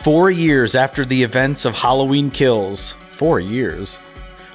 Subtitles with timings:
[0.00, 3.98] Four years after the events of Halloween Kills, four years,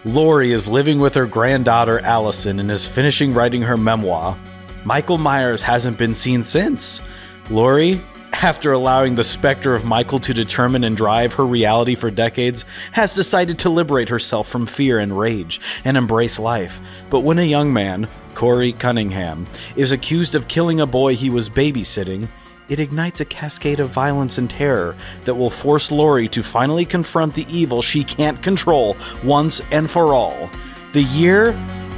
[0.03, 4.35] Laurie is living with her granddaughter Allison and is finishing writing her memoir.
[4.85, 6.99] Michael Myers hasn't been seen since.
[7.51, 8.01] Laurie,
[8.33, 13.13] after allowing the specter of Michael to determine and drive her reality for decades, has
[13.13, 16.81] decided to liberate herself from fear and rage and embrace life.
[17.11, 21.49] But when a young man, Corey Cunningham, is accused of killing a boy he was
[21.49, 22.29] babysitting,
[22.69, 27.33] it ignites a cascade of violence and terror that will force Laurie to finally confront
[27.33, 30.49] the evil she can't control once and for all.
[30.93, 31.49] The year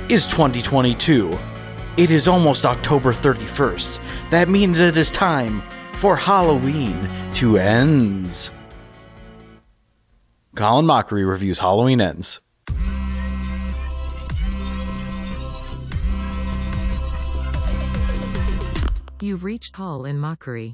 [0.10, 1.38] is 2022.
[1.98, 4.00] It is almost October 31st.
[4.30, 5.62] That means it is time
[5.94, 8.52] for Halloween to ends.
[10.56, 12.42] Call in Mockery reviews Halloween Ends.
[19.20, 20.74] You've reached Call in Mockery.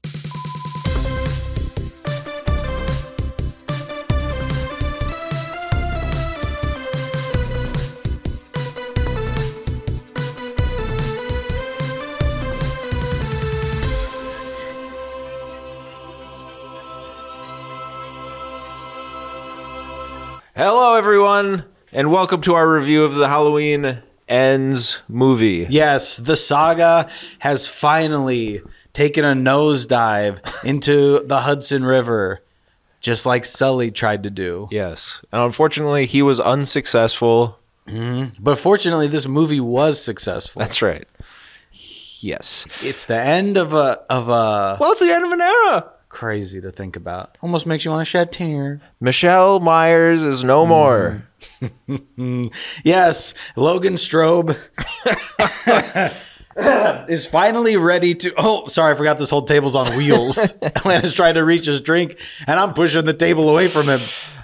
[20.54, 25.68] Hello, everyone, and welcome to our review of the Halloween Ends movie.
[25.70, 28.62] Yes, the saga has finally
[28.94, 32.42] taken a nosedive into the Hudson River,
[33.00, 34.68] just like Sully tried to do.
[34.72, 37.60] Yes, and unfortunately, he was unsuccessful.
[37.88, 38.42] Mm-hmm.
[38.42, 40.62] But fortunately, this movie was successful.
[40.62, 41.08] That's right.
[42.22, 42.66] Yes.
[42.82, 45.92] it's the end of a of a Well, it's the end of an era.
[46.08, 47.38] crazy to think about.
[47.42, 48.80] Almost makes you want to shed tear.
[49.02, 50.70] Michelle Myers is no mm-hmm.
[50.70, 51.28] more.
[52.84, 54.58] Yes, Logan Strobe
[57.10, 58.34] is finally ready to.
[58.38, 60.38] Oh, sorry, I forgot this whole table's on wheels.
[60.62, 64.00] Atlanta's trying to reach his drink, and I'm pushing the table away from him.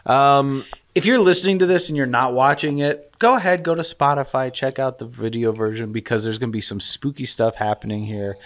[0.06, 3.83] Um, If you're listening to this and you're not watching it, go ahead, go to
[3.83, 8.05] Spotify, check out the video version because there's going to be some spooky stuff happening
[8.05, 8.38] here.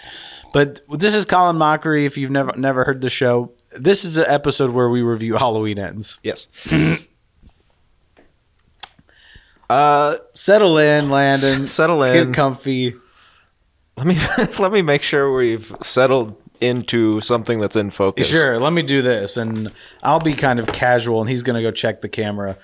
[0.52, 2.04] But this is Call in Mockery.
[2.04, 5.78] If you've never never heard the show, this is an episode where we review Halloween
[5.78, 6.18] Ends.
[6.22, 6.46] yes.
[9.68, 11.68] Uh, settle in, Landon.
[11.68, 12.26] Settle in.
[12.26, 12.94] Get comfy.
[13.96, 14.18] Let me
[14.58, 18.28] let me make sure we've settled into something that's in focus.
[18.28, 19.72] Sure, let me do this, and
[20.02, 22.58] I'll be kind of casual, and he's going to go check the camera.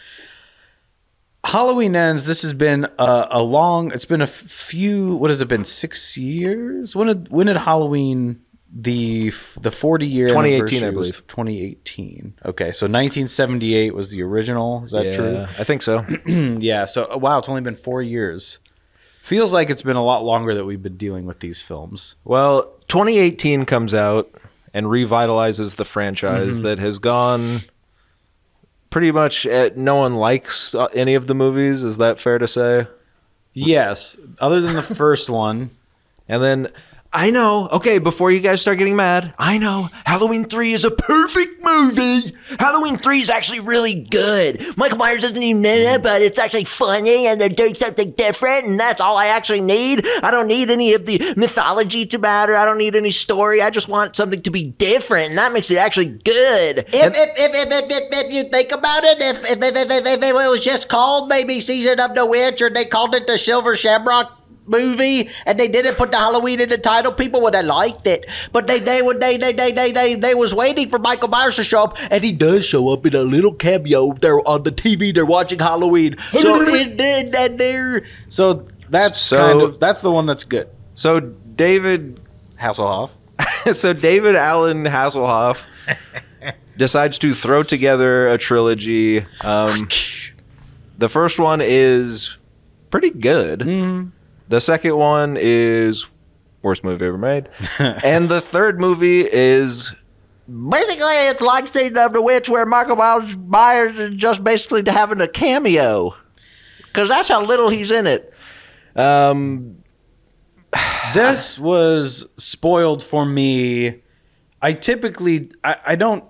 [1.45, 2.27] Halloween ends.
[2.27, 3.93] This has been a, a long.
[3.93, 5.15] It's been a few.
[5.17, 5.65] What has it been?
[5.65, 6.95] Six years.
[6.95, 8.43] When did when did Halloween
[8.73, 11.27] the the forty year 2018, I believe.
[11.27, 12.35] Twenty eighteen.
[12.45, 14.85] Okay, so nineteen seventy eight was the original.
[14.85, 15.39] Is that Yeah, true?
[15.59, 16.05] I think so.
[16.27, 16.85] yeah.
[16.85, 18.59] So wow, it's only been four years.
[19.23, 22.17] Feels like it's been a lot longer that we've been dealing with these films.
[22.25, 24.31] Well, 2018 comes out
[24.73, 26.63] and revitalizes the franchise Mm-hmm.
[26.65, 27.61] that has gone
[28.89, 29.47] pretty much.
[29.47, 31.83] At, no one likes uh, any of the movies.
[31.83, 32.87] Is that fair to say?
[33.53, 35.71] Yes, other than the first one.
[36.29, 36.69] And then
[37.13, 37.69] I know.
[37.69, 42.37] Okay, before you guys start getting mad, I know Halloween three is a perfect movie.
[42.59, 44.77] Halloween 3 is actually really good.
[44.77, 48.67] Michael Myers doesn't even know that, but it's actually funny and they're doing something different,
[48.67, 50.05] and that's all I actually need.
[50.23, 52.57] I don't need any of the mythology to matter.
[52.57, 53.63] I don't need any story.
[53.63, 56.79] I just want something to be different, and that makes it actually good.
[56.79, 60.07] If, if, if, if, if, if, if you think about it, if, if, if, if,
[60.07, 63.39] if it was just called maybe Season of the Witch or they called it the
[63.39, 67.65] Silver Shamrock movie and they didn't put the Halloween in the title, people would have
[67.67, 68.27] liked it.
[68.53, 71.57] But they they would they they they they they they was waiting for Michael Myers
[71.57, 74.13] to show up, and he does show up in a little cameo.
[74.13, 75.15] They're on the TV.
[75.15, 76.17] They're watching Halloween.
[76.39, 80.69] So it did and they're So that's So- kind of that's the one that's good.
[80.95, 82.21] So David,
[82.61, 83.11] Hasselhoff.
[83.73, 85.65] so David Allen Hasselhoff
[86.77, 89.27] decides to throw together a trilogy.
[89.41, 89.89] Um,
[90.99, 92.37] the first one is
[92.91, 93.63] pretty good.
[94.51, 96.07] The second one is
[96.61, 99.93] worst movie ever made, and the third movie is
[100.49, 105.21] basically it's like Season of the Witch, where Michael Myers Myers is just basically having
[105.21, 106.17] a cameo,
[106.79, 108.35] because that's how little he's in it.
[108.97, 109.77] um,
[111.15, 114.03] This was spoiled for me.
[114.61, 116.25] I typically I, I don't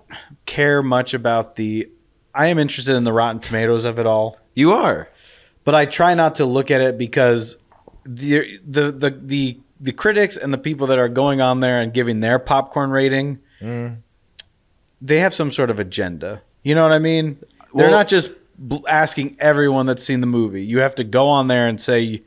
[0.45, 1.89] care much about the
[2.35, 5.09] I am interested in the Rotten Tomatoes of it all, you are.
[5.63, 7.57] but I try not to look at it because
[8.05, 11.93] the the the the, the critics and the people that are going on there and
[11.93, 13.97] giving their popcorn rating mm.
[15.01, 16.41] they have some sort of agenda.
[16.63, 17.39] You know what I mean?
[17.73, 18.31] They're not just
[18.87, 20.63] asking everyone that's seen the movie.
[20.63, 22.21] You have to go on there and say,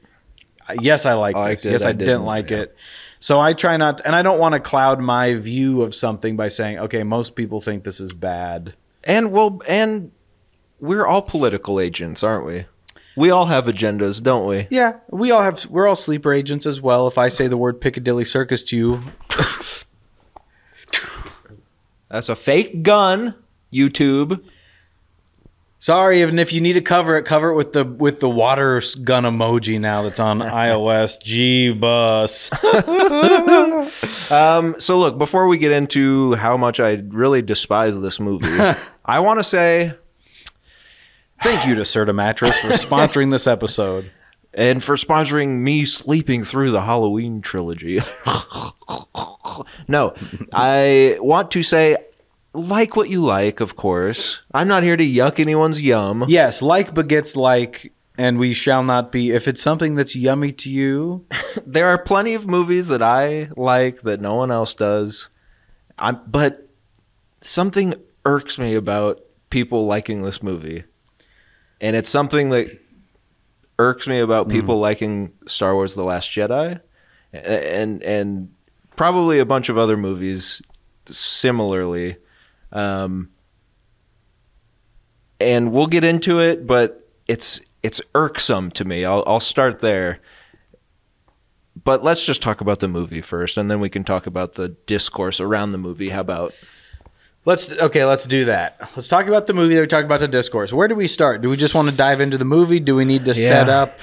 [0.81, 1.65] "Yes, I like I this.
[1.67, 2.59] it, Yes, I, I didn't, didn't," like yeah.
[2.59, 2.77] it."
[3.25, 6.49] So I try not, and I don't want to cloud my view of something by
[6.49, 8.75] saying, okay, most people think this is bad.
[9.03, 10.13] And well, and
[10.79, 12.67] we're all political agents, aren't we?
[13.17, 14.67] We all have agendas, don't we?
[14.71, 15.67] Yeah, we all have.
[15.67, 17.07] We're all sleeper agents as well.
[17.07, 19.01] If I say the word Piccadilly Circus to you,
[22.11, 23.35] That's a fake gun,
[23.73, 24.41] YouTube.
[25.81, 26.21] sorry.
[26.21, 29.25] Even if you need to cover it, cover it with the with the water gun
[29.25, 31.21] emoji now that's on iOS.
[31.23, 32.51] G bus.
[34.31, 38.49] Um, so look, before we get into how much I really despise this movie,
[39.05, 39.93] I want to say
[41.43, 44.11] Thank you to Serta Mattress for sponsoring this episode.
[44.55, 48.01] and for sponsoring me sleeping through the Halloween trilogy.
[49.89, 50.15] no,
[50.53, 51.97] I want to say
[52.53, 54.41] like what you like, of course.
[54.53, 56.25] I'm not here to yuck anyone's yum.
[56.29, 59.33] Yes, like begets like, and we shall not be.
[59.33, 61.27] If it's something that's yummy to you,
[61.67, 65.29] There are plenty of movies that I like that no one else does.
[65.99, 66.69] I'm, but
[67.41, 67.95] something
[68.25, 69.21] irks me about
[69.51, 70.85] people liking this movie.
[71.81, 72.81] And it's something that
[73.79, 76.81] irks me about people liking Star Wars The Last Jedi
[77.35, 78.53] and and
[78.97, 80.63] probably a bunch of other movies
[81.07, 82.17] similarly.
[82.73, 83.31] Um,
[85.41, 89.05] and we'll get into it, but it's it's irksome to me.
[89.05, 90.21] I'll I'll start there.
[91.83, 94.69] But let's just talk about the movie first, and then we can talk about the
[94.69, 96.11] discourse around the movie.
[96.11, 96.55] How about?
[97.45, 98.05] Let's okay.
[98.05, 98.79] Let's do that.
[98.97, 100.73] Let's talk about the movie that we talked about the discourse.
[100.73, 101.43] Where do we start?
[101.43, 102.81] Do we just want to dive into the movie?
[102.81, 103.99] Do we need to set up?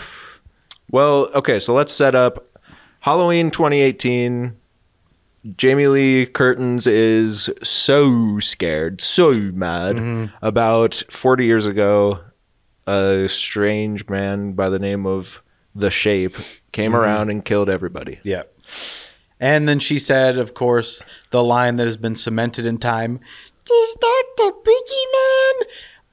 [0.89, 2.59] Well, okay, so let's set up
[2.99, 4.57] Halloween 2018.
[5.57, 10.35] Jamie Lee Curtins is so scared, so mad mm-hmm.
[10.45, 12.19] about 40 years ago.
[12.87, 15.41] A strange man by the name of
[15.73, 16.35] The Shape
[16.71, 17.01] came mm-hmm.
[17.01, 18.19] around and killed everybody.
[18.23, 18.43] Yeah.
[19.41, 23.19] And then she said, of course, the line that has been cemented in time.
[23.69, 25.65] Is that the boogeyman?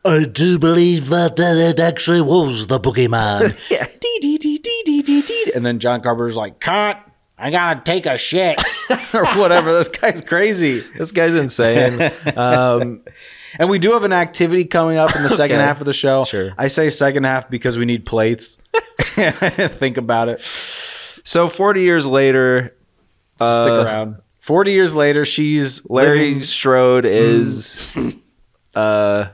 [0.05, 3.55] I do believe that, that it actually was the boogeyman.
[4.01, 5.53] Dee, dee, dee, dee, dee, dee, dee.
[5.55, 6.99] And then John Carpenter's like, cut.
[7.41, 8.61] I gotta take a shit.
[9.15, 9.73] or whatever.
[9.73, 10.81] This guy's crazy.
[10.97, 12.11] This guy's insane.
[12.37, 13.03] um,
[13.59, 15.65] And we do have an activity coming up in the second Okay.
[15.65, 16.25] half of the show.
[16.25, 16.53] Sure.
[16.59, 18.59] I say second half because we need plates.
[19.15, 20.41] Think about it.
[21.25, 22.75] so 40 years later,
[23.38, 24.17] Stick uh, around.
[24.40, 28.11] 40 years later, she's Larry living- Strode is hmm.
[28.75, 29.26] uh,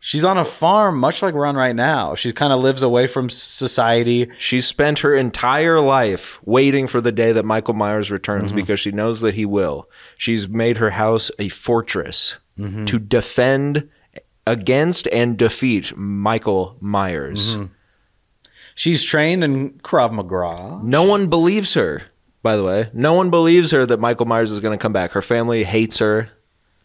[0.00, 2.14] she's on a farm, much like we're on right now.
[2.14, 4.30] She kind of lives away from society.
[4.38, 8.56] She spent her entire life waiting for the day that Michael Myers returns mm-hmm.
[8.56, 9.88] because she knows that he will.
[10.18, 12.84] She's made her house a fortress mm-hmm.
[12.86, 13.88] to defend
[14.46, 17.56] against and defeat Michael Myers.
[17.56, 17.72] Mm-hmm.
[18.74, 20.80] She's trained in Krav Maga.
[20.82, 22.04] No one believes her,
[22.42, 22.90] by the way.
[22.92, 25.12] No one believes her that Michael Myers is going to come back.
[25.12, 26.30] Her family hates her,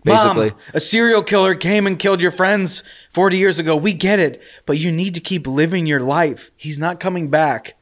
[0.03, 0.51] basically.
[0.51, 3.75] Mom, a serial killer came and killed your friends 40 years ago.
[3.75, 6.51] We get it, but you need to keep living your life.
[6.55, 7.73] He's not coming back.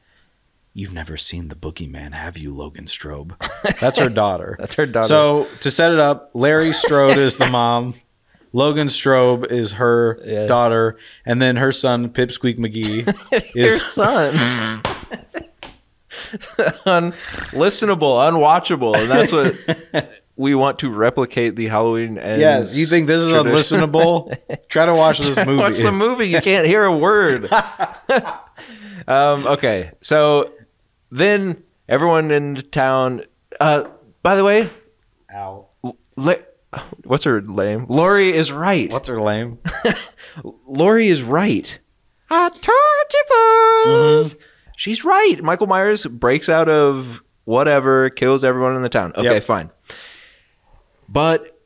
[0.74, 3.32] You've never seen the boogeyman, have you, Logan Strobe?
[3.80, 4.56] That's her daughter.
[4.58, 5.08] That's her daughter.
[5.08, 7.94] So to set it up, Larry Strode is the mom.
[8.52, 10.48] Logan Strobe is her Yes.
[10.48, 14.82] daughter, and then her son Pipsqueak McGee Your is son.
[16.86, 18.96] Unlistenable, unwatchable.
[18.96, 22.40] And that's what we want to replicate the Halloween ends.
[22.40, 22.76] yes.
[22.76, 23.80] You think this is tradition.
[23.80, 24.36] unlistenable?
[24.68, 25.56] Try to watch this movie.
[25.62, 26.28] Watch the movie.
[26.28, 27.50] You can't hear a word.
[29.06, 29.92] um, okay.
[30.02, 30.52] So
[31.10, 33.22] then everyone in town.
[33.60, 33.88] Uh,
[34.22, 34.70] by the way,
[35.34, 35.66] Ow.
[36.16, 36.34] La-
[37.04, 37.86] what's her name?
[37.88, 38.92] Laurie is right.
[38.92, 39.58] What's her lame?
[40.66, 41.78] Laurie is right.
[42.28, 42.64] I told
[43.14, 43.24] you,
[44.24, 44.36] boys.
[44.76, 45.36] She's right.
[45.42, 49.12] Michael Myers breaks out of whatever, kills everyone in the town.
[49.16, 49.42] Okay, Yep.
[49.44, 49.70] fine.
[51.08, 51.58] But,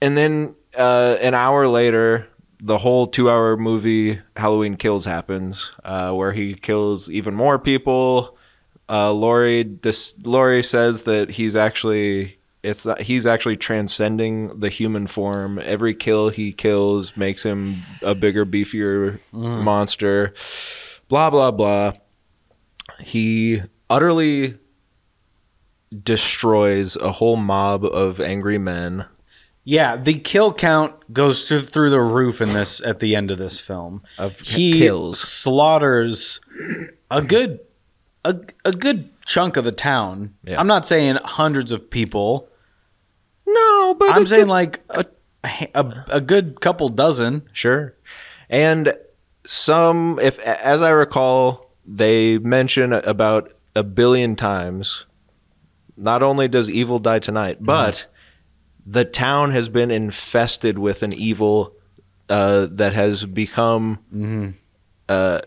[0.00, 2.26] and then uh, an hour later,
[2.60, 8.36] the whole two hour movie Halloween Kills happens, uh, where he kills even more people.
[8.88, 15.06] Uh, Laurie, this Laurie says that he's actually it's not, he's actually transcending the human
[15.06, 15.58] form.
[15.62, 20.34] Every kill he kills makes him a bigger, beefier monster.
[21.08, 21.92] Blah blah blah.
[23.00, 24.58] He utterly
[26.02, 29.06] destroys a whole mob of angry men.
[29.64, 33.38] Yeah, the kill count goes through, through the roof in this at the end of
[33.38, 34.02] this film.
[34.16, 35.20] Of he kills.
[35.20, 36.40] slaughters
[37.10, 37.60] a good
[38.24, 40.34] a, a good chunk of the town.
[40.44, 40.58] Yeah.
[40.58, 42.48] I'm not saying hundreds of people.
[43.46, 45.04] No, but I'm saying like a,
[45.74, 47.48] a a good couple dozen.
[47.52, 47.94] Sure.
[48.48, 48.94] And
[49.46, 55.06] some, if as I recall, they mention about a billion times
[55.96, 58.06] not only does evil die tonight, but
[58.86, 61.72] the town has been infested with an evil
[62.28, 63.98] uh, that has become
[65.08, 65.40] uh,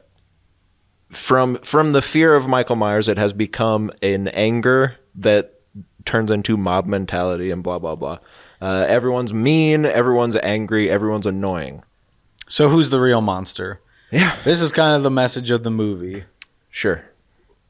[1.12, 3.08] from from the fear of Michael Myers.
[3.08, 5.62] It has become an anger that
[6.06, 8.18] turns into mob mentality and blah blah blah.
[8.60, 9.86] Uh, everyone's mean.
[9.86, 10.90] Everyone's angry.
[10.90, 11.84] Everyone's annoying.
[12.48, 13.80] So who's the real monster?
[14.12, 16.25] Yeah, This is kind of the message of the movie.
[16.70, 17.06] sure.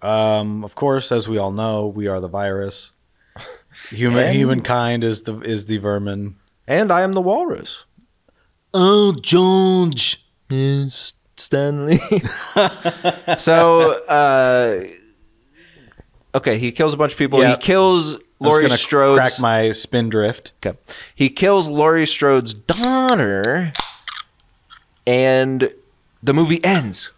[0.01, 2.91] Um, of course, as we all know, we are the virus.
[3.89, 6.38] Human And- humankind is the is the vermin.
[6.67, 7.83] And I am the walrus.
[8.74, 10.25] Oh, George.
[10.50, 12.00] Miss Stanley.
[13.38, 14.83] so, uh,
[16.33, 17.41] okay, he kills a bunch of people.
[17.41, 17.51] Yeah.
[17.51, 19.19] He kills I was Laurie gonna Strode's.
[19.19, 20.53] crack my spindrift.
[20.65, 20.77] okay.
[21.13, 23.71] He kills Laurie Strode's daughter,
[25.05, 25.71] and
[26.24, 27.12] the movie ends.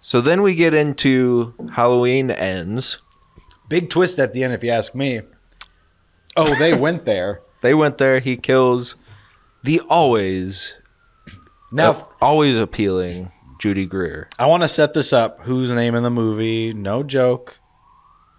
[0.00, 2.98] So then we get into Halloween ends.
[3.68, 5.22] Big twist at the end, if you ask me.
[6.36, 7.40] Oh, they went there.
[7.62, 8.18] They went there.
[8.18, 8.96] He kills
[9.62, 10.74] the always,
[11.70, 14.28] Now, uh, always appealing Judy Greer.
[14.38, 15.42] I want to set this up.
[15.42, 16.72] Whose name in the movie?
[16.72, 17.60] No joke.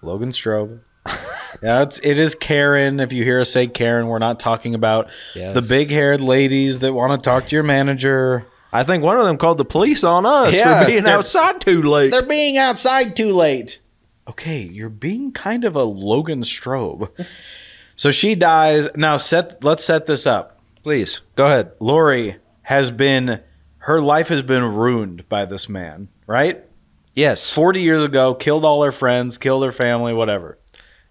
[0.02, 0.82] Logan Strobe.
[1.64, 3.00] yeah, it's it is Karen.
[3.00, 5.54] If you hear us say Karen, we're not talking about Yes.
[5.54, 8.46] the big-haired ladies that want to talk to your manager.
[8.74, 11.82] I think one of them called the police on us Yeah, for being outside too
[11.84, 12.12] late.
[12.12, 13.80] They're being outside too late.
[14.28, 17.10] Okay, you're being kind of a Logan Strobe.
[17.96, 18.90] so she dies.
[18.96, 20.60] Now set let's set this up.
[20.82, 21.72] Please go ahead.
[21.80, 23.42] Laurie has been
[23.80, 26.64] her life has been ruined by this man, right?
[27.14, 27.50] Yes.
[27.52, 30.58] 40 years ago, killed all her friends, killed her family, whatever.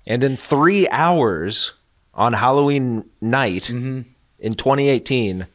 [0.06, 1.74] And in three hours
[2.14, 4.00] on Halloween night Mm-hmm.
[4.38, 5.46] in 2018,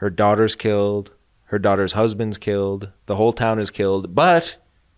[0.00, 1.10] her daughter's killed,
[1.44, 4.56] her daughter's husband's killed, the whole town is killed, but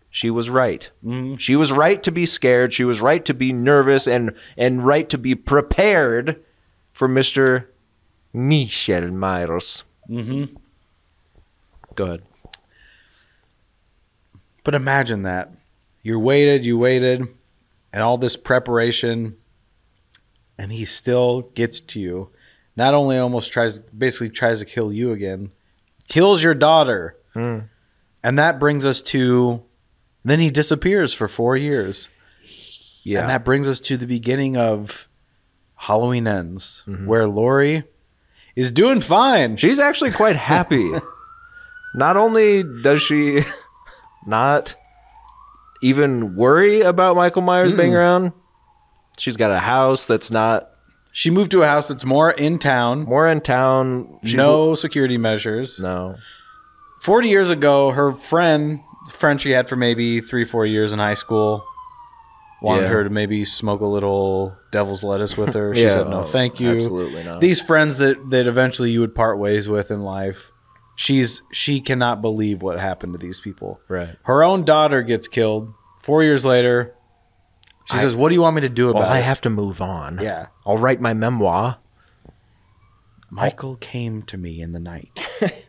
[0.08, 0.88] she was right.
[1.04, 1.38] Mm-hmm.
[1.38, 2.72] She was right to be scared.
[2.72, 6.40] She was right to be nervous and, and right to be prepared
[6.92, 7.66] for Mr.
[8.32, 9.82] Michael Myers.
[10.08, 10.54] Mm-hmm.
[11.96, 12.22] Go ahead.
[14.62, 15.50] But imagine that.
[16.04, 17.26] You waited, you waited,
[17.92, 19.36] and all this preparation,
[20.56, 22.30] and he still gets to you.
[22.76, 25.50] Not only almost tries, basically tries to kill you again,
[26.08, 27.16] kills your daughter.
[27.34, 27.68] Mm.
[28.22, 29.62] And that brings us to,
[30.24, 32.08] then he disappears for four years.
[33.02, 33.20] Yeah.
[33.20, 35.08] And that brings us to the beginning of
[35.76, 37.06] Halloween Ends, Mm-hmm.
[37.06, 37.84] where Laurie
[38.54, 39.56] is doing fine.
[39.56, 40.92] She's actually quite happy.
[41.94, 43.42] not only does she
[44.26, 44.76] not
[45.82, 48.32] even worry about Michael Myers being around,
[49.18, 50.70] she's got a house that's not
[51.12, 54.18] She moved to a house that's more in town, more in town.
[54.24, 55.78] She's no security measures.
[55.78, 56.16] no.
[57.00, 61.14] 40 years ago, her friend, friend she had for maybe three, four years in high
[61.14, 61.64] school,
[62.62, 62.88] wanted Yeah.
[62.90, 65.74] her to maybe smoke a little devil's lettuce with her.
[65.74, 66.76] She Yeah, said, no, oh, thank you.
[66.76, 67.40] absolutely not.
[67.40, 70.52] These friends that, that eventually you would part ways with in life,
[70.94, 73.80] she's she cannot believe what happened to these people.
[73.88, 74.16] Right.
[74.22, 75.74] Her own daughter gets killed.
[75.98, 76.94] Four years later,
[77.86, 79.24] she says, what do you want me to do about Well, I it?
[79.24, 80.18] have to move on.
[80.22, 80.46] yeah.
[80.66, 81.78] I'll write my memoir.
[83.30, 85.18] Michael came to me in the night.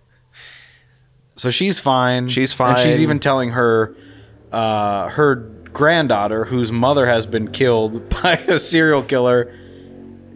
[1.35, 2.29] so she's fine.
[2.29, 2.71] She's fine.
[2.71, 3.95] And she's even telling her
[4.51, 5.35] uh, her
[5.71, 9.53] granddaughter, whose mother has been killed by a serial killer,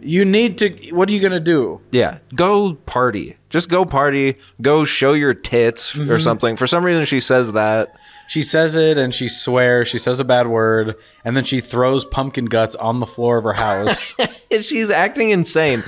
[0.00, 0.70] you need to.
[0.94, 1.80] What are you gonna do?
[1.90, 3.36] Yeah, go party.
[3.50, 4.36] Just go party.
[4.62, 6.10] Go show your tits Mm-hmm.
[6.10, 6.56] or something.
[6.56, 7.94] For some reason, she says that.
[8.28, 9.88] She says it and she swears.
[9.88, 10.94] She says a bad word,
[11.24, 14.12] and then she throws pumpkin guts on the floor of her house.
[14.60, 15.82] She's acting insane.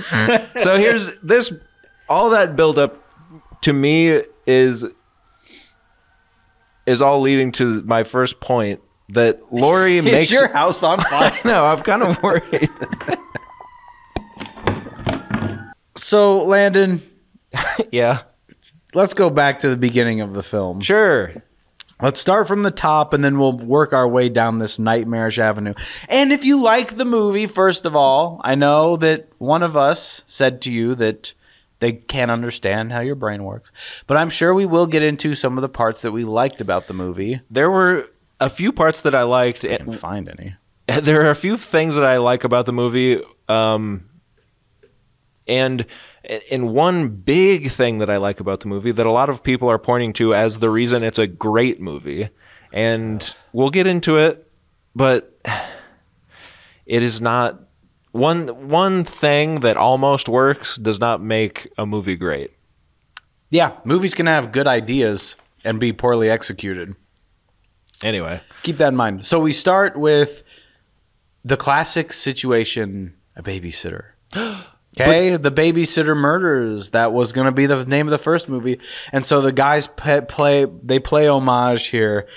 [0.57, 1.53] so here's this.
[2.09, 2.97] All that build up
[3.61, 4.85] to me is
[6.87, 10.31] is all leading to my first point that Laurie Is makes.
[10.31, 11.37] your house on fire?
[11.45, 12.69] no, I'm kind of worried.
[15.95, 17.01] so, Landon,
[17.91, 18.23] yeah,
[18.93, 20.81] let's go back to the beginning of the film.
[20.81, 21.33] sure.
[22.01, 25.73] Let's start from the top and then we'll work our way down this nightmarish avenue.
[26.09, 30.23] And if you like the movie, first of all, I know that one of us
[30.27, 31.33] said to you that
[31.79, 33.71] they can't understand how your brain works.
[34.07, 36.87] But I'm sure we will get into some of the parts that we liked about
[36.87, 37.41] the movie.
[37.49, 39.65] There were a few parts that I liked.
[39.65, 40.55] I didn't find any.
[41.01, 43.21] there are a few things that I like about the movie.
[43.47, 44.09] Um,
[45.47, 45.85] and
[46.49, 49.69] and one big thing that I like about the movie that a lot of people
[49.69, 52.29] are pointing to as the reason it's a great movie,
[52.71, 54.49] and we'll get into it,
[54.95, 55.37] but
[56.85, 57.61] it is not
[58.11, 62.51] one one thing that almost works does not make a movie great.
[63.49, 65.35] Yeah, movies can have good ideas
[65.65, 66.95] and be poorly executed.
[68.03, 69.25] Anyway, Keep that in mind.
[69.25, 70.43] So we start with
[71.43, 74.11] the classic situation: a babysitter.
[74.99, 76.89] Okay, the babysitter murders.
[76.89, 78.79] That was going to be the name of the first movie,
[79.11, 82.27] and so the guys pe- play they play homage here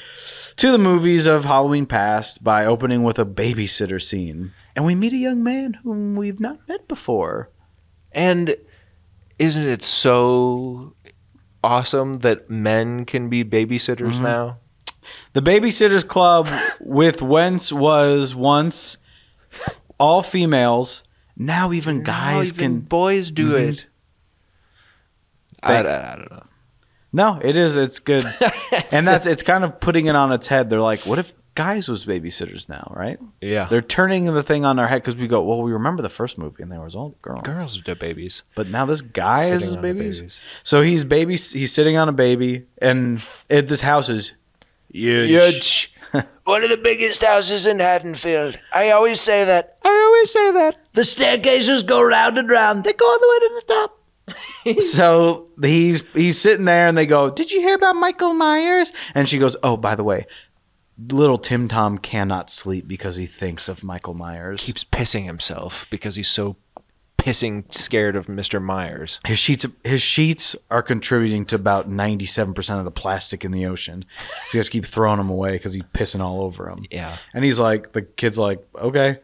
[0.56, 5.12] to the movies of Halloween past by opening with a babysitter scene, and we meet
[5.12, 7.50] a young man whom we've not met before.
[8.12, 8.56] and
[9.38, 10.94] isn't it so
[11.64, 14.22] awesome that men can be babysitters mm-hmm.
[14.22, 14.58] now?
[15.32, 16.48] The Babysitters Club
[16.80, 18.96] with whence was once
[19.98, 21.02] all females.
[21.36, 22.80] Now even guys Now even can.
[22.80, 23.70] boys do mm-hmm.
[23.70, 23.86] it.
[25.62, 26.46] I, I, I don't know.
[27.12, 27.76] No, it is.
[27.76, 28.26] It's good,
[28.90, 30.68] and that's it's kind of putting it on its head.
[30.68, 33.18] They're like, what if guys was babysitters now, right?
[33.40, 36.08] Yeah, They're turning the thing on their head because we go, well, we remember the
[36.08, 38.42] first movie and there was all girls, girls do babies.
[38.56, 40.18] but now this guy is Sitting the babies.
[40.18, 40.40] babies.
[40.64, 41.36] So he's baby.
[41.36, 44.32] He's sitting on a baby, and it, this house is
[44.92, 45.93] huge.
[46.44, 48.58] One of the biggest houses in Haddonfield.
[48.72, 49.70] I always say that.
[49.84, 50.76] I always say that.
[50.92, 52.84] The staircases go round and round.
[52.84, 54.00] They go all the way to the top.
[54.80, 59.28] so he's he's sitting there and they go, "Did you hear about Michael Myers?" And
[59.28, 60.26] she goes, "Oh, by the way,
[61.10, 64.62] little Tim Tom cannot sleep because he thinks of Michael Myers.
[64.62, 66.56] Keeps pissing himself because he's so
[67.24, 68.60] pissing scared of Mr.
[68.62, 69.18] Myers.
[69.26, 74.04] His sheets his sheets are contributing to about 97% of the plastic in the ocean.
[74.46, 76.84] So you have to keep throwing them away cuz he's pissing all over them.
[76.90, 77.16] Yeah.
[77.32, 79.20] And he's like the kid's like, "Okay."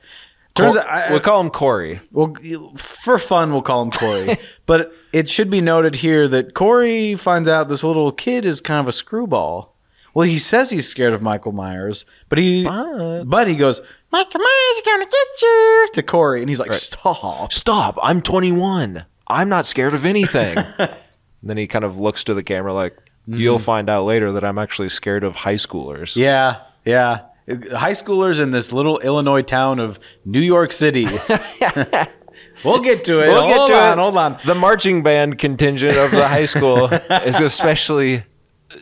[0.54, 2.00] Turns Cor- out I, we'll call him Corey.
[2.10, 2.34] Well,
[2.76, 4.36] for fun, we'll call him Corey.
[4.66, 8.80] but it should be noted here that Corey finds out this little kid is kind
[8.80, 9.76] of a screwball.
[10.12, 13.80] Well, he says he's scared of Michael Myers, but he But- but he goes,
[14.12, 17.52] Myers is gonna get you to Corey, and he's like, stop.
[17.52, 17.98] Stop!
[18.02, 19.04] I'm 21.
[19.26, 20.58] I'm not scared of anything.
[20.58, 20.96] and
[21.42, 23.64] then he kind of looks to the camera like, "You'll mm-hmm.
[23.64, 27.26] find out later that I'm actually scared of high schoolers." Yeah, yeah.
[27.48, 31.04] High schoolers in this little Illinois town of New York City.
[32.64, 33.28] we'll get to it.
[33.28, 34.00] We'll get hold to on, it.
[34.00, 34.38] hold on.
[34.44, 38.24] The marching band contingent of the high school is especially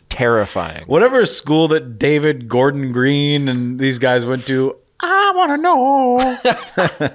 [0.09, 0.85] terrifying.
[0.87, 5.57] Whatever school that David Gordon Green and these guys went to, I want to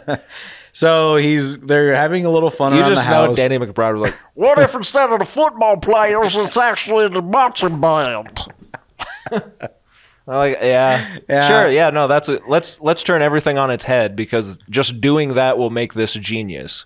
[0.08, 0.18] know.
[0.74, 3.36] so he's they're having a little fun You around just the know house.
[3.38, 7.80] Danny McBride was like, What if instead of the football players, it's actually the marching
[7.82, 8.40] band?
[10.26, 11.48] Like, yeah, Yeah.
[11.48, 15.34] sure, yeah, no, that's a, let's let's turn everything on its head because just doing
[15.34, 16.86] that will make this genius.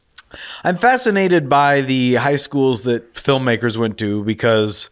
[0.64, 4.90] I'm fascinated by the high schools that filmmakers went to because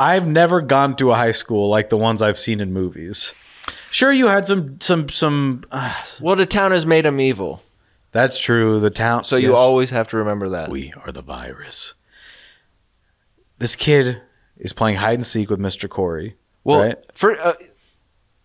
[0.00, 3.32] I've never gone to a high school like the ones I've seen in movies.
[3.90, 5.64] Sure, you had some some some.
[5.70, 7.62] Uh, Well, the town has made him evil,
[8.12, 8.80] that's true.
[8.80, 9.24] The town.
[9.24, 9.58] so you yes.
[9.58, 10.70] always have to remember that.
[10.70, 11.94] We are the virus.
[13.58, 14.20] This kid
[14.56, 15.88] is playing hide and seek with Mr.
[15.88, 16.36] Corey.
[16.64, 16.98] well, right?
[17.12, 17.54] for uh,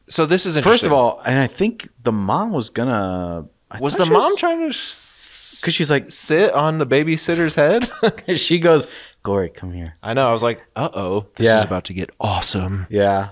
[0.08, 3.46] so this is First of all, and I think the mom was gonna.
[3.70, 7.90] I was the mom trying to Because she's like, sit on the babysitter's head?
[8.38, 8.88] she goes,
[9.24, 9.96] Corey, come here.
[10.04, 10.28] I know.
[10.28, 11.60] I was like, uh oh, this Yeah.
[11.60, 12.88] is about to get awesome.
[12.90, 13.30] Yeah.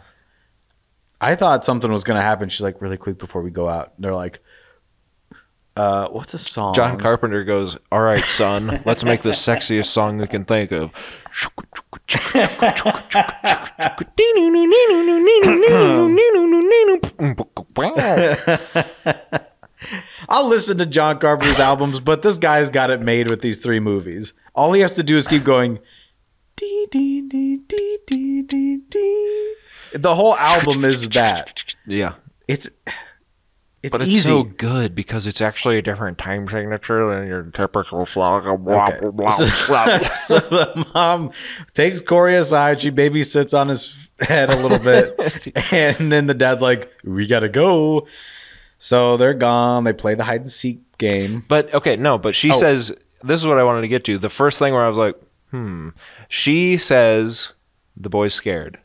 [1.21, 2.49] I thought something was gonna happen.
[2.49, 3.93] She's like, really quick before we go out.
[3.99, 4.41] They're like,
[5.79, 6.73] uh, what's a song?
[6.73, 10.91] John Carpenter goes, "All right, son, let's make the sexiest song we can think of."
[20.27, 23.79] I'll listen to John Carpenter's albums, but this guy's got it made with these three
[23.79, 24.33] movies.
[24.53, 25.79] All he has to do is keep going.
[26.57, 29.55] Dee, dee, dee, dee, dee, dee, dee.
[29.93, 31.75] The whole album is that.
[31.85, 32.13] yeah,
[32.47, 32.69] It's
[33.81, 34.27] it's but it's easy.
[34.27, 38.63] so good because it's actually a different time signature than your typical song.
[38.63, 38.99] Blah, Okay.
[38.99, 39.29] blah, blah,
[40.15, 41.31] So, the mom
[41.73, 42.81] takes Corey aside.
[42.81, 47.25] She baby sits on his head a little bit, and then the dad's like, "We
[47.25, 48.05] gotta go."
[48.79, 49.85] So they're gone.
[49.85, 51.45] They play the hide and seek game.
[51.47, 52.53] But okay, no, but she Oh.
[52.53, 52.91] says
[53.23, 54.17] this is what I wanted to get to.
[54.17, 55.15] The first thing where I was like,
[55.51, 55.89] hmm.
[56.27, 57.53] She says
[57.95, 58.79] the boy's scared.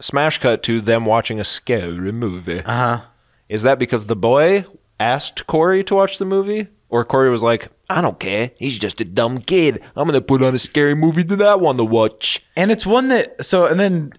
[0.00, 2.60] Smash cut to them watching a scary movie.
[2.60, 3.00] Uh huh.
[3.48, 4.64] Is that because the boy
[5.00, 6.68] asked Corey to watch the movie?
[6.90, 8.52] Or Corey was like, I don't care.
[8.56, 9.82] He's just a dumb kid.
[9.96, 12.44] I'm gonna put on a scary movie that I want to watch.
[12.56, 14.12] And it's one that so and then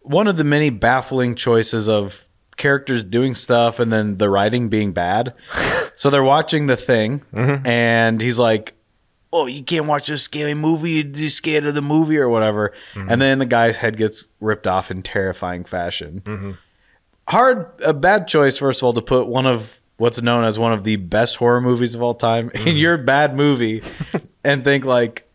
[0.00, 4.92] one of the many baffling choices of characters doing stuff and then the writing being
[4.92, 5.34] bad.
[5.96, 7.22] so they're watching the thing
[7.66, 8.74] and he's like,
[9.32, 10.92] "Oh, you can't watch this scary movie.
[10.92, 13.10] You're just scared of the movie or whatever." Mm-hmm.
[13.10, 16.22] And then the guy's head gets ripped off in terrifying fashion.
[16.24, 16.50] Mm-hmm.
[17.28, 20.72] Hard a bad choice first of all to put one of what's known as one
[20.72, 22.76] of the best horror movies of all time in mm-hmm.
[22.76, 23.82] your bad movie
[24.44, 25.26] and think like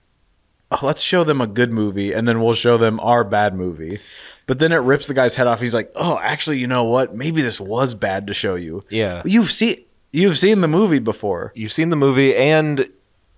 [0.72, 4.00] oh, let's show them a good movie and then we'll show them our bad movie.
[4.48, 5.62] But then it rips the guy's head off.
[5.62, 7.16] He's like, "Oh, actually, you know what?
[7.16, 9.22] Maybe this was bad to show you." Yeah.
[9.24, 11.54] you've seen you've seen the movie before.
[11.56, 12.90] You've seen the movie, and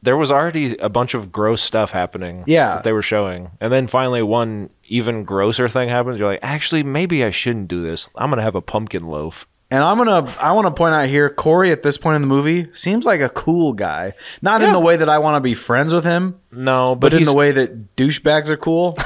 [0.03, 2.43] there was already a bunch of gross stuff happening.
[2.45, 2.75] Yeah.
[2.75, 6.19] that they were showing, and then finally one even grosser thing happens.
[6.19, 8.09] You're like, actually, maybe I shouldn't do this.
[8.15, 9.47] I'm gonna have a pumpkin loaf.
[9.71, 12.27] And I'm gonna I want to point out here, Corey at this point in the
[12.27, 14.13] movie seems like a cool guy.
[14.41, 17.13] Not in the way that I want to be friends with him, No, but, but,
[17.19, 18.95] in the way that douchebags are cool.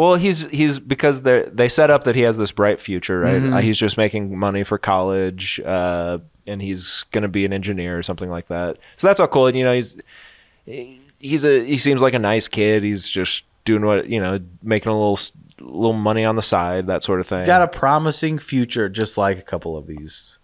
[0.00, 3.34] Well, he's he's because they they set up that he has this bright future, right?
[3.34, 3.52] Mm-hmm.
[3.52, 6.18] Uh, he's just making money for college, uh,
[6.50, 8.78] and he's going to be an engineer or something like that.
[8.96, 9.46] So that's all cool.
[9.46, 9.96] And you know, he's
[11.18, 12.82] he's a he seems like a nice kid.
[12.82, 15.18] He's just doing what you know, making a little
[15.60, 17.44] little money on the side, that sort of thing.
[17.46, 20.36] Got a promising future, just like a couple of these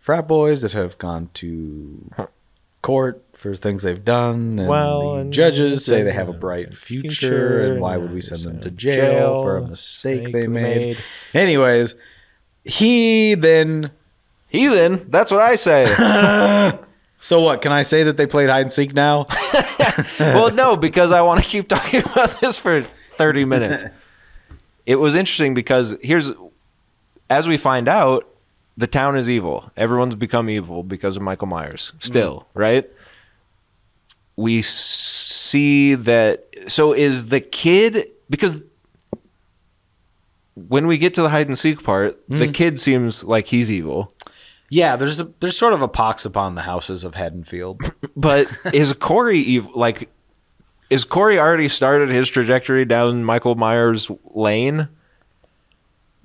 [0.00, 2.10] frat boys that have gone to
[2.82, 4.58] court for things they've done.
[4.58, 8.12] And Well, the and- judges say they have a bright future, future, and why would
[8.12, 10.76] we send them to jail, jail, for a mistake mistake they they made?
[10.76, 10.98] made.
[11.34, 11.94] Anyways,
[12.64, 13.90] he then.
[14.54, 15.06] Heathen.
[15.10, 16.78] That's what I say.
[17.24, 17.62] So what?
[17.62, 19.26] Can I say that they played hide and seek now?
[20.20, 22.86] well, no, because I want to keep talking about this for
[23.16, 23.84] 30 minutes.
[24.84, 26.32] It was interesting because here's,
[27.30, 28.28] as we find out,
[28.76, 29.70] the town is evil.
[29.74, 31.86] Everyone's become evil because of Michael Myers.
[31.86, 31.98] Mm-hmm.
[32.00, 32.90] Still, right?
[34.36, 36.46] We see that.
[36.66, 38.60] So is the kid because
[40.56, 42.52] when we get to the hide and seek part, the mm-hmm.
[42.52, 44.12] kid seems like he's evil.
[44.70, 47.82] Yeah, there's a, there's sort of a pox upon the houses of Haddonfield.
[48.16, 49.58] But is Corey?
[49.58, 50.08] Like,
[50.88, 54.88] is Corey already started his trajectory down Michael Myers' lane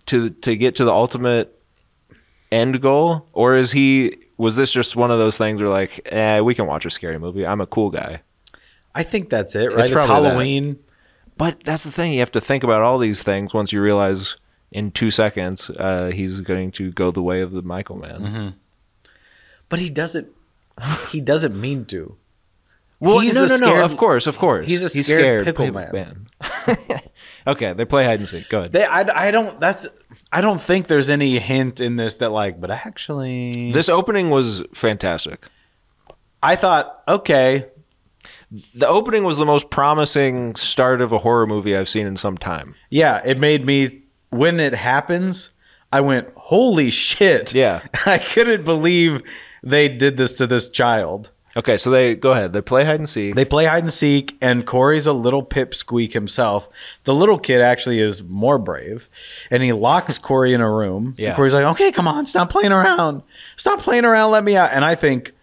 [0.06, 1.60] to to get to the ultimate
[2.52, 4.17] end goal, or is he?
[4.38, 7.17] Was this just one of those things where like, eh, we can watch a scary
[7.17, 7.45] movie.
[7.45, 8.21] I'm a cool guy.
[8.93, 9.86] I think that's it, right?
[9.86, 10.06] It's, that.
[10.06, 10.78] Halloween.
[11.38, 12.13] But that's the thing.
[12.13, 14.38] You have to think about all these things once you realize
[14.71, 18.55] in two seconds uh, he's going to go the way of the Michael man.
[19.69, 20.27] But he doesn't.
[21.10, 22.15] He doesn't mean to.
[23.01, 23.86] Well, He's no, a no, scared- no.
[23.86, 24.65] Of course, of course.
[24.65, 26.27] He's a scared pickle pickle man.
[27.47, 28.49] okay, they play hide and seek.
[28.49, 28.73] Go ahead.
[28.73, 29.60] They, I, I don't.
[29.60, 29.88] That's.
[30.32, 32.60] I don't think there's any hint in this that like.
[32.60, 35.47] But actually, This opening was fantastic.
[36.41, 37.67] I thought, okay,
[38.73, 42.38] The opening was the most promising start of a horror movie I've seen in some
[42.38, 42.75] time.
[42.89, 44.03] yeah, it made me.
[44.30, 45.50] When it happens,
[45.92, 47.54] I went, holy shit!
[47.54, 47.82] Yeah.
[48.06, 49.22] I couldn't believe
[49.63, 51.32] they did this to this child.
[51.58, 52.54] Okay, so they go ahead.
[52.54, 53.36] They play hide and seek.
[53.36, 56.70] They play hide and seek, and Corey's a little pipsqueak himself.
[57.06, 59.10] The little kid actually is more brave,
[59.50, 61.15] and he locks Corey in a room.
[61.18, 61.30] Yeah.
[61.30, 63.24] And Corey's like, "Okay, come on, stop playing around,
[63.56, 65.34] stop playing around, let me out." And I think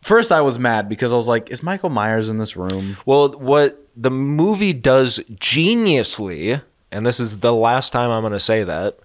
[0.00, 3.30] first I was mad because I was like, "Is Michael Myers in this room?" well,
[3.32, 8.62] what the movie does geniusly, and this is the last time I'm going to say
[8.64, 8.98] that,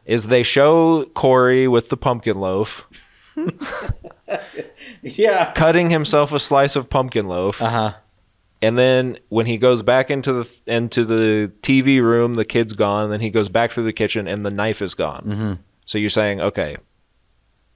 [0.06, 2.84] is they show Corey with the pumpkin loaf
[5.02, 5.52] Yeah.
[5.52, 7.62] cutting himself a slice of pumpkin loaf.
[7.62, 7.92] Uh huh.
[8.62, 13.04] And then when he goes back into the into the TV room, the kid's gone.
[13.04, 15.22] And then he goes back through the kitchen, and the knife is gone.
[15.26, 15.52] Mm-hmm.
[15.84, 16.78] So you're saying, okay,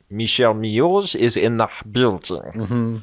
[0.09, 3.03] Michelle Mules is in the building,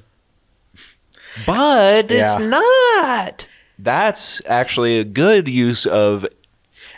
[1.45, 3.47] but it's not.
[3.79, 6.25] That's actually a good use of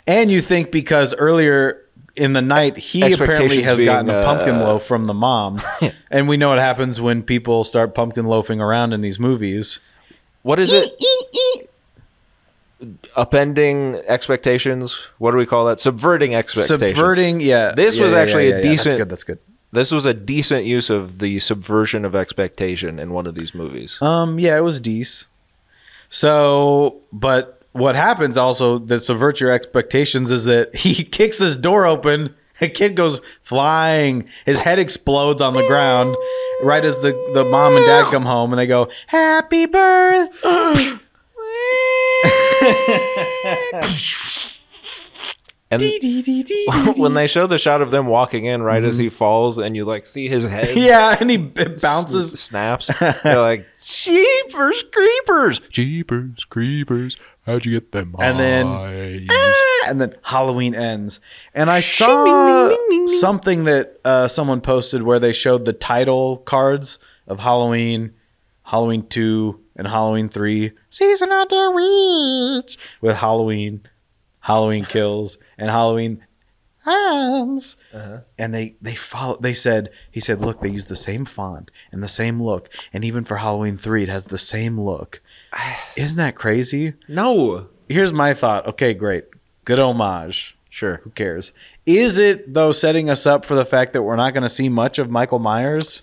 [0.06, 1.84] And you think because earlier
[2.16, 5.60] in the night he apparently has being, gotten a pumpkin uh, loaf from the mom,
[6.10, 9.80] and we know what happens when people start pumpkin loafing around in these movies.
[10.42, 10.92] what is it?
[13.14, 14.98] Upending expectations.
[15.18, 15.80] What do we call that?
[15.80, 16.96] Subverting expectations.
[16.96, 17.72] Subverting, yeah.
[17.72, 18.62] This yeah, was yeah, actually yeah, a yeah.
[18.62, 19.08] decent- That's good.
[19.10, 19.38] That's good.
[19.72, 24.00] This was a decent use of the subversion of expectation in one of these movies.
[24.02, 25.28] Um, yeah, it was decent.
[26.08, 31.86] So, but what happens also that subverts your expectations is that he kicks this door
[31.86, 32.34] open.
[32.62, 34.28] A kid goes flying.
[34.44, 36.14] His head explodes on the ground
[36.62, 40.98] right as the, the mom and dad come home and they go, Happy birthday.
[45.72, 45.80] And
[46.96, 49.14] when they show the shot of them walking in right as he mm-hmm.
[49.14, 52.32] falls and you like see his head yeah, and he it s- bounces.
[52.40, 52.90] snaps
[53.22, 57.16] they're like jeepers creepers jeepers creepers
[57.50, 59.26] how'd you get them And then- eyes?"
[59.88, 61.20] and then Halloween ends.
[61.54, 62.74] And I saw
[63.20, 68.12] something that uh, someone posted where they showed the title cards of Halloween,
[68.64, 73.82] Halloween 2, and Halloween 3, Season of the Witch, with Halloween,
[74.40, 76.22] Halloween Kills, and Halloween
[76.86, 77.76] Ends.
[78.38, 79.36] And they they follow.
[79.38, 83.04] They said he said, look, they use the same font and the same look, and
[83.04, 85.20] even for Halloween three, it has the same look.
[85.96, 86.94] Isn't that crazy?
[87.08, 88.66] no here's my thought.
[88.66, 89.24] Okay, great.
[89.64, 90.56] Good homage.
[90.70, 91.00] Sure.
[91.04, 91.52] Who cares?
[91.84, 94.68] Is it though setting us up for the fact that we're not going to see
[94.68, 96.02] much of Michael Myers?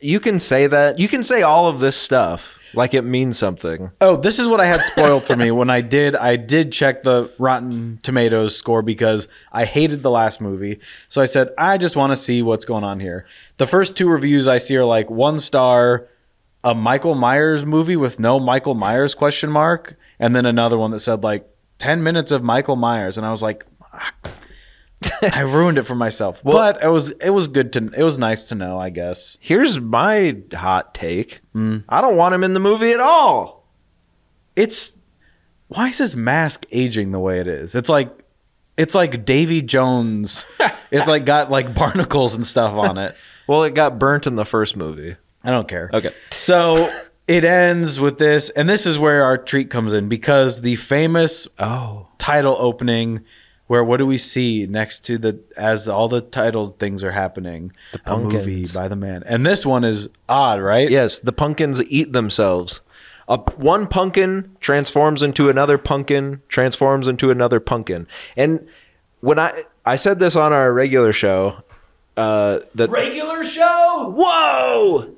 [0.00, 0.98] You can say that.
[0.98, 3.92] You can say all of this stuff like it means something.
[4.00, 6.16] Oh, this is what I had spoiled for me when I did.
[6.16, 10.80] I did check the Rotten Tomatoes score because I hated the last movie.
[11.08, 13.26] So I said I just want to see what's going on here.
[13.58, 16.08] The first two reviews I see are like one star,
[16.64, 21.00] a Michael Myers movie with no Michael Myers question mark, and then another one that
[21.00, 21.46] said like
[21.78, 23.64] ten minutes of Michael Myers, and I was like.
[25.20, 28.44] I ruined it for myself, but it was it was good to it was nice
[28.44, 29.36] to know, I guess.
[29.38, 31.42] Here's my hot take.
[31.54, 31.84] Mm.
[31.90, 33.68] I don't want him in the movie at all.
[34.56, 34.94] it's
[35.68, 37.74] why is his mask aging the way it is?
[37.74, 38.24] It's like
[38.78, 40.46] it's like Davy Jones.
[40.90, 43.14] it's like got like barnacles and stuff on it.
[43.46, 45.16] Well, it got burnt in the first movie.
[45.44, 45.90] I don't care.
[45.92, 46.12] Okay.
[46.38, 46.90] So
[47.28, 51.46] it ends with this, and this is where our treat comes in because the famous
[51.58, 52.08] Oh.
[52.18, 53.20] title opening,
[53.66, 57.72] where what do we see next to the as all the title things are happening?
[57.92, 60.90] The a movie by the man, and this one is odd, right?
[60.90, 62.80] Yes, the pumpkins eat themselves.
[63.26, 68.06] A, one pumpkin transforms into another pumpkin, transforms into another pumpkin.
[68.36, 68.66] And
[69.20, 71.62] when I I said this on our regular show,
[72.18, 74.12] uh, that Regular show?
[74.14, 75.14] whoa,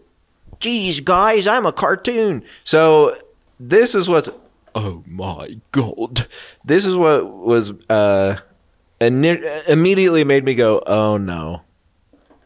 [0.60, 2.42] geez, guys, I'm a cartoon.
[2.64, 3.16] So
[3.58, 4.28] this is what's
[4.74, 6.26] oh my god,
[6.64, 8.36] this is what was uh,
[9.00, 11.62] ini- immediately made me go, oh no,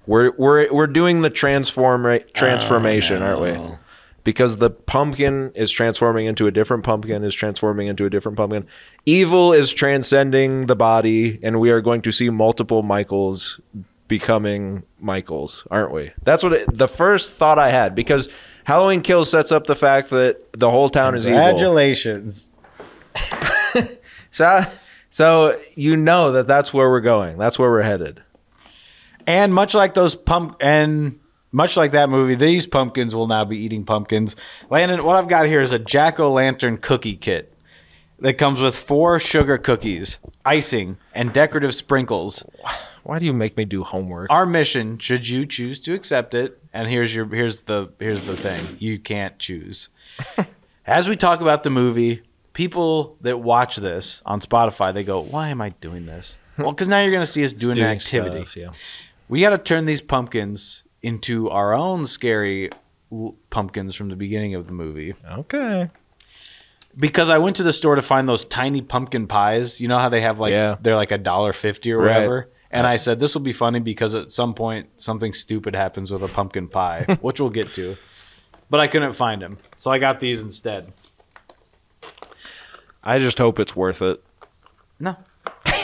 [0.06, 3.76] we're we're we're doing the transform transformation, aren't we?
[4.22, 8.66] Because the pumpkin is transforming into a different pumpkin, is transforming into a different pumpkin.
[9.06, 13.60] Evil is transcending the body, and we are going to see multiple Michaels
[14.10, 16.10] becoming Michaels, aren't we?
[16.22, 17.94] That's what it, the first thought I had.
[17.94, 18.28] Because
[18.64, 21.40] Halloween Kills sets up the fact that the whole town is evil.
[21.40, 22.50] Congratulations.
[24.32, 24.62] So,
[25.10, 27.36] so you know that that's where we're going.
[27.36, 28.22] That's where we're headed.
[29.26, 31.18] And much like those pump and
[31.52, 34.36] much like that movie, these pumpkins will now be eating pumpkins.
[34.70, 37.52] Landon, what I've got here is a jack o' lantern cookie kit
[38.20, 42.44] that comes with four sugar cookies, icing, and decorative sprinkles.
[43.02, 44.30] Why do you make me do homework?
[44.30, 48.36] Our mission, should you choose to accept it, and here's your here's the here's the
[48.36, 48.76] thing.
[48.78, 49.88] You can't choose.
[50.86, 55.48] As we talk about the movie, people that watch this on Spotify, they go, "Why
[55.48, 58.42] am I doing this?" Well, because now you're going to see us doing, an activity.
[58.44, 58.70] stuff, yeah.
[59.30, 62.68] We got to turn these pumpkins into our own scary
[63.10, 65.14] l- pumpkins from the beginning of the movie.
[65.26, 65.88] Okay.
[66.98, 69.80] Because I went to the store to find those tiny pumpkin pies.
[69.80, 70.76] You know how they have like Yeah.
[70.82, 72.14] they're like a dollar fifty or Right.
[72.16, 72.50] whatever.
[72.70, 76.22] And I said this will be funny because at some point something stupid happens with
[76.22, 77.96] a pumpkin pie, which we'll get to.
[78.68, 80.92] But I couldn't find them, so I got these instead.
[83.02, 84.22] I just hope it's worth it.
[85.00, 85.16] No.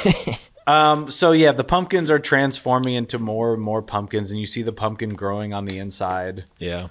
[0.66, 4.62] um, so yeah, the pumpkins are transforming into more and more pumpkins, and you see
[4.62, 6.44] the pumpkin growing on the inside.
[6.58, 6.88] Yeah.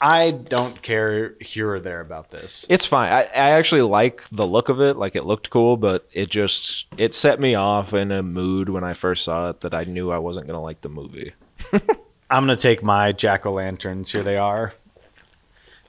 [0.00, 2.66] I don't care here or there about this.
[2.68, 3.12] It's fine.
[3.12, 4.96] I, I actually like the look of it.
[4.96, 8.84] Like it looked cool, but it just it set me off in a mood when
[8.84, 11.32] I first saw it that I knew I wasn't gonna like the movie.
[11.72, 14.10] I'm gonna take my jack o' lanterns.
[14.12, 14.74] Here they are.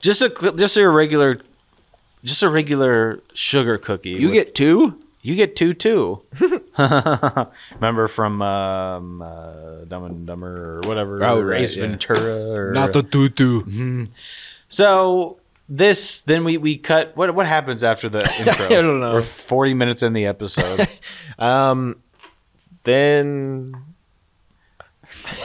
[0.00, 1.40] Just a just a regular,
[2.22, 4.10] just a regular sugar cookie.
[4.10, 5.02] You with- get two?
[5.26, 6.22] You get two too.
[7.74, 11.82] Remember from um, uh, Dumb and Dumber or whatever, Oh, or right, Ace yeah.
[11.86, 14.06] Ventura, or tutu.
[14.68, 17.16] So this then we we cut.
[17.16, 18.66] What what happens after the intro?
[18.66, 19.12] I don't know.
[19.14, 20.88] We're 40 minutes in the episode.
[21.38, 21.96] Um,
[22.84, 23.74] then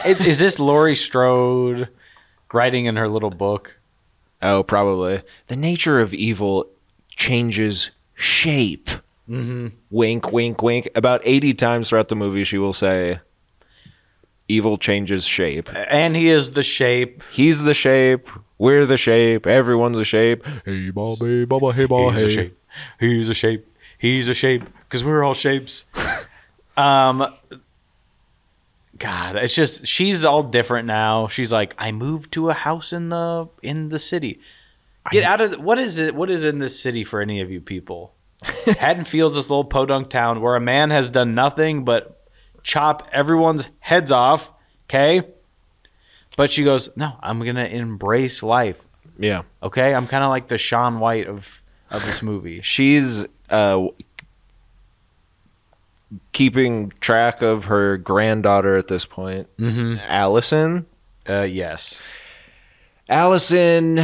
[0.05, 1.89] Is- is this Laurie Strode
[2.53, 3.77] writing in her little book?
[4.43, 6.65] oh, probably the nature of evil
[7.09, 8.89] changes shape.
[9.31, 9.67] Mm-hmm.
[9.89, 10.89] Wink, wink, wink.
[10.93, 13.21] About eighty times throughout the movie, she will say,
[14.49, 17.23] "Evil changes shape." And he is the shape.
[17.31, 18.27] He's the shape.
[18.57, 19.47] We're the shape.
[19.47, 20.45] Everyone's a shape.
[20.65, 22.59] Hey, Bobby, Baba, hey, Baba, He's a shape.
[22.99, 23.67] He's a shape.
[23.97, 24.63] He's a shape.
[24.83, 25.85] Because we're all shapes.
[26.77, 27.33] um,
[28.97, 31.27] God, it's just she's all different now.
[31.27, 34.41] She's like, I moved to a house in the in the city.
[35.09, 36.13] Get out of the, what is it?
[36.13, 38.13] What is in this city for any of you people?
[38.43, 42.25] Haddonfield's this little podunk town where a man has done nothing but
[42.63, 44.51] chop everyone's heads off.
[44.89, 45.23] Okay,
[46.35, 48.85] but she goes, no, I'm gonna embrace life.
[49.17, 49.43] Yeah.
[49.61, 52.61] Okay, I'm kind of like the Sean White of of this movie.
[52.61, 53.87] She's uh,
[56.31, 59.97] keeping track of her granddaughter at this point, mm-hmm.
[60.07, 60.87] Allison.
[61.29, 62.01] Uh, yes.
[63.07, 64.03] Allison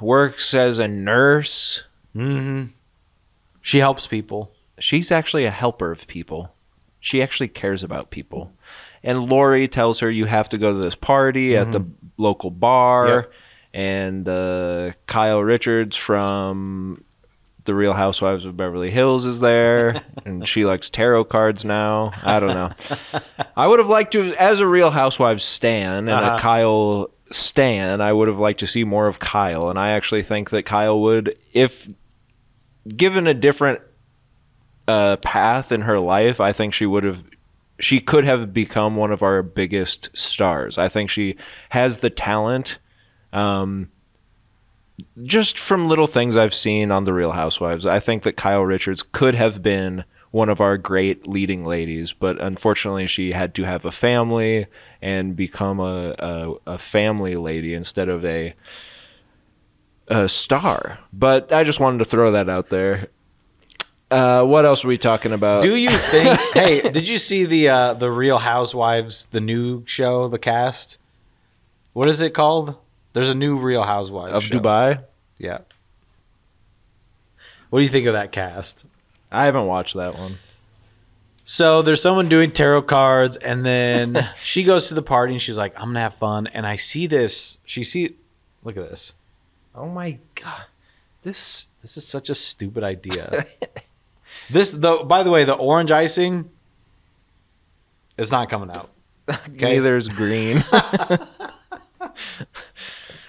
[0.00, 1.82] works as a nurse.
[2.14, 2.72] Mm-hmm.
[3.64, 4.50] She helps people.
[4.78, 6.52] she's actually a helper of people.
[7.00, 8.52] She actually cares about people.
[9.02, 11.84] And Lori tells her you have to go to this party at the
[12.18, 13.06] local bar.
[13.08, 13.32] Yep.
[13.72, 17.04] And uh, Kyle Richards from
[17.64, 20.00] The Real Housewives of Beverly Hills is there.
[20.26, 22.12] and she likes tarot cards now.
[22.22, 22.72] I don't know.
[23.56, 26.36] I would have liked to, as a Real Housewives stan and Uh-huh.
[26.36, 29.70] a Kyle stan, I would have liked to see more of Kyle.
[29.70, 31.88] And I actually think that Kyle would, if
[32.88, 33.80] given a different
[34.86, 37.24] uh, path in her life, I think she would have.
[37.80, 40.78] She could have become one of our biggest stars.
[40.78, 41.36] I think she
[41.70, 42.78] has the talent.
[43.32, 43.90] Um,
[45.24, 49.02] just from little things I've seen on The Real Housewives, I think that Kyle Richards
[49.02, 53.84] could have been one of our great leading ladies, but unfortunately, she had to have
[53.84, 54.66] a family
[55.02, 58.54] and become a a, a family lady instead of a
[60.08, 60.98] a star.
[61.12, 63.08] But I just wanted to throw that out there.
[64.10, 65.62] Uh, what else are we talking about?
[65.62, 66.38] Do you think?
[66.54, 70.98] hey, did you see the uh, the Real Housewives, the new show, the cast?
[71.94, 72.76] What is it called?
[73.12, 74.58] There's a new Real Housewives of show.
[74.58, 75.04] Dubai?
[75.38, 75.58] Yeah.
[77.70, 78.84] What do you think of that cast?
[79.32, 80.38] I haven't watched that one.
[81.44, 85.58] So there's someone doing tarot cards, and then she goes to the party, and she's
[85.58, 87.58] like, "I'm gonna have fun." And I see this.
[87.64, 88.14] She see,
[88.62, 89.12] look at this.
[89.74, 90.64] Oh my god!
[91.22, 93.44] This this is such a stupid idea.
[94.50, 96.50] this the by the way, the orange icing
[98.16, 98.90] is not coming out.
[99.54, 99.76] Okay.
[99.76, 100.62] Neither's green.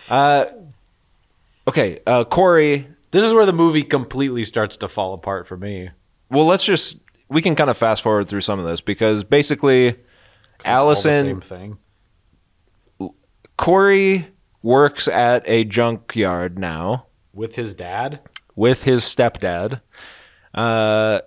[0.10, 0.46] uh,
[1.66, 2.90] okay, uh, Corey.
[3.12, 5.92] This is where the movie completely starts to fall apart for me.
[6.30, 6.98] Well, let's just
[7.30, 10.96] we can kind of fast forward through some of this because basically, It's all the
[10.98, 11.78] same Allison
[13.00, 13.10] thing.
[13.56, 14.28] Corey
[14.66, 18.20] works at a junkyard now with his dad.
[18.56, 19.82] with his stepdad,
[20.56, 21.20] uh,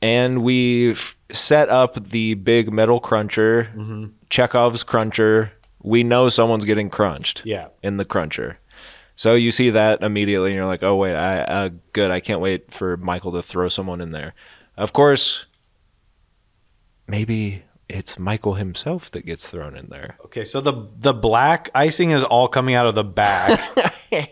[0.00, 4.04] and we've set up the big metal cruncher, Mm-hmm.
[4.30, 5.50] Chekhov's cruncher.
[5.82, 7.42] We know someone's getting crunched.
[7.44, 7.68] Yeah.
[7.82, 8.58] in the cruncher.
[9.16, 12.10] So you see that immediately, and you're like, "Oh wait, I uh, good.
[12.10, 14.34] I can't wait for Michael to throw someone in there."
[14.76, 15.46] Of course,
[17.06, 20.16] maybe it's Michael himself that gets thrown in there.
[20.24, 23.60] Okay, so the the black icing is all coming out of the back.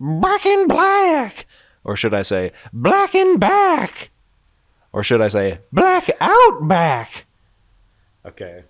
[0.00, 1.46] Back in black,
[1.84, 4.10] or should I say black in back,
[4.92, 7.26] or should I say black out back?
[8.26, 8.64] okay.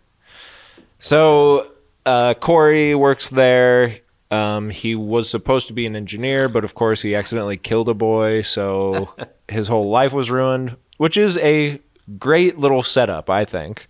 [0.98, 1.72] So
[2.04, 4.00] uh, Corey works there.
[4.30, 7.94] Um, he was supposed to be an engineer, but of course he accidentally killed a
[7.94, 9.14] boy, so
[9.48, 10.76] his whole life was ruined.
[10.98, 11.80] Which is a
[12.18, 13.88] great little setup, I think,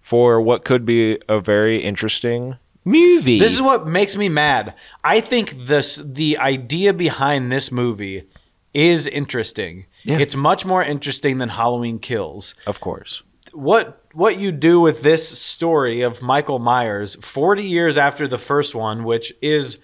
[0.00, 3.38] for what could be a very interesting movie.
[3.38, 4.74] This is what makes me mad.
[5.04, 8.28] I think this the idea behind this movie
[8.74, 9.86] is interesting.
[10.02, 10.18] Yeah.
[10.18, 12.54] It's much more interesting than Halloween Kills.
[12.66, 13.22] of course.
[13.52, 18.74] What what you do with this story of Michael Myers 40 years after the first
[18.74, 19.78] one, which is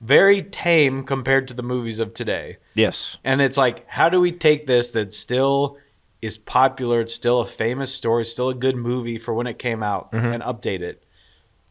[0.00, 2.58] very tame compared to the movies of today.
[2.74, 3.16] Yes.
[3.22, 5.78] And it's like, how do we take this that's still
[6.22, 9.82] is popular, it's still a famous story, still a good movie for when it came
[9.82, 11.04] out, and update it?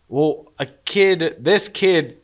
[0.09, 2.17] Well, a kid, this kid,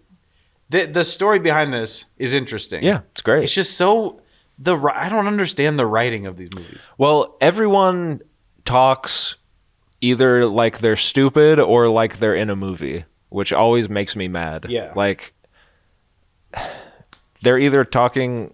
[0.70, 2.84] the the story behind this is interesting.
[2.84, 3.46] Yeah, it's great.
[3.46, 4.22] It's just so
[4.60, 6.90] the I don't understand the writing of these movies.
[6.98, 8.22] Well, everyone
[8.66, 9.38] talks
[10.02, 14.66] either like they're stupid or like they're in a movie, which always makes me mad.
[14.68, 14.92] Yeah.
[14.94, 15.34] Like
[17.42, 18.54] they're either talking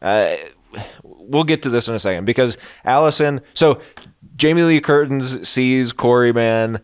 [0.00, 0.36] uh,
[1.28, 3.80] we'll get to this in a second because Allison so
[4.36, 6.80] Jamie Lee Curtis sees Corey Man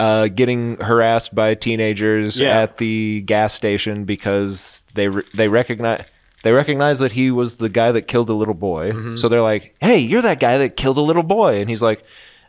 [0.00, 2.60] uh, getting harassed by teenagers Yeah.
[2.62, 6.04] at the gas station because they re- they recognize
[6.42, 8.92] they recognize that he was the guy that killed a little boy.
[8.92, 9.16] Mm-hmm.
[9.16, 12.04] So they're like, "Hey, you're that guy that killed a little boy," and he's like.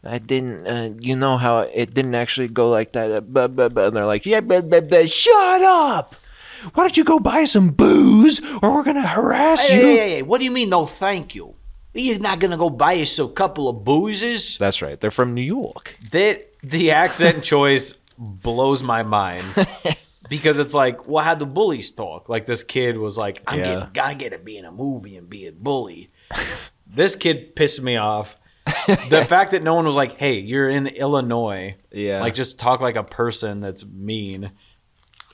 [0.08, 3.12] I didn't, uh, you know how it didn't actually go like that.
[3.12, 3.88] Uh, blah, blah, blah.
[3.88, 5.04] And they're like, yeah, blah, blah, blah.
[5.06, 6.16] shut up.
[6.74, 9.76] Why don't you go buy some booze or we're going to harass you?
[9.76, 11.56] Hey, hey, hey, what do you mean, no thank you?
[11.98, 14.58] You're not gonna go buy us a couple of boozes?
[14.58, 15.00] That's right.
[15.00, 15.98] They're from New York.
[16.12, 19.46] That the accent choice blows my mind
[20.30, 22.28] because it's like, well, how do bullies talk?
[22.28, 23.66] Like this kid was like, I'm Yeah.
[23.66, 26.12] getting, gotta get to be in a movie and be a bully.
[26.86, 28.38] this kid pissed me off.
[28.66, 31.76] the fact that no one was like, hey, you're in Illinois.
[31.94, 32.20] Yeah.
[32.20, 34.52] Like just talk like a person that's mean.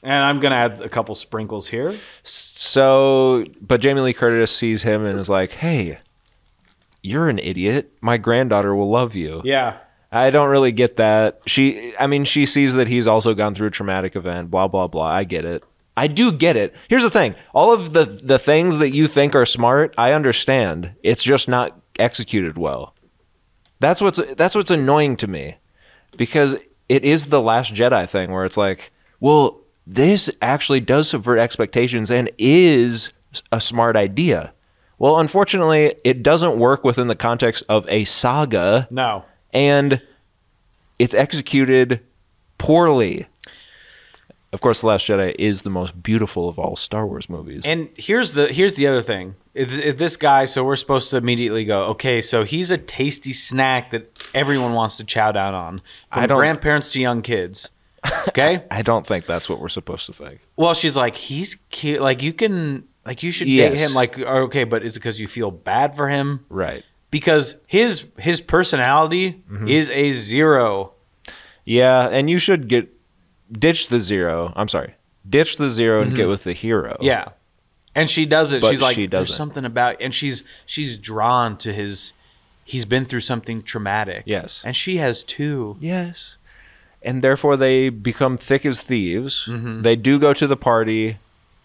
[0.04, 1.96] And I'm gonna add a couple sprinkles here.
[2.24, 6.00] So, but Jamie Lee Curtis sees him and is like, hey,
[7.02, 7.92] you're an idiot.
[8.02, 9.42] My granddaughter will love you.
[9.44, 9.78] Yeah.
[10.12, 11.40] I don't really get that.
[11.46, 14.88] She, I mean, she sees that he's also gone through a traumatic event, blah, blah,
[14.88, 15.06] blah.
[15.06, 15.64] I get it.
[15.96, 16.76] I do get it.
[16.90, 20.94] Here's the thing all of the, the things that you think are smart, I understand.
[21.04, 22.96] It's just not executed well.
[23.80, 25.58] That's what's that's what's annoying to me
[26.18, 26.56] because
[26.88, 32.10] it is the last Jedi thing where it's like, well, this actually does subvert expectations
[32.12, 33.12] and is
[33.52, 34.54] a smart idea.
[35.00, 39.26] Well, unfortunately, it doesn't work within the context of a saga No.
[39.54, 40.02] and
[41.00, 42.02] it's executed
[42.60, 43.26] poorly.
[44.54, 47.66] Of course, The Last Jedi is the most beautiful of all Star Wars movies.
[47.66, 49.36] And here's the here's the other thing.
[49.54, 50.44] Is, is this guy?
[50.46, 51.86] So we're supposed to immediately go.
[51.86, 56.38] Okay, so he's a tasty snack that everyone wants to chow down on, I from
[56.38, 57.70] grandparents to young kids.
[58.30, 58.64] Okay.
[58.72, 60.40] I don't think that's what we're supposed to think.
[60.56, 62.02] well, she's like, he's cute.
[62.02, 63.72] Like you can, like you should Yes.
[63.72, 63.94] date him.
[63.94, 66.46] Like okay, but is it because you feel bad for him?
[66.50, 66.84] Right.
[67.12, 69.68] Because his his personality Mm-hmm.
[69.68, 70.94] is a zero.
[71.66, 72.90] Yeah, and you should get
[73.52, 74.52] ditch the zero.
[74.56, 74.96] I'm sorry.
[75.30, 76.98] Ditch the 0 and get with the hero.
[77.00, 77.26] Yeah.
[77.94, 78.62] And she does it.
[78.62, 82.14] But she's like, she there's something about, and she's she's drawn to his.
[82.64, 84.24] He's been through something traumatic.
[84.26, 84.62] Yes.
[84.66, 85.78] and she has too.
[85.80, 86.36] Yes.
[87.04, 89.46] And therefore they become thick as thieves.
[89.82, 91.18] They do go to the party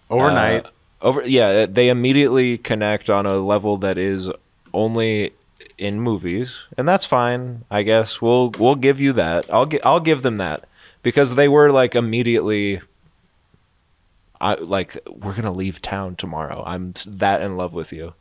[0.09, 0.64] Overnight.
[0.66, 0.70] Uh,
[1.03, 4.30] over yeah, they immediately connect on a level that is
[4.72, 5.32] only
[5.76, 7.64] in movies, and that's fine.
[7.70, 9.45] I guess we'll we'll give you that.
[9.53, 10.64] I'll gi- I'll give them that
[11.03, 12.80] because they were like immediately.
[14.41, 16.62] I like we're gonna leave town tomorrow.
[16.66, 18.14] I'm that in love with you.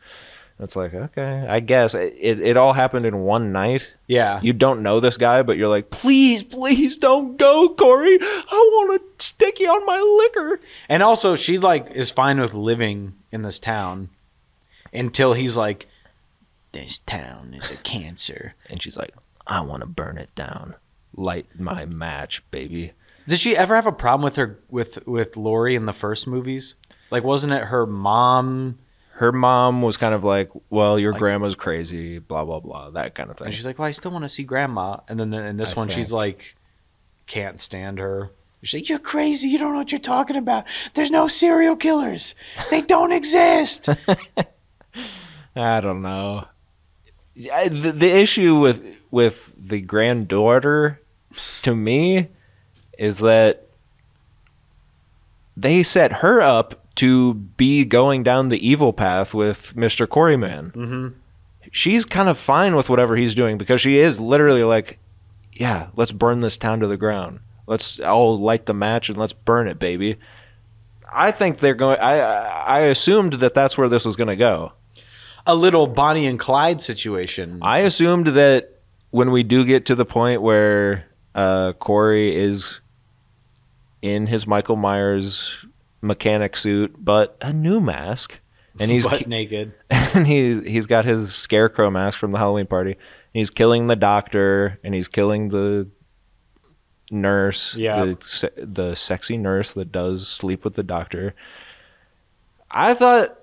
[0.58, 3.94] It's like okay, I guess it, it, it all happened in one night.
[4.08, 4.40] Yeah.
[4.42, 8.18] you don't know this guy, but you're like, please, please don't go, Corey.
[8.22, 10.62] I want to stick you on my liquor.
[10.88, 14.10] And also, she's like is fine with living in this town
[14.94, 15.88] until he's like,
[16.72, 18.56] This town is a cancer.
[18.70, 19.14] And she's like,
[19.46, 20.76] I want to burn it down.
[21.18, 22.94] Light my match, baby.
[23.28, 26.76] did she ever have a problem with her with with Laurie in the first movies?
[27.12, 28.80] Like, wasn't it her mom?
[29.18, 33.32] Her mom was kind of like, well, your grandma's crazy, blah, blah, blah, that kind
[33.32, 33.48] of thing.
[33.48, 34.98] And she's like, well, I still want to see grandma.
[35.08, 36.18] And then in this I one, she's think.
[36.18, 36.56] like,
[37.26, 38.32] can't stand her.
[38.62, 39.48] She's like, you're crazy.
[39.48, 40.66] You don't know what you're talking about.
[40.96, 42.36] There's no serial killers.
[42.70, 43.88] They don't exist.
[45.56, 46.48] I don't know.
[47.54, 51.02] I, the, the issue with with the granddaughter,
[51.62, 52.30] to me,
[52.98, 53.68] is that
[55.56, 60.72] they set her up to be going down the evil path with Mister Coreyman.
[60.72, 61.08] Mm-hmm.
[61.72, 65.00] She's kind of fine with whatever he's doing because she is literally like,
[65.52, 67.40] "Yeah, let's burn this town to the ground.
[67.68, 70.18] Let's all light the match and let's burn it, baby."
[71.12, 72.00] I think they're going.
[72.00, 74.74] I I assumed that that's where this was going to go.
[75.48, 77.60] a little Bonnie and Clyde situation.
[77.62, 78.80] I assumed that
[79.12, 82.80] when we do get to the point where uh, Corey is
[84.02, 85.66] in his Michael Myers
[86.02, 88.40] mechanic suit, but a new mask,
[88.80, 89.74] and he's butt naked.
[89.90, 92.98] and he's he's got his scarecrow mask from the Halloween party.
[93.34, 95.88] He's killing the doctor, and he's killing the
[97.12, 98.06] nurse, Yeah.
[98.06, 101.36] the, the sexy nurse that does sleep with the doctor.
[102.72, 103.38] I thought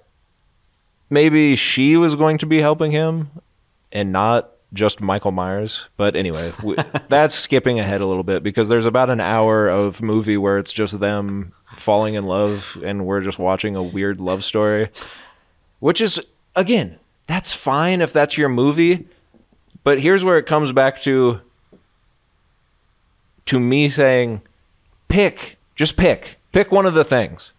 [1.11, 3.30] maybe she was going to be helping him,
[3.92, 5.88] and not just Michael Myers.
[5.96, 6.76] But anyway, we,
[7.09, 10.72] that's skipping ahead a little bit because there's about an hour of movie where it's
[10.72, 14.88] just them falling in love, and we're just watching a weird love story
[15.80, 16.20] which is
[16.54, 16.96] again
[17.26, 19.04] that's fine if that's your movie
[19.84, 21.40] but here's where it comes back to
[23.46, 24.40] to me saying
[25.08, 27.52] pick just pick pick one of the things.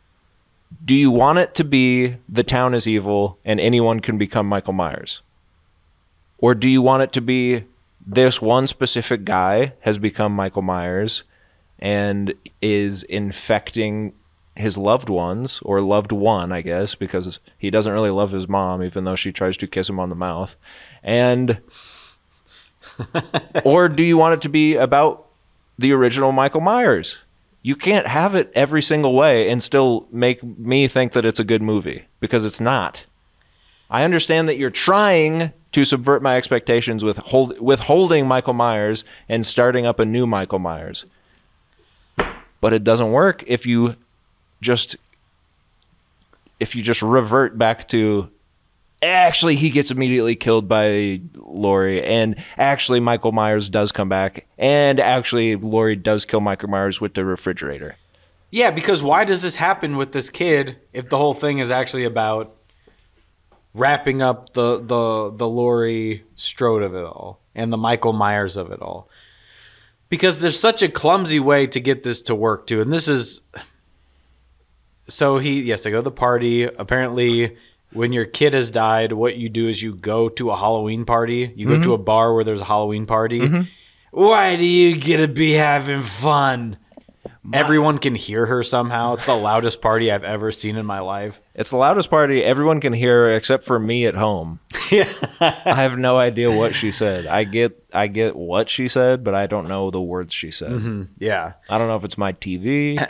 [0.83, 4.73] Do you want it to be the town is evil and anyone can become michael
[4.73, 5.21] myers?
[6.37, 7.65] Or do you want it to be
[8.05, 11.23] this one specific guy has become michael myers
[11.79, 14.13] and is infecting
[14.55, 18.83] his loved ones or loved one, I guess, because he doesn't really love his mom,
[18.83, 20.55] even though she tries to kiss him on the mouth.
[21.01, 21.59] And
[23.63, 25.25] or do you want it to be about
[25.77, 27.17] the original Michael Myers?
[27.61, 31.45] You can't have it every single way and still make me think that it's a
[31.45, 33.05] good movie because it's not.
[33.89, 39.45] I understand that you're trying to subvert my expectations with hold, withholding Michael Myers and
[39.45, 41.05] starting up a new Michael Myers.
[42.63, 43.97] But it doesn't work if you
[44.61, 44.95] just
[46.61, 48.29] if you just revert back to
[49.01, 55.01] actually he gets immediately killed by Laurie and actually Michael Myers does come back and
[55.01, 57.97] actually Laurie does kill Michael Myers with the refrigerator.
[58.49, 62.05] Yeah, because why does this happen with this kid if the whole thing is actually
[62.05, 62.55] about
[63.73, 68.71] wrapping up the the the Laurie Strode of it all and the Michael Myers of
[68.71, 69.09] it all?
[70.13, 73.41] Because there's such a clumsy way to get this to work too, and this is
[75.07, 76.65] so he yes, I go to the party.
[76.65, 77.57] Apparently,
[77.93, 81.51] when your kid has died, what you do is you go to a Halloween party.
[81.55, 81.91] You go to mm-hmm.
[81.93, 83.39] a bar where there's a Halloween party.
[83.39, 83.61] Mm-hmm.
[84.11, 86.77] Why do you get to be having fun?
[87.51, 89.15] Everyone can hear her somehow.
[89.15, 91.41] It's the loudest party I've ever seen in my life.
[91.55, 94.59] It's the loudest party everyone can hear except for me at home.
[94.91, 95.07] Yeah.
[95.39, 97.25] I have no idea what she said.
[97.27, 101.07] I get I get what she said, but I don't know the words she said.
[101.19, 101.53] Yeah.
[101.69, 103.03] I don't know if it's my TV,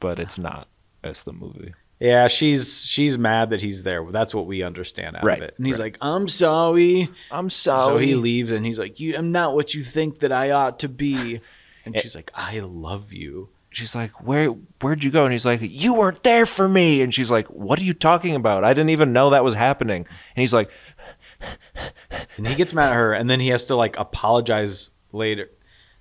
[0.00, 0.68] but it's not.
[1.04, 1.74] It's the movie.
[1.98, 4.04] Yeah, she's she's mad that he's there.
[4.10, 5.54] That's what we understand out Right, of it.
[5.58, 5.92] And he's right.
[5.92, 9.74] like, "I'm sorry." I'm sorry." So he leaves and he's like, "You I'm not what
[9.74, 11.40] you think that I ought to be."
[11.84, 12.00] And Eh.
[12.00, 14.48] she's like, "I love you." She's like, "Where
[14.80, 17.78] where'd you go?" And he's like, "You weren't there for me." And she's like, "What
[17.78, 18.64] are you talking about?
[18.64, 20.70] I didn't even know that was happening." And he's like,
[22.36, 25.50] And he gets mad at her and then he has to like apologize later.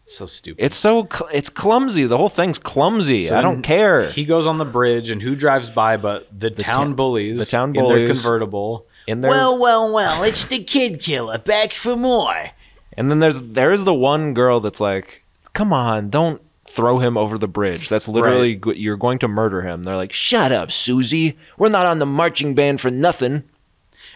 [0.04, 0.64] So stupid.
[0.64, 2.06] "It's so cl- it's clumsy.
[2.06, 3.28] The whole thing's clumsy.
[3.28, 6.50] So I don't care." He goes on the bridge and who drives by but the,
[6.50, 8.86] town ta- bullies the town bullies in their convertible.
[9.08, 12.50] in there, Well, well, well, it's the kid killer back for more.
[12.94, 17.38] and then there's there's the one girl that's like, "Come on, don't." Throw him over
[17.38, 17.90] the bridge.
[17.90, 19.84] That's literally go- you're going to murder him.
[19.84, 21.38] They're like, Shut up, Susie.
[21.58, 23.44] We're not on the marching band for nothing.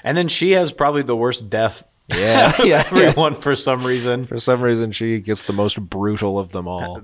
[0.03, 2.83] And then she has probably the worst death yeah, yeah, yeah.
[2.85, 4.25] everyone for some reason.
[4.25, 7.01] For some reason, she gets the most brutal of them all.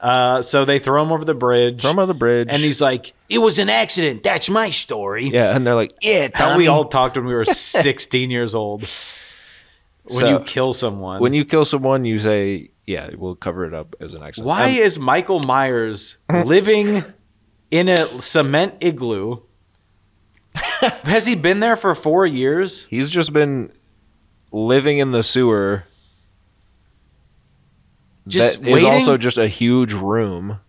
[0.00, 1.82] Uh, so they throw him over the bridge.
[1.82, 4.22] Throw him over the bridge, and he's like, It was an accident.
[4.22, 5.28] That's my story.
[5.28, 6.58] yeah, and they're like, Yeah, How Tommy.
[6.58, 8.88] we all talked when we were 16 years old.
[10.04, 11.20] When So, you kill someone.
[11.20, 14.70] when you kill someone, you say, "Yeah, we'll cover it up as an accident." Why
[14.70, 17.04] Um, is Michael Myers living
[17.70, 19.38] in a cement igloo?
[21.04, 22.86] Has he been there for four years?
[22.90, 23.72] he's just been
[24.50, 25.84] living in the sewer?
[28.26, 28.90] Just that is waiting?
[28.92, 30.60] also just a huge room.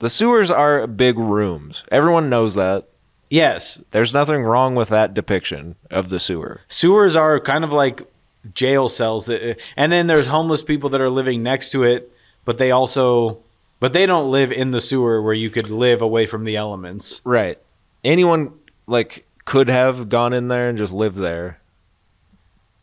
[0.00, 1.84] The sewers are big rooms.
[1.90, 2.88] Everyone knows that.
[3.28, 3.80] Yes.
[3.90, 6.62] There's nothing wrong with that depiction of the sewer.
[6.68, 8.09] Sewers are kind of like
[8.54, 12.12] jail cells that and then there's homeless people that are living next to it,
[12.44, 13.40] but they also
[13.80, 17.20] but they don't live in the sewer where you could live away from the elements.
[17.24, 17.58] Right.
[18.04, 18.52] Anyone
[18.86, 21.60] like could have gone in there and just lived there.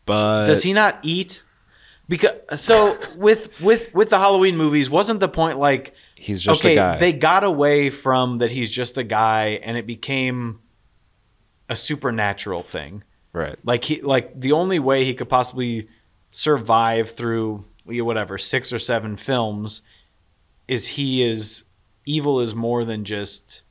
[0.06, 1.42] But Does he not eat?
[2.08, 6.72] Because so with with with the Halloween movies, wasn't the point like he's just okay,
[6.72, 6.98] a guy.
[6.98, 10.60] they got away from that he's just a guy and it became
[11.68, 13.02] a supernatural thing.
[13.32, 13.56] Right.
[13.64, 15.88] Like he like the only way he could possibly
[16.30, 19.82] survive through you know, whatever six or seven films
[20.66, 21.64] is he is
[22.04, 23.62] evil is more than just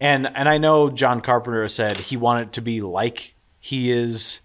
[0.00, 4.40] and and I know John Carpenter said he wanted to be like he is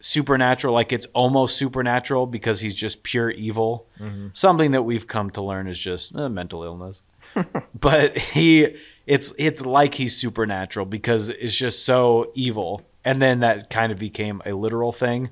[0.00, 3.86] supernatural like it's almost supernatural because he's just pure evil.
[4.34, 7.02] Something that we've come to learn is just uh, mental illness.
[7.78, 13.70] But he it's it's like he's supernatural because it's just so evil and then that
[13.70, 15.30] kind of became a literal thing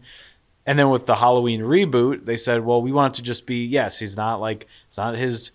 [0.64, 3.66] and then with the halloween reboot they said well we want it to just be
[3.66, 5.50] yes he's not like it's not his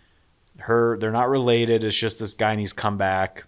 [0.59, 3.45] her they're not related it's just this guy and he's come back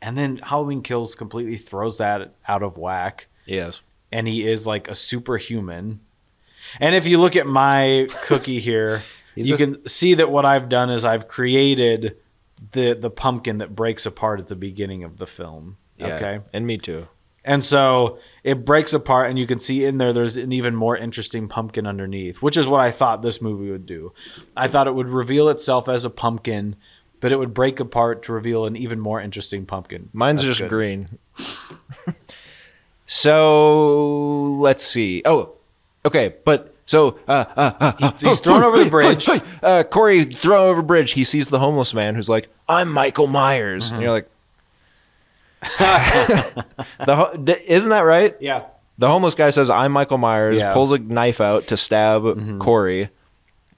[0.00, 3.80] and then halloween kills completely throws that out of whack Yes.
[4.10, 6.00] and he is like a superhuman.
[6.80, 9.02] And if you look at my cookie here,
[9.34, 12.16] you a- can see that what I've done is I've created
[12.72, 15.76] the the pumpkin that breaks apart at the beginning of the film.
[15.98, 16.14] Yeah.
[16.16, 16.40] Okay.
[16.54, 17.06] And me too.
[17.44, 20.96] And so it breaks apart and you can see in there there's an even more
[20.96, 24.12] interesting pumpkin underneath, which is what I thought this movie would do.
[24.56, 26.76] I thought it would reveal itself as a pumpkin,
[27.20, 30.08] but it would break apart to reveal an even more interesting pumpkin.
[30.12, 30.68] Mine's That's just good.
[30.70, 31.18] green.
[33.06, 35.22] so let's see.
[35.24, 35.52] Oh,
[36.04, 36.34] okay.
[36.44, 39.28] But so uh, uh, uh, uh, He's thrown over the bridge.
[39.62, 41.12] Uh, Corey thrown over the bridge.
[41.12, 44.28] He sees the homeless man who's like, "I'm Michael Myers," and you're like,
[45.78, 48.64] "The ho- d- isn't that right?" Yeah.
[48.98, 50.72] The homeless guy says, "I'm Michael Myers." Yeah.
[50.72, 52.58] Pulls a knife out to stab mm-hmm.
[52.58, 53.10] Corey,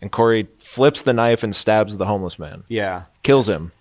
[0.01, 2.65] and Corey flips the knife and stabs the homeless man.
[2.69, 3.05] Yeah.
[3.23, 3.73] Kills him.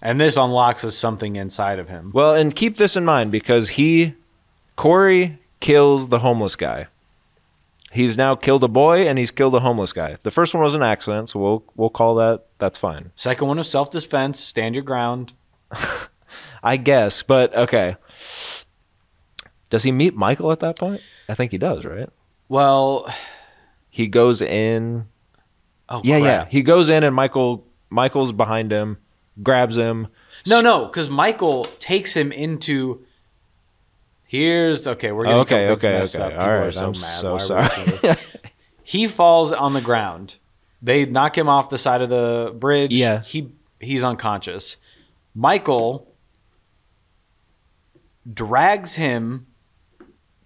[0.00, 2.12] And this unlocks us something inside of him.
[2.14, 4.14] Well, and keep this in mind because he,
[4.76, 6.86] Corey, kills the homeless guy.
[7.90, 10.18] He's now killed a boy and he's killed a homeless guy.
[10.22, 13.58] The first one was an accident, so we'll we'll call that that's fine, Second one
[13.58, 15.32] was self defense, stand your ground.
[16.62, 17.22] I guess.
[17.22, 17.96] But okay,
[19.70, 21.00] does he meet Michael at that point?
[21.28, 22.08] I think he does, right?
[22.48, 23.12] Well,
[23.90, 25.06] He goes in.
[25.88, 26.46] oh Yeah, yeah.
[26.50, 28.98] He goes in and Michael Michael's behind him,
[29.42, 30.08] grabs him.
[30.46, 33.04] No, no, because Michael takes him into.
[34.26, 35.10] Here's okay.
[35.12, 36.18] We're getting Okay, okay, okay.
[36.18, 36.32] up.
[36.32, 36.96] All People right, so I'm mad.
[36.96, 37.30] so Why
[37.66, 38.16] are we sorry.
[38.82, 40.36] he falls on the ground.
[40.82, 42.92] They knock him off the side of the bridge.
[42.92, 43.22] Yeah.
[43.22, 43.50] he
[43.80, 44.76] he's unconscious.
[45.34, 46.07] Michael
[48.32, 49.46] drags him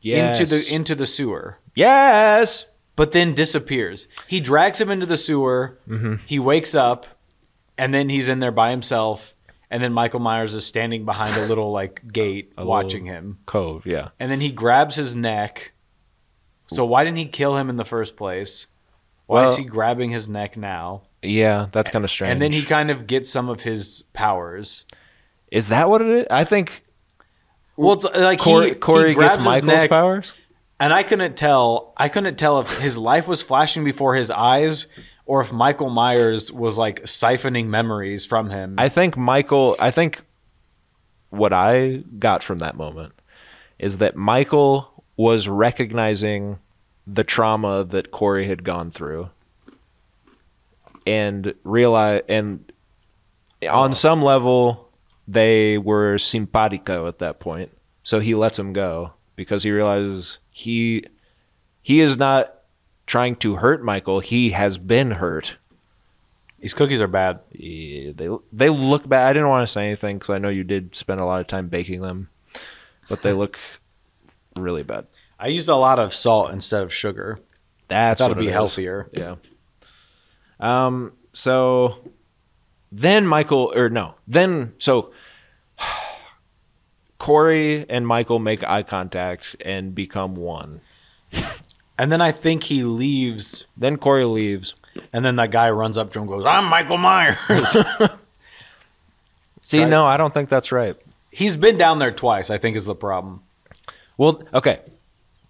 [0.01, 0.41] Yes.
[0.41, 2.67] into the into the sewer, yes.
[2.97, 4.09] but then disappears.
[4.27, 5.79] He drags him into the sewer.
[5.89, 6.15] Mm-hmm.
[6.27, 7.07] He wakes up,
[7.79, 9.35] and then he's in there by himself.
[9.71, 13.39] And then Michael Myers is standing behind a little like gate, watching him.
[13.47, 13.87] Cove.
[13.87, 14.09] Yeah.
[14.21, 15.73] And then he grabs his neck.
[16.67, 18.67] So why didn't he kill him in the first place?
[19.27, 21.03] Why Well- is he grabbing his neck now?
[21.23, 22.33] Yeah, that's kind of strange.
[22.33, 24.85] And then he kind of gets some of his powers.
[25.51, 26.27] is that what it is?
[26.31, 26.85] I think
[27.77, 30.33] Well, it's uh, like Corey, he, Corey he grabs gets Michael's neck, powers.
[30.79, 31.93] and I couldn't tell.
[31.97, 34.87] I couldn't tell if his life was flashing before his eyes,
[35.27, 38.75] or if Michael Myers was like siphoning memories from him.
[38.79, 39.77] I think Michael.
[39.79, 40.23] I think
[41.31, 43.15] what I got from that moment
[43.79, 46.59] is that Michael was recognizing
[47.07, 49.31] the trauma that Corey had gone through,
[51.07, 52.71] and realize and
[53.69, 54.82] on some level
[55.33, 57.71] they were simpatico at that point.
[58.03, 61.05] So he lets him go because he realizes he
[61.81, 62.55] he is not
[63.07, 64.21] trying to hurt Michael.
[64.21, 65.57] He has been hurt.
[66.61, 67.41] These cookies are bad.
[67.51, 69.29] Yeah, they they look bad.
[69.29, 71.47] I didn't want to say anything because I know you did spend a lot of
[71.47, 72.29] time baking them,
[73.09, 73.59] but they look
[74.57, 75.07] really bad.
[75.39, 77.41] I used a lot of salt instead of sugar.
[77.89, 79.09] That's Thought what it'd be healthier.
[79.13, 79.37] Yeah.
[80.61, 81.13] Um.
[81.33, 82.11] So
[82.93, 85.13] then Michael, or no, then so
[87.23, 90.81] Corey and Michael make eye contact and become one.
[91.97, 94.75] And then I think he leaves, Then Corey leaves.
[95.13, 97.39] and then that guy runs up to him and goes, I'm Michael Myers.
[99.63, 100.97] See, no, I don't think that's right.
[101.31, 103.45] He's been down there twice, I think is the problem.
[104.17, 104.81] Well, okay,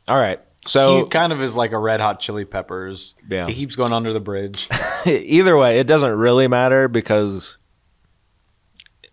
[0.08, 0.42] all right.
[0.66, 3.14] So he kind of is like a red hot chili peppers.
[3.30, 3.46] Yeah.
[3.46, 4.68] He keeps going under the bridge.
[5.06, 7.56] either way, it doesn't really matter because,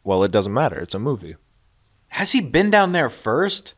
[0.04, 0.78] well, it doesn't matter.
[0.82, 1.38] It's a movie.
[2.10, 3.74] Has he been down there first?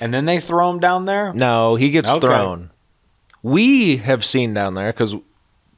[0.00, 1.32] And then they throw him down there?
[1.32, 2.20] No, he gets Okay.
[2.26, 2.70] thrown.
[3.42, 5.14] We have seen down there because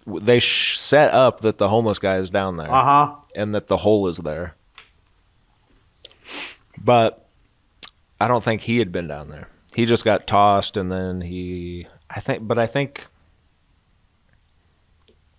[0.06, 3.14] they sh- set up that the homeless guy is down there huh.
[3.36, 4.56] and that the hole is there.
[6.82, 7.28] But
[8.20, 9.48] I don't think he had been down there.
[9.74, 13.06] He just got tossed and then he, I think, but I think,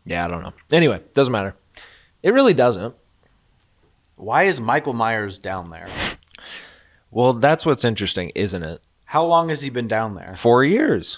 [0.06, 0.54] yeah, I don't know.
[0.72, 1.56] Anyway, doesn't matter.
[2.24, 2.96] It really doesn't.
[4.22, 5.88] Why is Michael Myers down there?
[7.10, 8.80] Well, that's what's interesting, isn't it?
[9.06, 10.36] How long has he been down there?
[10.38, 11.18] Four years.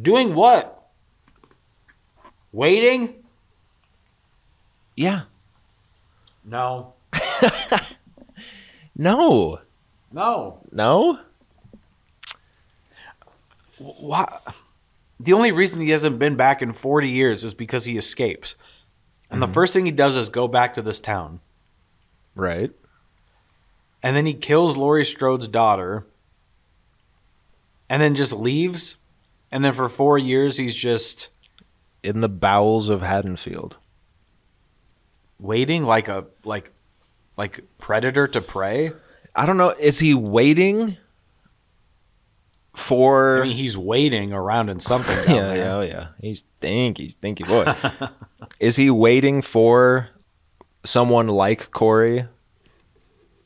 [0.00, 0.90] Doing what?
[2.52, 3.14] Waiting?
[4.96, 5.22] Yeah.
[6.44, 6.94] No.
[8.96, 9.58] No.
[10.12, 10.60] No.
[10.70, 11.18] No.
[13.78, 14.38] Why?
[15.18, 18.54] The only reason he hasn't been back in 40 years is because he escapes.
[19.34, 19.54] And the mm-hmm.
[19.54, 21.40] first thing he does is go back to this town.
[22.36, 22.70] Right.
[24.00, 26.06] And then he kills Laurie Strode's daughter.
[27.88, 28.96] And then just leaves.
[29.50, 31.30] And then for four years, he's just
[32.04, 33.76] In the bowels of Haddonfield.
[35.40, 36.70] waiting like a like
[37.36, 38.92] like predator to prey.
[39.34, 39.70] I don't know.
[39.70, 40.96] Is he waiting
[42.74, 43.40] for?
[43.42, 45.16] I mean, he's waiting around in something.
[45.34, 45.56] Yeah, there.
[45.56, 46.06] yeah, oh, yeah.
[46.20, 47.74] He's stinky, stinky boy.
[48.60, 50.10] Is he waiting for
[50.84, 52.26] someone like Corey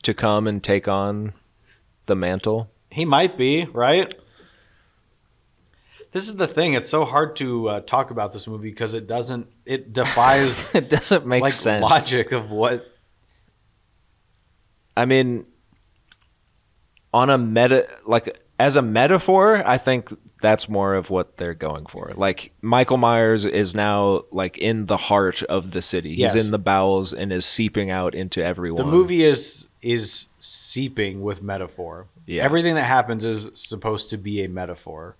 [0.03, 1.33] to come and take on
[2.07, 2.69] the mantle?
[2.91, 4.13] He might be, right?
[6.11, 6.73] This is the thing.
[6.73, 9.47] It's so hard to uh, talk about this movie because it doesn't.
[9.65, 11.83] It defies It doesn't make like sense.
[11.83, 12.85] logic of what.
[14.97, 15.45] I mean,
[17.13, 20.09] on a meta, like as a metaphor, I think
[20.41, 22.13] that's more of what they're going for.
[22.15, 26.09] Like Michael Myers is now like in the heart of the city.
[26.11, 26.35] He's Yes.
[26.35, 28.85] in the bowels and is seeping out into everyone.
[28.85, 32.07] The movie is is seeping with metaphor.
[32.25, 32.43] Yeah.
[32.43, 35.15] Everything that happens is supposed to be a metaphor.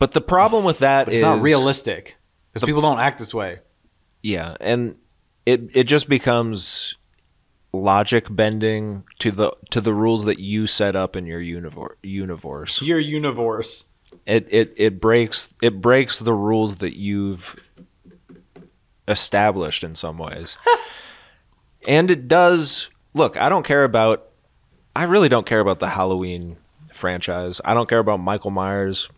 [0.00, 2.16] but the problem with that But it's is not realistic
[2.52, 3.60] because people don't act this way.
[4.22, 4.96] Yeah, and
[5.46, 6.96] it it just becomes
[7.74, 11.96] logic bending to the to the rules that you set up in your universe.
[12.02, 12.80] Universe.
[12.80, 13.84] Your universe.
[14.26, 17.56] It it it breaks it breaks the rules that you've
[19.08, 20.56] established in some ways.
[21.88, 24.30] and it does look, I don't care about
[24.96, 26.56] I really don't care about the Halloween
[26.92, 27.60] franchise.
[27.64, 29.08] I don't care about Michael Myers.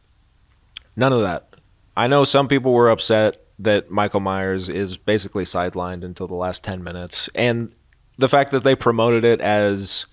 [0.97, 1.55] None of that.
[1.97, 6.63] I know some people were upset that Michael Myers is basically sidelined until the last
[6.63, 7.73] 10 minutes and
[8.19, 10.07] the fact that they promoted it as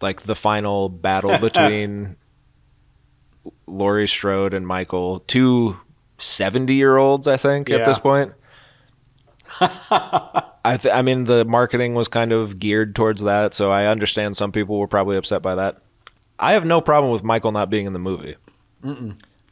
[0.00, 2.16] like the final battle between
[3.66, 5.78] Laurie Strode and Michael, two
[6.18, 8.32] 70 year olds, I think, at this point.
[9.60, 14.36] I th- I mean the marketing was kind of geared towards that, so I understand
[14.36, 15.82] some people were probably upset by that.
[16.38, 18.36] I have no problem with Michael not being in the movie.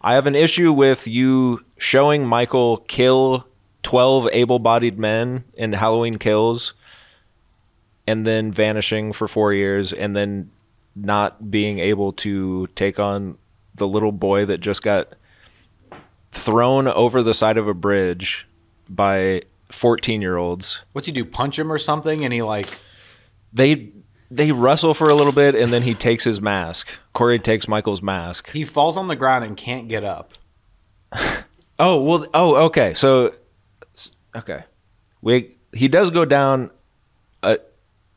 [0.01, 3.47] I have an issue with you showing Michael kill
[3.83, 6.73] 12 able-bodied men in Halloween Kills
[8.07, 10.51] and then vanishing for 4 years and then
[10.97, 13.39] not being able to take on
[13.75, 15.15] the little boy that just got
[16.33, 18.47] thrown over the side of a bridge
[18.89, 20.83] by 14 year olds.
[20.93, 21.25] What's he do?
[21.25, 22.25] Punch him or something?
[22.25, 22.69] And he like
[23.53, 23.93] They
[24.31, 26.89] they wrestle for a little bit and then he takes his mask.
[27.13, 28.51] Corey takes Michael's mask.
[28.53, 30.33] he falls on the ground and can't get up.
[31.83, 32.93] Oh, well oh okay.
[32.93, 33.33] So
[34.37, 34.65] okay.
[35.23, 36.71] We he does go down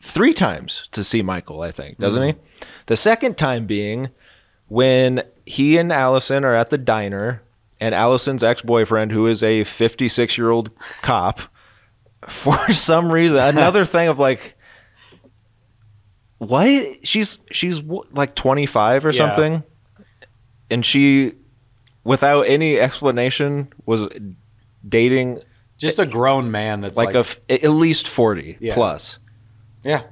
[0.04, 2.34] three times to see Michael, I think, doesn't he?
[2.34, 2.64] Mm-hmm.
[2.88, 4.10] The second time being
[4.68, 7.41] when he and Allison are at the diner
[7.80, 11.39] and Allison's ex-boyfriend who is a 56-year-old cop
[12.28, 14.56] for some reason another thing of like
[16.38, 17.82] what she's she's
[18.12, 19.18] like 25 or Yeah.
[19.18, 19.64] something
[20.70, 21.34] and she
[22.04, 24.08] without any explanation was
[24.88, 25.41] dating
[25.78, 28.74] Just a grown man that's like, like, a f- at least 40 Yeah.
[28.74, 29.20] plus
[29.84, 30.04] yeah.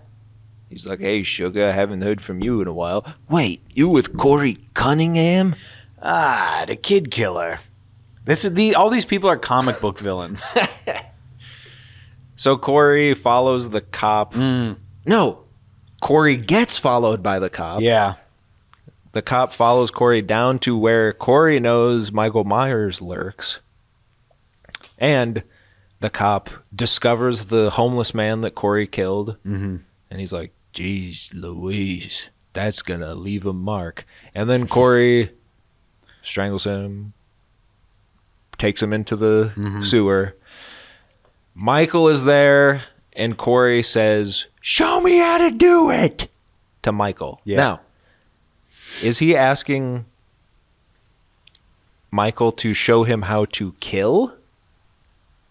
[0.70, 4.16] he's like hey sugar i haven't heard from you in a while wait you with
[4.18, 5.56] corey cunningham
[6.04, 7.60] Ah, the kid killer.
[8.26, 10.52] This is the all these people are comic book villains.
[12.36, 15.44] so corey follows the cop no
[16.02, 18.16] corey gets followed by the cop yeah.
[19.12, 23.60] the cop follows corey down to where corey knows michael myers lurks
[24.98, 25.44] and
[26.02, 29.78] the cop discovers the homeless man that corey killed mm-hmm.
[30.10, 35.32] and he's like geez louise that's gonna leave a mark and then corey
[36.22, 37.14] strangles him
[38.58, 40.36] takes him into the sewer
[41.56, 42.84] michael is there
[43.14, 46.28] and corey says show me how to do it
[46.82, 47.58] to michael Yeah.
[47.58, 47.80] now
[49.02, 50.06] is he asking
[52.12, 54.34] Michael to show him how to kill?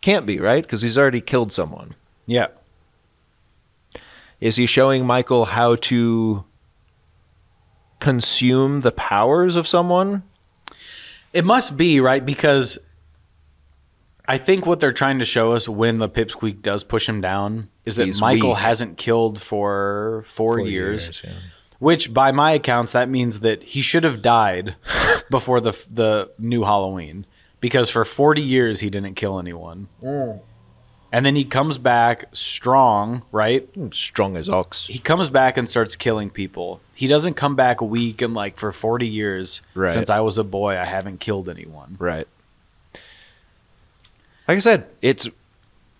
[0.01, 0.62] Can't be, right?
[0.62, 1.94] Because he's already killed someone.
[2.26, 2.46] Yeah.
[4.40, 6.44] Is he showing Michael how to
[7.98, 10.22] consume the powers of someone?
[11.32, 12.24] It must be, right?
[12.24, 12.78] Because
[14.26, 17.68] I think what they're trying to show us when the pipsqueak does push him down
[17.84, 18.59] is that He's Michael weak.
[18.59, 21.20] hasn't killed for four, Four years.
[21.24, 21.34] yeah.
[21.78, 24.76] Which, by my accounts, that means that he should have died
[25.30, 27.24] before the the new Halloween,
[27.61, 29.88] because for forty years he didn't kill anyone,
[31.12, 33.68] and then he comes back strong, right?
[33.74, 34.86] Hmm, strong as ox.
[34.86, 36.80] He comes back and starts killing people.
[36.94, 39.62] He doesn't come back weak and like for forty years.
[39.74, 39.90] Right.
[39.90, 41.96] Since I was a boy, I haven't killed anyone.
[41.98, 42.26] Right.
[44.48, 45.28] Like I said, it's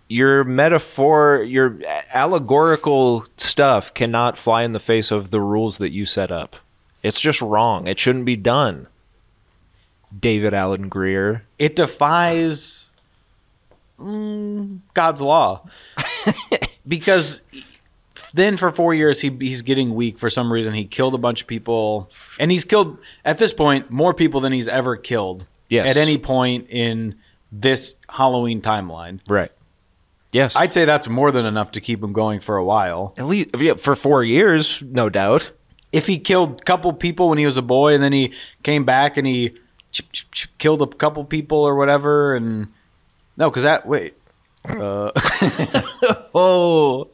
[0.09, 1.79] your metaphor, your
[2.13, 6.57] allegorical stuff cannot fly in the face of the rules that you set up.
[7.01, 7.87] It's just wrong.
[7.87, 8.87] It shouldn't be done.
[10.17, 11.43] David Allen Greer.
[11.57, 12.89] It defies
[13.99, 15.65] mm, God's law
[16.87, 17.41] because
[18.33, 20.73] then for four years he he's getting weak for some reason.
[20.73, 22.09] He killed a bunch of people,
[22.39, 25.45] and he's killed at this point more people than he's ever killed.
[25.71, 25.89] Yes.
[25.89, 27.15] at any point in
[27.49, 29.21] this Halloween timeline.
[29.25, 29.53] Right.
[30.33, 30.53] Yes.
[30.53, 33.13] I'd say that's more than enough to keep him going for a while.
[33.17, 35.51] at least yeah, for 4 years, no doubt.
[35.93, 38.33] If he killed a couple people when he was a boy, and then he
[38.63, 39.53] came back and he
[40.57, 42.67] killed a couple people or whatever, and
[43.37, 44.15] no, because that wait,
[44.65, 45.11] uh,
[46.35, 47.09] Oh,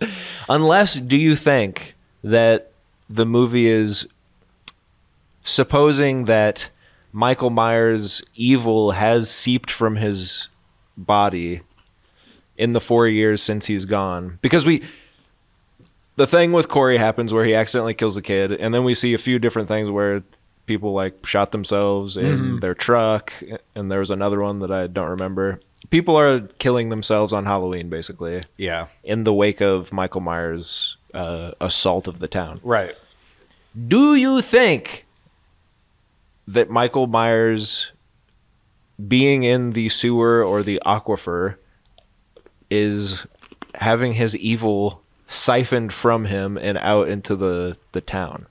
[0.50, 2.72] unless do you think that
[3.10, 4.06] the movie is
[5.44, 6.70] supposing that
[7.12, 10.50] Michael Myers' evil has seeped from his
[10.98, 11.62] body
[12.58, 14.40] in the four years since he's gone?
[14.42, 14.84] Because we,
[16.16, 19.14] the thing with Corey happens where he accidentally kills a kid, and then we see
[19.14, 20.24] a few different things where
[20.68, 23.34] people like shot themselves in their truck,
[23.74, 25.60] and there was another one that I don't remember.
[25.90, 31.52] People are killing themselves on Halloween, basically yeah, in the wake of Michael Myers' uh,
[31.60, 32.60] assault of the town.
[32.64, 32.96] right.
[33.88, 35.06] Do you think
[36.48, 37.92] that Michael Myers
[39.08, 41.58] being in the sewer or the aquifer
[42.72, 43.28] is
[43.76, 48.48] having his evil siphoned from him and out into the, the town?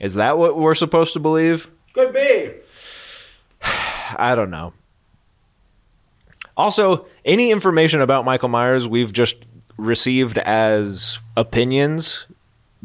[0.00, 1.68] Is that what we're supposed to believe?
[1.92, 2.52] Could be.
[4.16, 4.72] I don't know.
[6.56, 9.36] Also, any information about Michael Myers we've just
[9.76, 12.26] received as opinions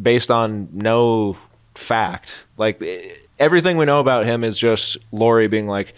[0.02, 1.38] based on no
[1.76, 2.36] fact.
[2.58, 2.82] Like
[3.40, 5.94] everything we know about him is just Laurie being like,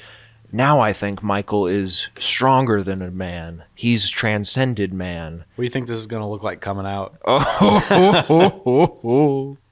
[0.51, 3.63] Now I think Michael is stronger than a man.
[3.75, 5.39] He's transcended man.
[5.55, 7.15] What do you think this is going to look like coming out?
[7.27, 9.57] Oh,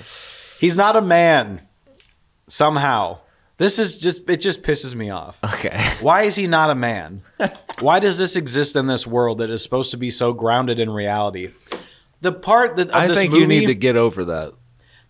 [0.60, 1.62] He's not a man.
[2.46, 3.18] Somehow.
[3.56, 5.38] This is just it just pisses me off.
[5.44, 5.78] okay.
[6.00, 7.22] Why is he not a man?
[7.80, 10.90] Why does this exist in this world that is supposed to be so grounded in
[10.90, 11.52] reality?
[12.22, 14.52] The part that I this think movie, you need to get over that.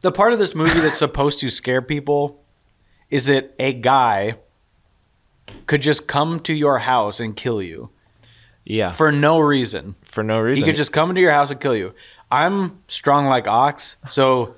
[0.00, 2.42] the part of this movie that's supposed to scare people
[3.08, 4.34] is that a guy
[5.66, 7.90] could just come to your house and kill you
[8.64, 8.90] Yeah.
[8.90, 9.96] For, no reason.
[10.02, 10.64] for no reason.
[10.64, 11.94] He could just come into your house and kill you.
[12.30, 14.54] I'm strong like ox, so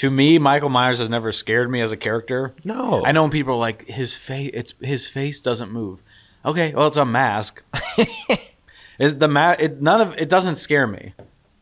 [0.00, 2.54] to me, Michael Myers has never scared me as a character.
[2.64, 3.04] No.
[3.04, 4.50] I know when people are like his face.
[4.54, 6.00] It's his face doesn't move.
[6.44, 7.62] Okay, well, it's a mask.
[8.98, 11.12] it, the ma- it, none of it doesn't scare me.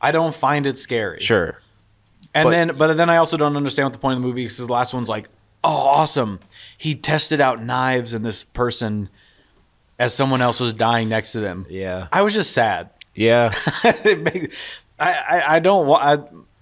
[0.01, 1.19] I don't find it scary.
[1.21, 1.61] Sure.
[2.33, 4.45] And But- then, but then I also don't understand what the point of the movie
[4.45, 4.57] is.
[4.57, 5.29] the last one's like,
[5.65, 6.39] oh, awesome.
[6.77, 9.09] He tested out knives in this person
[9.99, 11.67] as someone else was dying next to them.
[11.69, 12.07] Yeah.
[12.13, 12.91] I was just sad.
[13.17, 13.53] Yeah.
[13.85, 14.53] It make-
[15.01, 16.19] I, I, I don't I,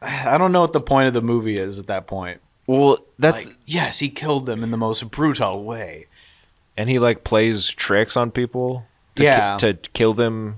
[0.26, 2.40] I don't know what the point of the movie is at that point.
[2.66, 6.06] Well, that's Like, yes, he killed them in the most brutal way.
[6.76, 8.84] and he like plays tricks on people
[9.14, 9.56] to Yeah.
[9.56, 10.56] ki- to kill them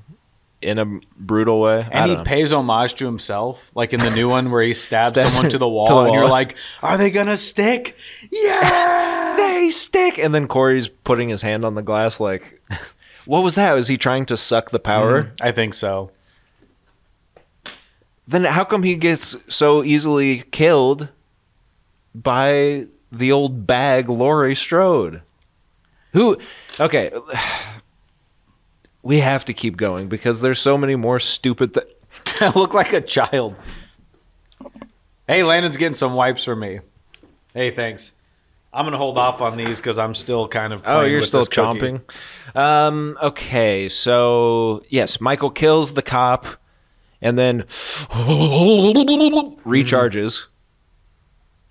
[0.60, 0.84] in a
[1.16, 1.86] brutal way.
[1.92, 2.24] And he know.
[2.24, 5.58] pays homage to himself, like in the new one where he stabs Stabs someone to
[5.58, 7.94] the wall, to the and you're like, "Are they gonna stick?"
[8.32, 10.18] Yeah, they stick.
[10.18, 12.60] And then Corey's putting his hand on the glass, like,
[13.26, 13.74] what was that?
[13.74, 15.22] Was he trying to suck the power?
[15.24, 16.10] Mm, I think so.
[18.28, 21.08] Then how come he gets so easily killed
[22.14, 25.22] by the old bag Laurie Strode?
[26.12, 26.36] Who?
[26.78, 27.10] Okay,
[29.02, 31.72] we have to keep going because there's so many more stupid.
[31.72, 31.86] Th-
[32.40, 33.54] I look like a child.
[35.26, 36.80] Hey, Landon's getting some wipes for me.
[37.54, 38.12] Hey, thanks.
[38.74, 40.82] I'm gonna hold off on these because I'm still kind of.
[40.84, 42.02] Oh, you're still chomping.
[42.54, 46.46] Um, okay, so yes, Michael kills the cop,
[47.20, 49.68] and then mm-hmm.
[49.68, 50.46] recharges,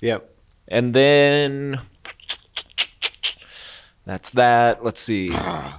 [0.02, 0.30] Yep.
[0.68, 1.80] and then
[4.06, 4.84] that's that.
[4.84, 5.32] Let's see,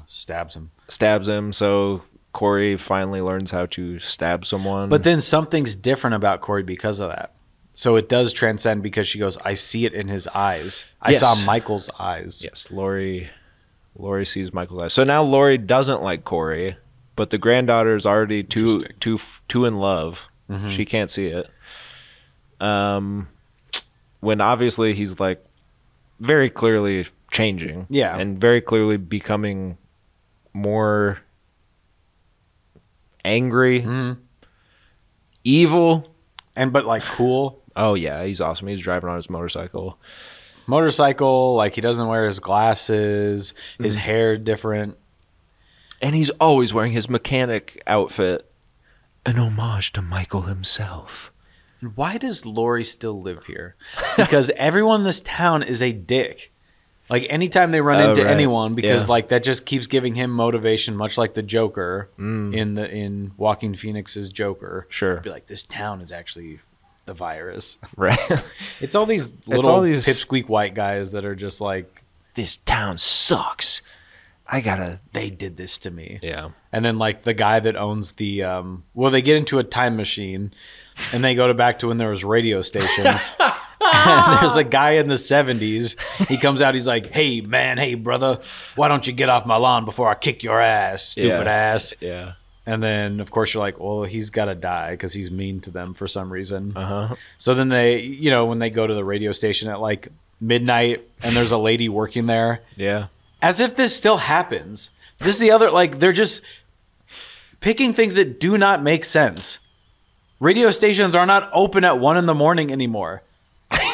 [0.07, 0.71] Stabs him.
[0.89, 1.53] stabs him.
[1.53, 2.03] So
[2.33, 4.89] Corey finally learns how to stab someone.
[4.89, 7.33] But then something's different about Corey because of that.
[7.73, 10.85] So it does transcend because she goes, I see it in his eyes.
[11.01, 11.21] I Yes.
[11.21, 12.43] saw Michael's eyes.
[12.45, 13.31] yes, Laurie,
[13.97, 14.93] Laurie sees Michael's eyes.
[14.93, 16.77] So now Laurie doesn't like Corey,
[17.19, 20.29] but the granddaughter is already too too too in love.
[20.69, 21.51] She can't see it.
[22.59, 23.29] Um,
[24.21, 25.45] when obviously he's like
[26.21, 28.17] very clearly changing, Yeah.
[28.17, 29.77] and very clearly becoming
[30.55, 31.19] more
[33.25, 33.85] angry,
[35.45, 36.09] evil.
[36.57, 37.63] And but like cool.
[37.77, 38.67] Oh yeah, he's awesome.
[38.69, 39.99] He's driving on his motorcycle.
[40.67, 44.01] Motorcycle, like he doesn't wear his glasses, his Mm-hmm.
[44.05, 44.97] hair different.
[46.01, 48.51] And he's always wearing his mechanic outfit.
[49.27, 51.33] An homage to Michael himself.
[51.95, 53.75] Why does Laurie still live here?
[54.17, 56.51] Because everyone in this town is a dick.
[57.11, 58.31] Like anytime they run Oh, into right.
[58.31, 59.09] anyone, because Yeah.
[59.09, 62.55] like that just keeps giving him motivation, much like the Joker Mm.
[62.57, 64.87] in the in Joaquin Phoenix's Joker.
[64.91, 65.17] Sure.
[65.21, 66.61] be like this town is actually
[67.07, 67.79] the virus.
[67.97, 68.19] Right.
[68.81, 72.03] It's all these little all these- pipsqueak white guys that are just like
[72.35, 73.83] this town sucks.
[74.51, 75.01] I gotta.
[75.13, 76.19] they did this to me.
[76.23, 76.51] Yeah.
[76.73, 79.97] And then like the guy that owns the um well they get into a time
[79.97, 80.53] machine
[81.13, 83.35] and they go to back to when there was radio stations.
[83.81, 86.27] and there's a guy in the 70s.
[86.29, 88.41] He comes out he's like, "Hey man, hey brother,
[88.75, 91.53] why don't you get off my lawn before I kick your ass, stupid Yeah.
[91.53, 92.33] ass?" Yeah.
[92.67, 95.71] And then of course you're like, "Well, he's got to die cuz he's mean to
[95.71, 97.15] them for some reason." Uh huh.
[97.39, 100.09] So then they, you know, when they go to the radio station at like
[100.41, 103.07] midnight and there's a lady working there, Yeah.
[103.43, 104.91] As if this still happens.
[105.19, 106.41] This is the other like they're just
[107.61, 109.59] picking things that do not make sense.
[110.41, 113.23] Radio stations are not open at one in the morning anymore.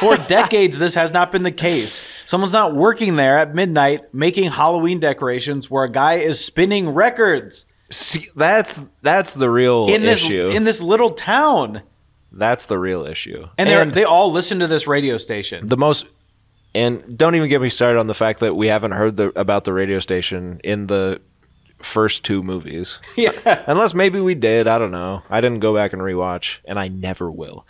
[0.00, 2.00] For decades, this has not been the case.
[2.26, 7.64] Someone's not working there at midnight making Halloween decorations where a guy is spinning records
[7.90, 10.48] See, that's that's the real in this issue.
[10.48, 11.82] in this little town,
[12.32, 13.48] that's the real issue.
[13.58, 15.68] and they they all listen to this radio station.
[15.68, 16.06] the most
[16.74, 19.64] and don't even get me started on the fact that we haven't heard the, about
[19.64, 21.20] the radio station in the
[21.78, 22.98] first two movies.
[23.16, 25.22] yeah, Unless maybe we did, I don't know.
[25.30, 27.66] I didn't go back and rewatch, and I never will.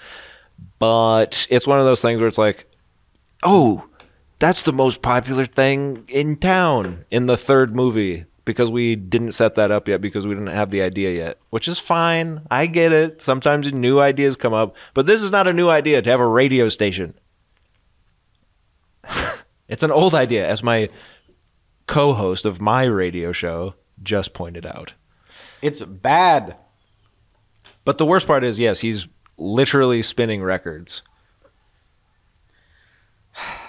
[0.78, 2.66] But it's one of those things where it's like,
[3.42, 3.84] oh,
[4.38, 9.55] that's the most popular thing in town in the third movie because we didn't set
[9.55, 12.42] that up yet because we didn't have the idea yet, which is fine.
[12.50, 13.22] I get it.
[13.22, 16.26] Sometimes new ideas come up, but this is not a new idea to have a
[16.26, 17.14] radio station.
[19.68, 20.88] it's an old idea, as my
[21.86, 24.94] co-host of my radio show just pointed out.
[25.62, 26.57] It's bad.
[27.84, 31.02] But the worst part is, yes, he's literally spinning records.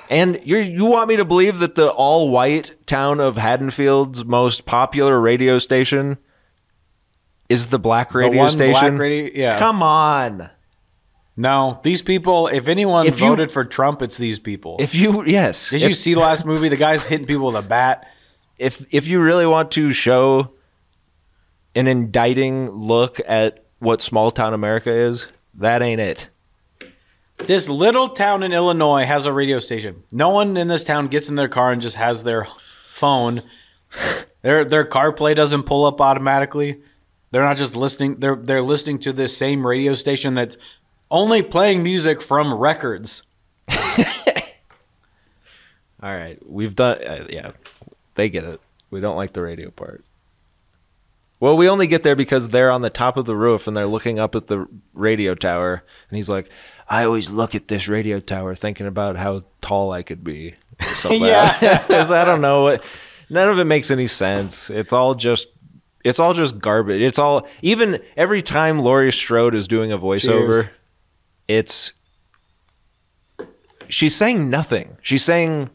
[0.10, 4.66] And you you want me to believe that the all white town of Haddonfield's most
[4.66, 6.18] popular radio station
[7.50, 8.72] is the black radio one station?
[8.72, 9.58] black radio- yeah.
[9.58, 10.50] Come on.
[11.38, 12.48] No, these people.
[12.48, 14.78] If anyone If you- voted for Trump, it's these people.
[14.80, 16.70] If you yes, Did if, you see the last movie?
[16.70, 18.08] The guy's hitting people with a bat.
[18.58, 20.52] if if you really want to show
[21.76, 26.30] an indicting look at what small town America is, that ain't it.
[27.38, 30.04] This little town in Illinois has a radio station.
[30.10, 32.48] No one in this town gets in their car and just has their
[32.88, 33.44] phone.
[34.42, 36.80] Their their CarPlay doesn't pull up automatically.
[37.32, 38.20] They're not just listening.
[38.20, 40.56] They're they're listening to this same radio station that's
[41.10, 43.24] only playing music from records.
[43.70, 43.76] All
[46.02, 46.98] right, we've done.
[47.04, 47.52] Uh, yeah,
[48.16, 48.62] they get it.
[48.92, 50.04] We don't like the radio part.
[51.40, 53.88] Well, we only get there because they're on the top of the roof and they're
[53.88, 56.50] looking up at the radio tower, and he's like,
[56.88, 60.88] "I always look at this radio tower, thinking about how tall I could be." Or
[60.96, 61.24] something.
[61.24, 61.58] Yeah.
[61.90, 62.84] I don't know what.
[63.30, 64.70] None of it makes any sense.
[64.70, 65.48] It's all just.
[66.04, 67.02] It's all just garbage.
[67.02, 70.66] It's all even every time Laurie Strode is doing a voiceover, Cheers.
[71.48, 71.94] It's
[73.88, 74.98] she's saying nothing.
[75.02, 75.70] She's saying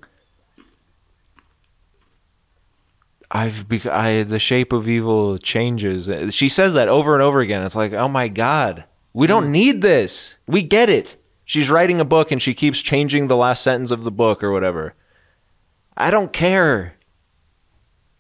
[3.31, 6.09] I've bec- I the shape of evil changes.
[6.35, 7.63] She says that over and over again.
[7.63, 8.85] It's like, "Oh my god.
[9.13, 10.35] We don't need this.
[10.47, 14.05] We get it." She's writing a book and she keeps changing the last sentence of
[14.05, 14.95] the book or whatever.
[15.97, 16.95] I don't care.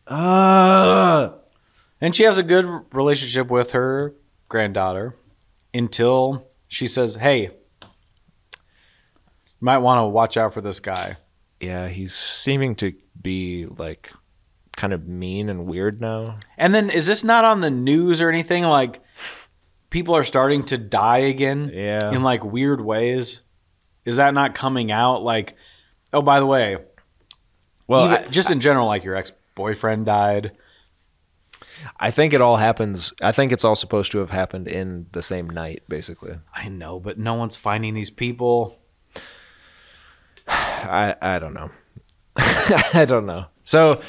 [0.06, 1.30] Uh,
[2.00, 4.14] And she has a good relationship with her
[4.48, 5.14] granddaughter
[5.72, 7.50] until she says, "Hey, you
[9.60, 11.18] might want to watch out for this guy."
[11.60, 14.10] yeah, he's seeming to be like
[14.78, 16.38] kind of mean and weird now.
[16.56, 18.64] And then is this not on the news or anything?
[18.64, 19.02] Like
[19.90, 22.12] people are starting to die again Yeah.
[22.12, 23.42] in like weird ways.
[24.06, 25.22] Is that not coming out?
[25.22, 25.54] Like,
[26.14, 26.78] oh, by the way,
[27.86, 30.52] Well, even- I- just in general, like your ex boyfriend died.
[31.98, 33.12] I think it all happens.
[33.20, 36.38] I think it's all supposed to have happened in the same night, basically.
[36.54, 38.78] I know, but no one's finding these people.
[40.48, 41.70] I I don't know.
[42.36, 43.46] I don't know.
[43.64, 44.00] So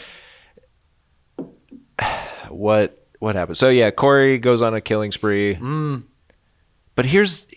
[2.49, 3.57] what what happened?
[3.57, 5.55] So yeah, Corey goes on a killing spree.
[5.55, 6.03] Mm.
[6.95, 7.47] But here's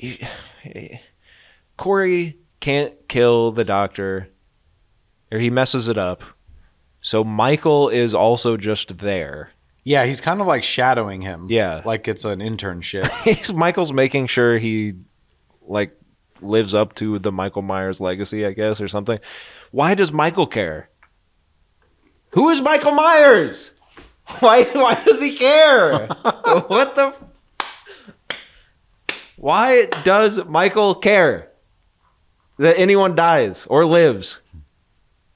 [1.77, 4.29] Corey can't kill the doctor,
[5.31, 6.23] or he messes it up.
[7.01, 9.51] So Michael is also just there.
[9.85, 11.47] Yeah, he's kind of like shadowing him.
[11.51, 11.83] Yeah.
[11.85, 13.07] like it's an internship.
[13.25, 14.95] He's Michael's making sure he
[15.61, 15.95] like
[16.41, 19.19] lives up to the Michael Myers legacy, I guess, or something.
[19.73, 20.89] Why does Michael care?
[22.31, 23.73] Who is Michael Myers?
[24.41, 26.07] Why why does he care?
[26.67, 28.39] what the f-
[29.37, 31.51] Why does Michael care
[32.59, 34.39] that anyone dies or lives?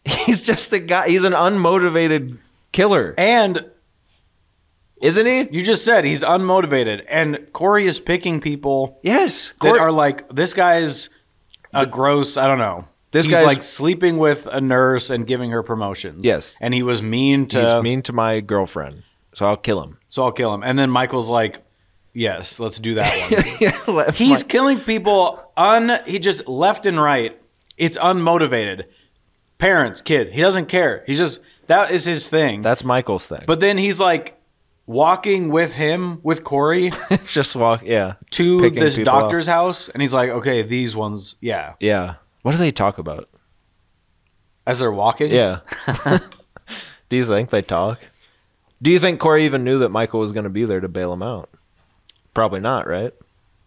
[0.07, 2.39] He's just a guy, he's an unmotivated
[2.73, 3.67] killer, and
[5.01, 5.49] isn't he?
[5.57, 9.49] you just said he's unmotivated, and Corey is picking people Yes.
[9.61, 11.09] that Corey- are like this guy's
[11.75, 12.37] a gross.
[12.37, 12.87] I don't know.
[13.11, 16.25] This he's guy's- like sleeping with a nurse and giving her promotions.
[16.25, 16.57] Yes.
[16.61, 17.61] and he was mean to.
[17.75, 19.03] he's mean to my girlfriend,
[19.35, 19.99] so I'll kill him.
[20.09, 20.63] So I'll kill him.
[20.63, 21.59] And then Michael's like,
[22.13, 26.01] "Yes, let's do that one." He's killing people un.
[26.07, 27.39] He just left and right.
[27.77, 28.85] It's unmotivated.
[29.59, 30.31] Parents, kid.
[30.31, 31.03] He doesn't care.
[31.07, 32.63] He's just that is his thing.
[32.63, 33.45] that's Michael's thing.
[33.47, 34.38] but then he's like
[34.89, 36.91] walking with him with Corey
[37.29, 41.37] just walk, yeah, to Picking this people doctor's house, and he's like, "Okay, these ones,
[41.41, 42.15] yeah." yeah.
[42.43, 43.29] What do they talk about?
[44.67, 45.61] As they're walking, Yeah.
[47.09, 48.01] do you think they talk?
[48.81, 51.13] Do you think Corey even knew that Michael was going to be there to bail
[51.13, 51.51] him out?
[52.35, 53.13] Probably not, right?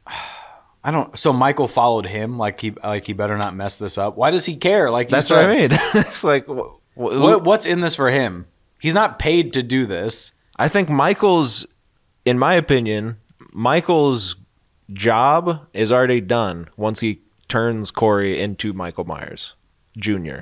[0.84, 1.17] I don't.
[1.17, 4.17] So Michael followed him, like he like he better not mess this up.
[4.17, 4.89] Why does he care?
[4.89, 5.69] Like That's said, what I mean.
[5.93, 8.47] it's like, wh- wh- What, what's in this for him?
[8.80, 10.32] He's not paid to do this.
[10.62, 11.66] I think Michael's,
[12.24, 13.18] in my opinion,
[13.51, 14.36] Michael's
[14.93, 19.55] job is already done once he turns Corey into Michael Myers
[19.97, 20.41] Jr.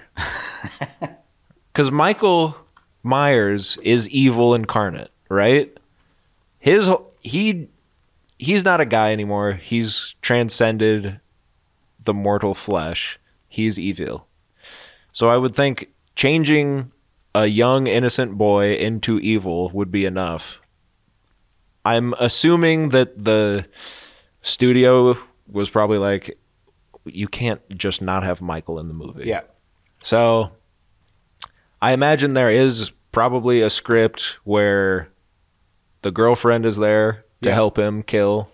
[1.71, 2.57] Because Michael
[3.01, 5.71] Myers is evil incarnate, right?
[6.59, 6.89] His
[7.21, 7.69] he
[8.37, 9.53] he's not a guy anymore.
[9.53, 11.21] He's transcended
[12.03, 13.17] the mortal flesh.
[13.47, 14.27] He's evil.
[15.13, 16.91] So I would think changing
[17.35, 20.59] a young innocent boy into evil would be enough.
[21.85, 23.65] I'm assuming that the
[24.41, 25.17] studio
[25.47, 26.37] was probably like
[27.05, 29.25] you can't just not have Michael in the movie.
[29.25, 29.41] Yeah.
[30.03, 30.51] So
[31.81, 35.09] I imagine there is probably a script where
[36.01, 37.55] the girlfriend is there to Yeah.
[37.55, 38.49] help him kill,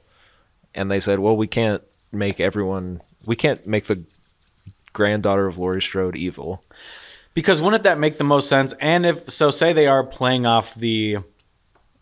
[0.74, 3.02] and they said, "Well, we can't make everyone.
[3.26, 4.04] We can't make the
[4.94, 6.64] granddaughter of Laurie Strode evil."
[7.36, 8.74] Because wouldn't that make the most sense?
[8.80, 11.18] And if so, say they are playing off the,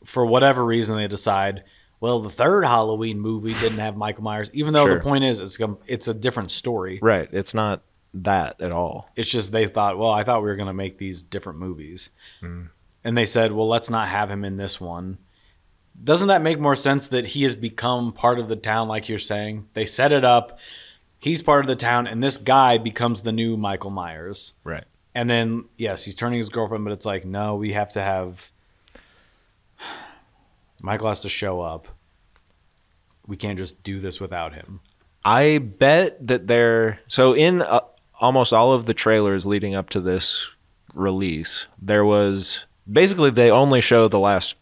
[0.05, 1.63] for whatever reason they decide,
[1.99, 4.99] well, the third Halloween movie didn't have Michael Myers, even though Sure.
[4.99, 6.99] the point is it's com- it's a different story.
[7.01, 7.27] Right?
[7.31, 7.81] It's not
[8.13, 9.09] that at all.
[9.15, 12.09] It's just they thought, well, I thought we were going to make these different movies,
[12.41, 12.63] hmm.
[13.03, 15.17] and they said, well, let's not have him in this one.
[16.03, 19.17] Doesn't that make more sense that he has become part of the town, like you're
[19.17, 19.67] saying?
[19.73, 20.59] They set it up.
[21.19, 24.53] He's part of the town, and this guy becomes the new Michael Myers.
[24.63, 24.83] Right.
[25.15, 28.51] And then, yes, he's turning his girlfriend, but it's like, no, we have to have.
[30.81, 31.87] Michael has to show up.
[33.25, 34.81] We can't just do this without him.
[35.23, 37.81] I bet that they're so in uh,
[38.19, 40.49] almost all of the trailers leading up to this
[40.93, 41.67] release.
[41.81, 44.55] There was basically they only show the last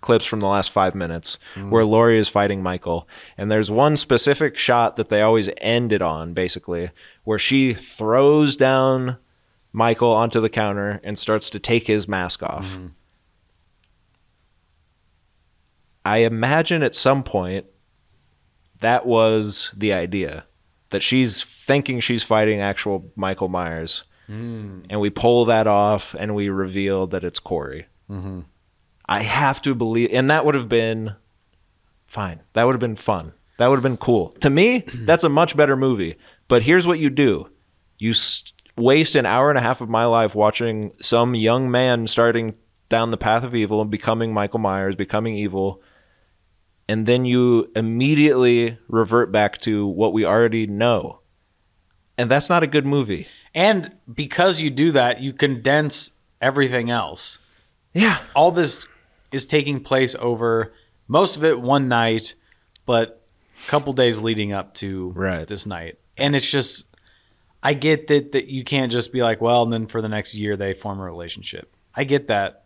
[0.00, 1.38] clips from the last five minutes
[1.70, 3.08] where Laurie is fighting Michael,
[3.38, 6.90] and there's one specific shot that they always end it on, basically,
[7.24, 9.16] where she throws down
[9.74, 12.76] Michael onto the counter and starts to take his mask off.
[12.76, 12.86] Mm-hmm.
[16.04, 17.66] I imagine at some point
[18.78, 20.44] that was the idea
[20.90, 24.84] that she's thinking she's fighting actual Michael Myers, mm.
[24.88, 27.86] and we pull that off and we reveal that it's Corey.
[28.08, 28.40] Mm-hmm.
[29.06, 31.16] I have to believe, and that would have been
[32.06, 32.42] fine.
[32.52, 33.32] That would have been fun.
[33.58, 34.30] That would have been cool.
[34.40, 36.16] To me, that's a much better movie.
[36.46, 37.48] But here's what you do:
[37.98, 38.44] you s-
[38.76, 42.54] waste an hour and a half of my life watching some young man starting
[42.88, 45.80] down the path of evil and becoming Michael Myers, becoming evil
[46.88, 51.20] and then you immediately revert back to what we already know.
[52.18, 53.26] And that's not a good movie.
[53.54, 56.10] And because you do that, you condense
[56.40, 57.38] everything else.
[57.92, 58.18] Yeah.
[58.34, 58.86] all this
[59.30, 60.72] is taking place over
[61.06, 62.34] most of it one night,
[62.86, 63.24] but
[63.64, 65.46] a couple days leading up to Right.
[65.46, 65.98] this night.
[66.16, 66.86] And it's just
[67.64, 70.34] I get that that you can't just be like, well, and then for the next
[70.34, 71.74] year they form a relationship.
[71.94, 72.64] I get that.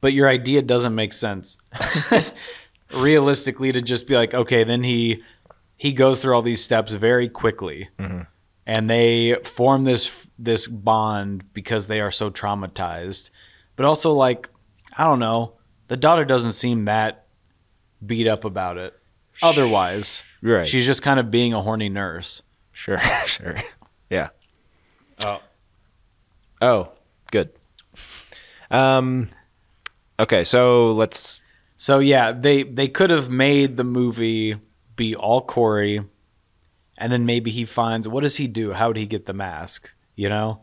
[0.00, 1.56] But your idea doesn't make sense.
[2.92, 5.22] Realistically to just be like, okay, then he
[5.76, 7.90] he goes through all these steps very quickly.
[7.98, 8.22] Mm-hmm.
[8.66, 13.30] And they form this this bond because they are so traumatized
[13.76, 14.48] but also like
[14.96, 15.52] I don't know,
[15.88, 17.26] the daughter doesn't seem that
[18.04, 18.98] beat up about it.
[19.42, 20.66] Otherwise, Right.
[20.66, 22.42] She's just kind of being a horny nurse.
[22.72, 23.00] Sure.
[23.26, 23.56] sure.
[24.10, 24.28] Yeah.
[25.24, 25.40] Oh,
[26.60, 26.88] Oh,
[27.30, 27.50] good.
[28.70, 29.28] Um
[30.18, 31.42] okay, so let's
[31.76, 34.56] so yeah, they they could have made the movie
[34.96, 36.02] be all Corey,
[36.98, 38.72] and then maybe he finds what does he do?
[38.72, 39.90] How would he get the mask?
[40.16, 40.60] You know,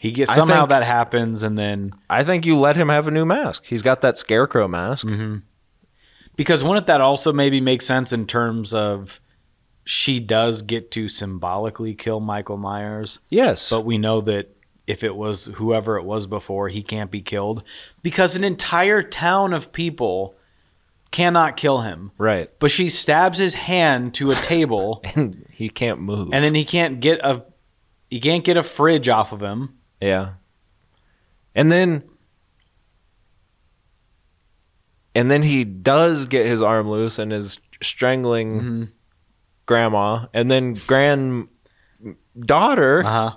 [0.00, 3.10] he gets somehow think- that happens, and then I think you let him have a
[3.12, 3.62] new mask.
[3.66, 5.06] He's got that scarecrow mask.
[6.36, 9.20] because wouldn't that also maybe make sense in terms of
[9.86, 13.20] she does get to symbolically kill Michael Myers?
[13.30, 13.70] Yes.
[13.70, 14.54] But we know that
[14.88, 17.62] if it was whoever it was before, he can't be killed
[18.02, 20.36] because an entire town of people
[21.12, 22.10] cannot kill him.
[22.18, 22.50] right.
[22.58, 26.30] But she stabs his hand to a table, And he can't move.
[26.32, 27.44] and then he can't get a
[28.10, 29.76] he can't get a fridge off of him.
[30.00, 30.34] Yeah.
[31.54, 32.02] And then
[35.14, 38.84] and then he does get his arm loose and is strangling mm-hmm.
[39.66, 41.48] Grandma and then granddaughter
[43.04, 43.36] Uh huh.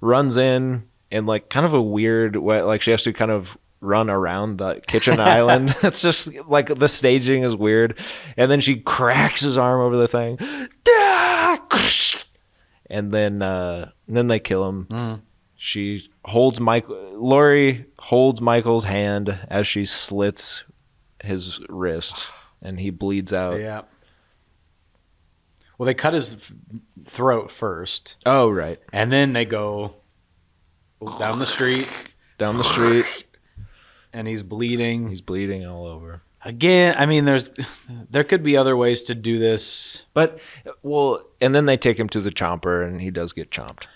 [0.00, 3.56] runs in in like kind of a weird way like she has to kind of
[3.80, 5.74] run around the kitchen island.
[5.82, 7.98] It's just like the staging is weird.
[8.36, 10.38] And then she cracks his arm over the thing.
[12.88, 15.22] And then uh and then they kill him.
[15.56, 20.64] She holds mike Laurie holds michael's hand as she slits
[21.24, 22.26] his wrist
[22.62, 23.58] and he bleeds out.
[23.60, 23.82] Yeah.
[25.78, 26.36] Well, they cut his
[27.06, 29.94] throat first, oh right and then they go
[31.18, 31.88] down the street,
[32.38, 33.24] down the street
[34.12, 35.08] and he's bleeding.
[35.08, 37.50] he's bleeding all over Again, I mean, there's
[38.08, 40.04] there could be other ways to do this.
[40.14, 40.38] But
[40.80, 43.86] well, and then they take him to the chomper, and he does get chomped.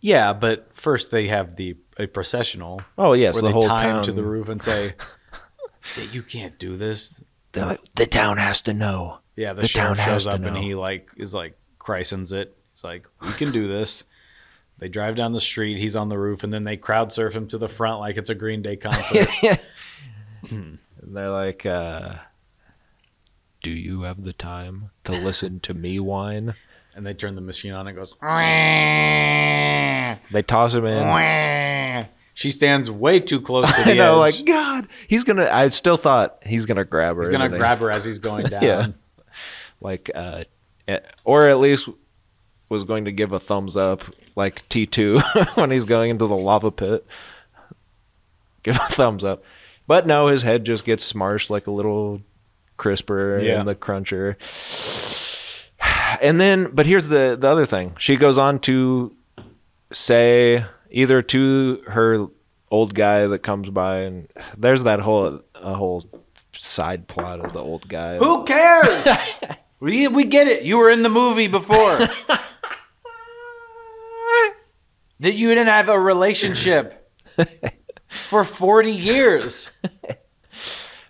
[0.00, 2.82] Yeah, but first they have the a processional.
[2.98, 4.94] Oh yes, where the they whole tie town him to the roof and say,
[5.96, 7.22] "That "You can't do this."
[7.52, 9.20] They're like, the town has to know.
[9.36, 12.56] Yeah, the, The sheriff shows up and he like is like christens it.
[12.74, 14.04] He's like, "We can do this."
[14.76, 15.78] They drive down the street.
[15.78, 18.28] He's on the roof, and then they crowd surf him to the front like it's
[18.28, 19.28] a Green Day concert.
[20.50, 22.14] And they're like, uh,
[23.62, 26.54] "Do you have the time to listen to me whine?"
[26.96, 27.86] and they turn the machine on.
[27.86, 28.14] and It goes.
[30.32, 32.06] They toss him in.
[32.36, 34.38] She stands way too close to the I know, edge.
[34.40, 35.48] like God, he's gonna.
[35.52, 37.22] I still thought he's gonna grab her.
[37.22, 37.58] He's gonna isn't he?
[37.60, 38.60] grab her as he's going down.
[38.62, 38.86] Yeah.
[39.84, 40.42] Like, uh,
[40.88, 41.88] eh, or at least
[42.68, 44.02] was going to give a thumbs up,
[44.34, 45.20] like T two
[45.54, 47.06] when he's going into the lava pit.
[48.64, 49.44] Give a thumbs up,
[49.86, 52.22] but no, his head just gets smashed like a little
[52.76, 53.60] crisper Yeah.
[53.60, 54.36] in the cruncher.
[56.22, 57.94] And then, but here's the the other thing.
[57.98, 59.14] She goes on to
[59.92, 62.26] say either to her
[62.70, 66.04] old guy that comes by, and there's that whole a whole
[66.56, 68.16] side plot of the old guy.
[68.16, 69.06] Who cares?
[69.84, 70.62] we we get it.
[70.62, 71.98] You were in the movie before.
[75.20, 77.10] that you didn't have a relationship
[78.08, 79.68] for 40 years.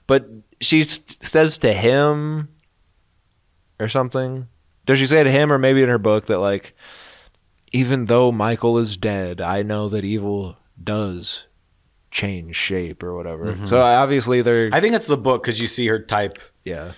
[0.09, 0.29] But
[0.61, 2.49] she says to him
[3.79, 4.49] or something.
[4.87, 6.75] Does she say to him or maybe in her book that like
[7.73, 11.45] even though Michael is dead, I know that evil does
[12.11, 13.53] change shape or whatever.
[13.53, 13.67] Mm-hmm.
[13.67, 16.95] So obviously they're I think it's the book because you see her type yeah.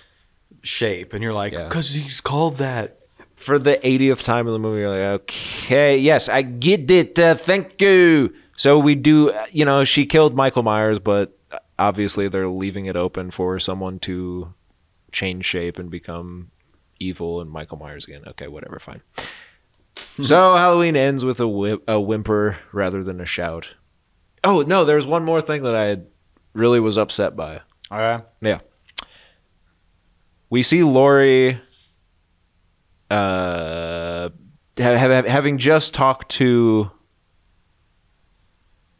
[0.67, 2.93] Shape and you're like, because he's called that.
[3.35, 7.19] For the 80th time in the movie, you're like, okay, yes, I get it.
[7.19, 8.33] Uh, thank you.
[8.57, 11.37] So we do, uh, you know, she killed Michael Myers, but
[11.77, 14.55] obviously they're leaving it open for someone to
[15.11, 16.49] change shape and become
[16.99, 18.23] evil and Michael Myers again.
[18.25, 19.03] Okay, whatever, fine.
[20.23, 23.75] so Halloween ends with a, whi- a whimper rather than a shout.
[24.43, 25.97] Oh, no, there's one more thing that I
[26.53, 27.61] really was upset by.
[27.91, 28.23] All right.
[28.41, 28.59] Yeah.
[30.49, 31.59] We see Laurie
[33.09, 34.29] uh
[34.77, 36.91] ha- ha- having just talked to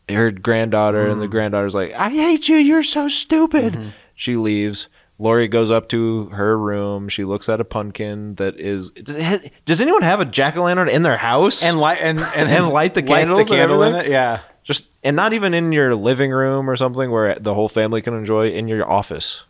[0.10, 2.56] her granddaughter and the granddaughter's like, "I hate you.
[2.58, 4.88] You're so stupid." She leaves.
[5.20, 7.10] Laurie goes up to her room.
[7.10, 8.92] She looks at a pumpkin that is.
[8.92, 11.64] Does, it ha- does anyone have a jack o' lantern in their house?
[11.64, 14.08] And light and and, And light the candles and candle in it.
[14.10, 14.42] Yeah.
[14.64, 18.14] just and not even in your living room or something where the whole family can
[18.14, 18.50] enjoy.
[18.50, 19.44] In your office.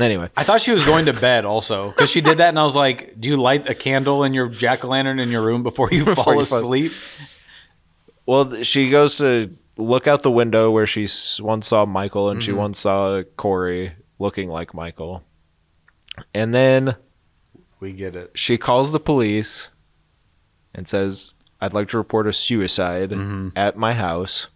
[0.00, 2.64] Anyway, I thought she was going to bed also because she did that, and I
[2.64, 5.62] was like, "Do you light a candle in your jack o' lantern in your room
[5.62, 6.92] before you Before fall you fall asleep?"
[8.26, 12.42] Well, she goes to look out the window where she s- once saw Michael and
[12.42, 12.58] she mm-hmm.
[12.58, 15.24] once saw Corey looking like Michael.
[16.34, 16.96] And then
[17.80, 18.32] We get it.
[18.34, 19.70] she calls the police
[20.74, 23.48] and says, I'd like to report a suicide mm-hmm.
[23.56, 24.48] at my house.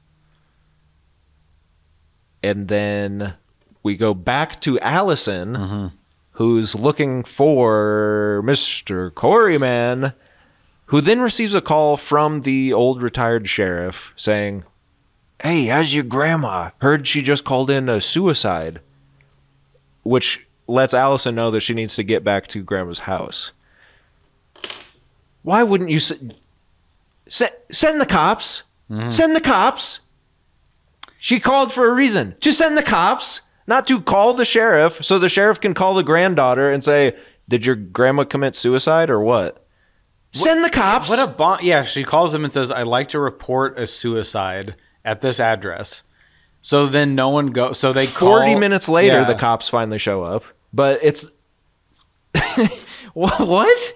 [2.43, 3.35] And then
[3.82, 5.92] we go back to Allison,
[6.32, 9.10] who's looking for Mr.
[9.10, 10.14] Coreyman,
[10.86, 14.64] who then receives a call from the old retired sheriff saying,
[15.42, 16.70] Hey, how's your grandma?
[16.78, 18.80] Heard she just called in a suicide.
[20.04, 23.50] Which lets Allison know that she needs to get back to grandma's house.
[25.42, 26.12] Why wouldn't you s-
[27.28, 28.62] se- send the cops?
[28.90, 29.10] Mm-hmm.
[29.10, 30.00] Send the cops.
[31.18, 35.18] She called for a reason to send the cops, not to call the sheriff so
[35.18, 37.16] the sheriff can call the granddaughter and say,
[37.48, 39.64] Did your grandma commit suicide or what?
[40.32, 41.09] Send the cops.
[41.10, 41.82] What a bon- yeah.
[41.82, 46.02] She calls him and says, "I'd like to report a suicide at this address."
[46.62, 47.72] So then no one go.
[47.74, 49.24] So they 40 call- minutes later, Yeah.
[49.24, 50.44] the cops finally show up.
[50.72, 51.26] But it's.
[53.14, 53.93] Wha- what?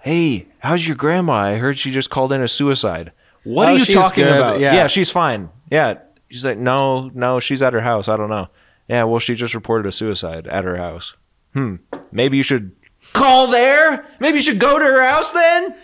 [0.00, 1.34] Hey, how's your grandma?
[1.34, 3.12] I heard she just called in a suicide.
[3.44, 4.36] What Oh, are you she's talking good.
[4.36, 4.60] about?
[4.60, 4.74] Yeah.
[4.74, 5.50] yeah, she's fine.
[5.70, 5.98] Yeah.
[6.30, 8.08] She's like, no, no, she's at her house.
[8.08, 8.48] I don't know.
[8.88, 11.14] Yeah, well, she just reported a suicide at her house.
[11.54, 11.76] Hmm.
[12.12, 12.72] Maybe you should
[13.12, 14.06] call there.
[14.20, 15.74] Maybe you should go to her house then.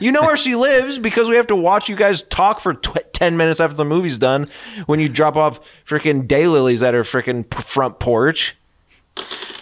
[0.00, 3.12] You know where she lives because we have to watch you guys talk for tw-
[3.12, 4.48] 10 minutes after the movie's done
[4.86, 8.56] when you drop off freaking daylilies at her freaking p- front porch.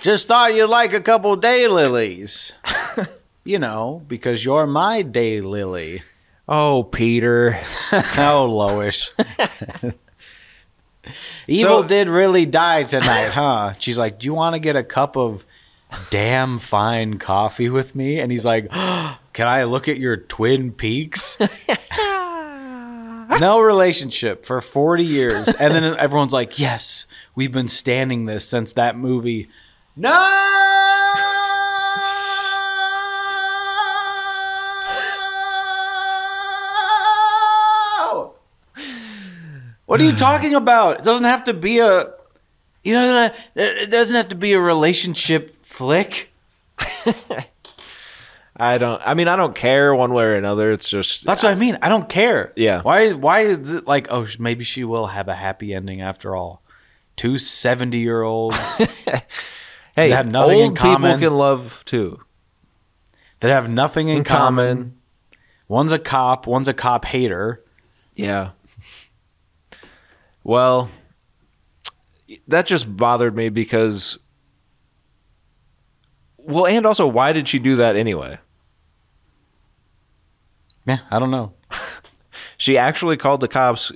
[0.03, 2.53] Just thought you'd like a couple daylilies.
[3.45, 6.03] you know, because you're my daylily.
[6.49, 7.63] Oh, Peter.
[8.19, 9.15] Oh, Lois.
[11.47, 13.73] Evil So- did really die tonight, huh?
[13.79, 15.45] She's like, Do you want to get a cup of
[16.11, 18.21] damn fine coffee with me?
[18.21, 18.71] And he's like,
[19.33, 21.39] Can I look at your Twin Peaks?
[23.41, 25.49] no relationship for 40 years.
[25.49, 29.49] And then everyone's like, Yes, we've been standing this since that movie.
[29.97, 30.13] No!
[39.87, 40.99] What are you talking about?
[41.01, 42.13] It doesn't have to be a
[42.85, 46.31] you know uh, it doesn't have to be a relationship flick.
[48.59, 50.73] I don't, I mean, I don't care one way or another.
[50.73, 51.77] It's just, That's what I mean.
[51.83, 52.55] I don't care.
[52.57, 52.81] Yeah.
[52.81, 56.63] Why why is it like oh maybe she will have a happy ending after all.
[57.17, 58.57] Two 70 year olds
[59.97, 62.21] hey, have nothing in old people can love too.
[63.41, 64.77] that have nothing in, In common.
[64.77, 64.99] common.
[65.69, 67.63] One's a cop, one's a cop hater.
[68.15, 68.51] Yeah.
[70.47, 70.91] Well,
[72.47, 74.17] that just bothered me because.
[76.37, 78.39] Well, and also, why did she do that anyway?
[80.87, 81.53] Yeah, I don't know.
[82.59, 83.93] She actually called the cops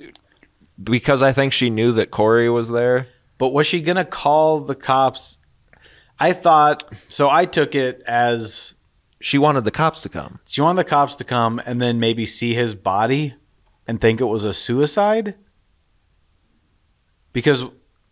[0.83, 3.07] because I think she knew that Corey was there.
[3.39, 5.39] But was she gonna call the cops?
[6.19, 7.27] I thought so.
[7.27, 8.75] I took it as
[9.19, 10.39] She wanted the cops to come.
[10.45, 13.33] she wanted the cops to come and then maybe see his body
[13.87, 15.33] and think it was a suicide.
[17.33, 17.63] Because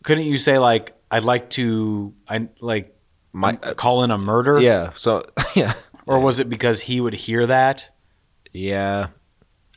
[0.04, 2.96] couldn't you say like I'd like to I like
[3.34, 4.60] My- uh, call in a murder?
[4.60, 4.92] Yeah.
[4.96, 5.26] So,
[5.56, 5.74] yeah.
[6.06, 7.86] Or was it because he would hear that?
[8.54, 9.08] Yeah.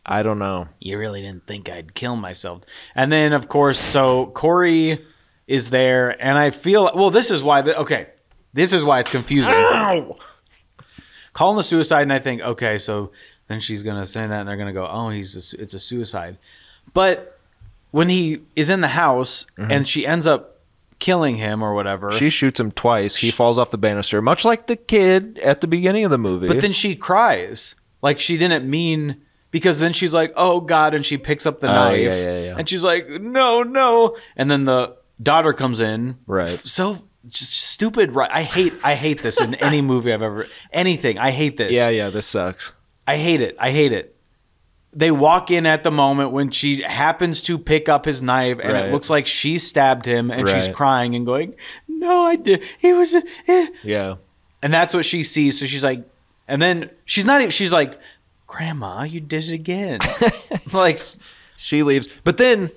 [0.04, 0.68] I don't know.
[0.80, 2.62] You really didn't think I'd kill myself.
[2.94, 5.04] And then, of course, so Corey
[5.46, 7.10] is there, and I feel well.
[7.10, 7.62] This is why.
[7.62, 8.08] The, okay,
[8.52, 9.54] this is why it's confusing.
[9.54, 10.16] Ow!
[11.34, 13.12] Calling the suicide, and I think, okay, so
[13.46, 16.36] then she's gonna say that, and they're gonna go, oh, he's a, it's a suicide.
[16.92, 17.38] But
[17.92, 19.70] when he is in the house mm-hmm.
[19.70, 20.58] and she ends up
[20.98, 23.16] killing him or whatever, She shoots him twice.
[23.16, 26.48] He falls off the banister, much like the kid at the beginning of the movie.
[26.48, 27.74] But then she cries.
[28.02, 31.68] Like she didn't mean because then she's like, "Oh God," and she picks up the
[31.68, 32.00] Oh, knife.
[32.00, 32.54] yeah, yeah, yeah.
[32.58, 36.18] And she's like, "No, no." And then the daughter comes in.
[36.26, 36.48] Right.
[36.48, 38.12] So just stupid.
[38.12, 38.30] Right.
[38.32, 38.72] I hate.
[38.82, 40.46] I hate this in any movie I've ever.
[40.72, 41.18] Anything.
[41.18, 41.72] I hate this.
[41.72, 42.72] yeah, yeah, this sucks.
[43.06, 43.56] I hate it.
[43.58, 44.11] I hate it.
[44.94, 48.72] They walk in at the moment when she happens to pick up his knife, and
[48.72, 48.84] Right.
[48.86, 51.54] it looks like she stabbed him, and she's crying and going,
[51.88, 52.62] "No, I did.
[52.78, 54.16] He was." A, eh." Yeah.
[54.62, 55.58] And that's what she sees.
[55.58, 56.04] So she's like,
[56.46, 57.98] and then she's not even, she's like,
[58.46, 59.98] Grandma, you did it again.
[60.72, 61.00] like,
[61.56, 62.08] She leaves.
[62.22, 62.70] But then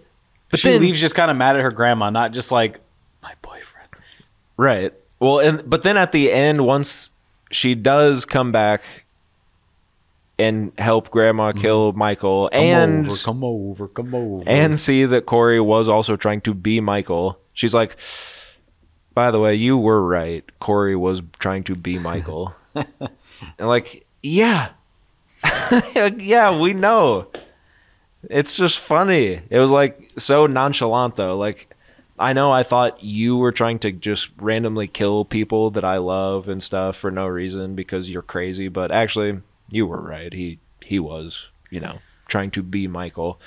[0.50, 2.80] but she then leaves just kind of mad at her grandma, not just like,
[3.22, 3.90] my boyfriend.
[4.58, 4.94] Right.
[5.20, 7.10] Well, and but then at the end, once
[7.52, 9.05] she does come back
[10.38, 11.62] and help Grandma mm-hmm.
[11.62, 14.44] kill Michael, Come and over, come over, come over.
[14.46, 17.98] and see that Corey was also trying to be Michael, she's like,
[19.14, 20.44] "By the way, you were right.
[20.60, 22.88] Corey was trying to be Michael." and
[23.60, 24.70] like, yeah,
[25.96, 27.28] yeah, we know.
[28.30, 29.42] It's just funny.
[29.50, 31.38] It was like so nonchalant though.
[31.38, 31.74] Like
[32.18, 36.48] I know I thought you were trying to just randomly kill people that I love
[36.48, 40.34] and stuff for no reason because you're crazy, but actually you were right.
[40.34, 43.40] He he was, you know, trying to be Michael.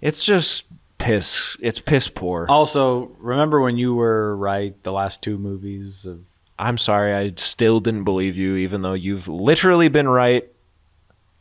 [0.00, 0.64] It's just
[0.98, 1.56] piss.
[1.60, 2.46] It's piss poor.
[2.48, 6.20] also, remember when you were right the last two movies of,
[6.58, 10.48] I'm sorry, I still didn't believe you even though you've literally been right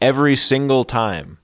[0.02, 1.38] every single time.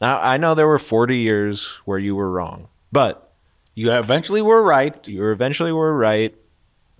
[0.00, 3.32] Now, I know there were 40 years where you were wrong, but
[3.74, 5.06] you eventually were right.
[5.08, 6.34] you eventually were right.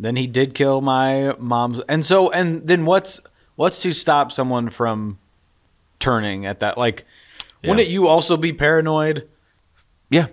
[0.00, 1.82] Then he did kill my mom's.
[1.88, 3.20] And so, and then what's,
[3.58, 5.18] what's to stop someone from
[5.98, 6.78] turning at that?
[6.78, 7.04] Like,
[7.64, 9.28] wouldn't you also be paranoid?
[10.10, 10.28] Yeah.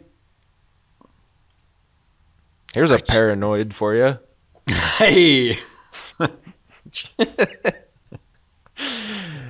[2.71, 4.19] Here's a paranoid for you.
[4.97, 5.57] Hey.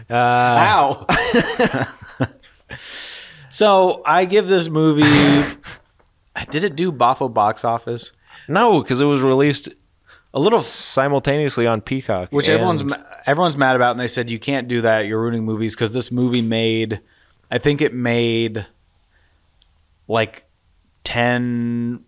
[0.07, 1.07] Uh, Ow.
[3.49, 5.01] so I give this movie.
[6.51, 8.11] Did it do Boffo box office?
[8.47, 9.69] No, because it was released
[10.35, 12.29] A little, simultaneously on Peacock.
[12.31, 12.93] which and- everyone's
[13.25, 15.07] everyone's mad about, and they said you can't do that.
[15.07, 16.99] You're ruining movies because this movie made,
[17.49, 18.67] I think it made,
[20.09, 20.43] like,
[21.05, 22.03] ten,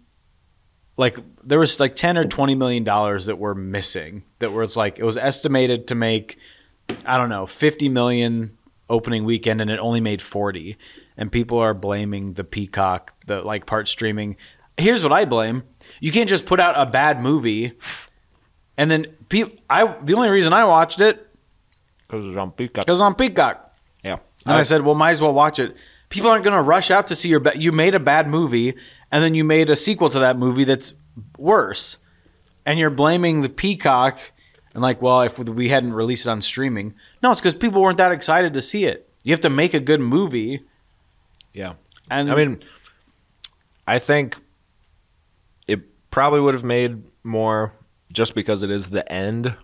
[0.97, 4.23] like there was like ten or twenty million dollars that were missing.
[4.39, 6.37] That was like it was estimated to make,
[7.05, 8.57] I don't know, fifty million
[8.89, 10.77] opening weekend, and it only made forty.
[11.15, 14.35] And people are blaming the Peacock, the like part streaming.
[14.77, 15.63] Here's what I blame:
[16.01, 17.73] you can't just put out a bad movie
[18.77, 21.27] and then people, I the only reason I watched it
[22.07, 22.85] 'Cause it was on Peacock.
[22.85, 23.73] because on Peacock,
[24.03, 24.17] Yeah.
[24.45, 25.75] and I said, well, might as well watch it.
[26.09, 27.41] People aren't going to rush out to see your.
[27.41, 28.73] Ba- you made a bad movie,
[29.11, 30.93] and then you made a sequel to that movie that's
[31.37, 31.97] worse,
[32.65, 34.17] and you're blaming the Peacock.
[34.73, 37.97] And like, well, if we hadn't released it on streaming, no, it's because people weren't
[37.97, 39.09] that excited to see it.
[39.23, 40.61] You have to make a good movie,
[41.53, 41.73] Yeah.
[42.09, 42.63] and I mean,
[43.85, 44.37] I think
[45.67, 45.81] it
[46.11, 47.73] probably would have made more
[48.11, 49.55] just because it is the end.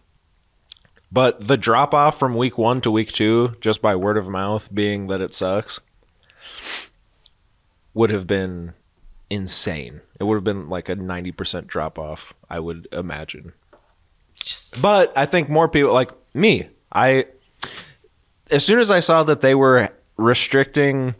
[1.11, 4.73] But the drop off from week one to week two, just by word of mouth,
[4.73, 5.79] being that it sucks,
[7.93, 8.73] would have been
[9.29, 10.01] insane.
[10.19, 13.53] It would have been like a 90% drop off, I would imagine.
[14.81, 17.27] But I think more people, like me, I,
[18.49, 21.15] as soon as I saw that they were restricting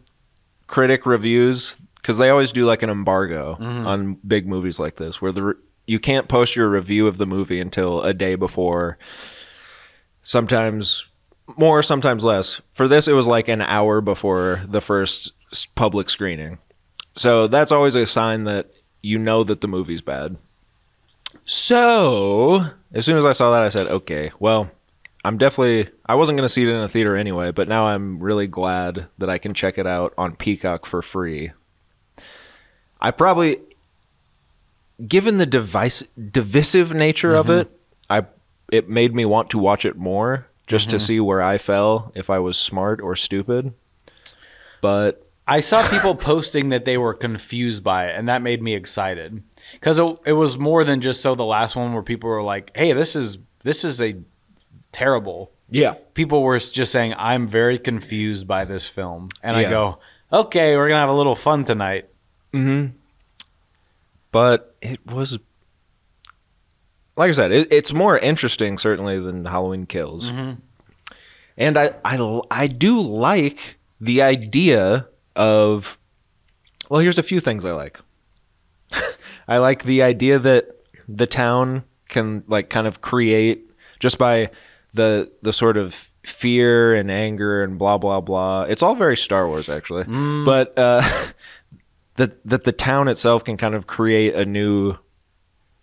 [0.68, 3.88] critic reviews because they always do like an embargo mm-hmm.
[3.88, 5.54] on big movies like this where the re-
[5.86, 8.98] you can't post your review of the movie until a day before
[10.22, 11.06] sometimes
[11.58, 15.34] more sometimes less for this it was like an hour before the first
[15.76, 16.58] public screening
[17.16, 20.38] So that's always a sign that you know that the movie's bad.
[21.46, 24.72] So as soon as I saw that, I said, okay, well,
[25.26, 25.90] I'm definitely.
[26.06, 29.08] I wasn't going to see it in a theater anyway, but now I'm really glad
[29.18, 31.52] that I can check it out on Peacock for free.
[33.00, 33.58] I probably,
[35.08, 37.62] given the device divisive nature of mm-hmm.
[37.62, 37.80] it,
[38.10, 38.26] I
[38.72, 41.06] it made me want to watch it more just to mm-hmm.
[41.06, 43.74] see where I fell if I was smart or stupid.
[44.82, 48.74] But I saw people posting that they were confused by it, and that made me
[48.76, 49.44] excited.
[49.74, 52.76] Because it, it was more than just so the last one where people were like,
[52.76, 54.16] "Hey, this is this is a
[54.92, 60.00] terrible." yeah, People were just saying, "I'm very confused by this film," and I go,
[60.32, 62.10] "Okay, we're gonna have a little fun tonight."
[62.54, 62.96] Mm-hmm.
[64.32, 65.40] but it was
[67.16, 70.30] like I said, it, it's more interesting certainly than Halloween Kills,
[71.58, 75.98] and I, I I do like the idea of.
[76.90, 78.00] Well, here's a few things I like.
[79.48, 80.68] I like the idea that
[81.08, 84.50] the town can like kind of create just by
[84.94, 88.64] the the sort of fear and anger and blah blah blah.
[88.64, 90.04] It's all very Star Wars actually,
[90.46, 91.02] but uh,
[92.16, 94.98] that that the town itself can kind of create a new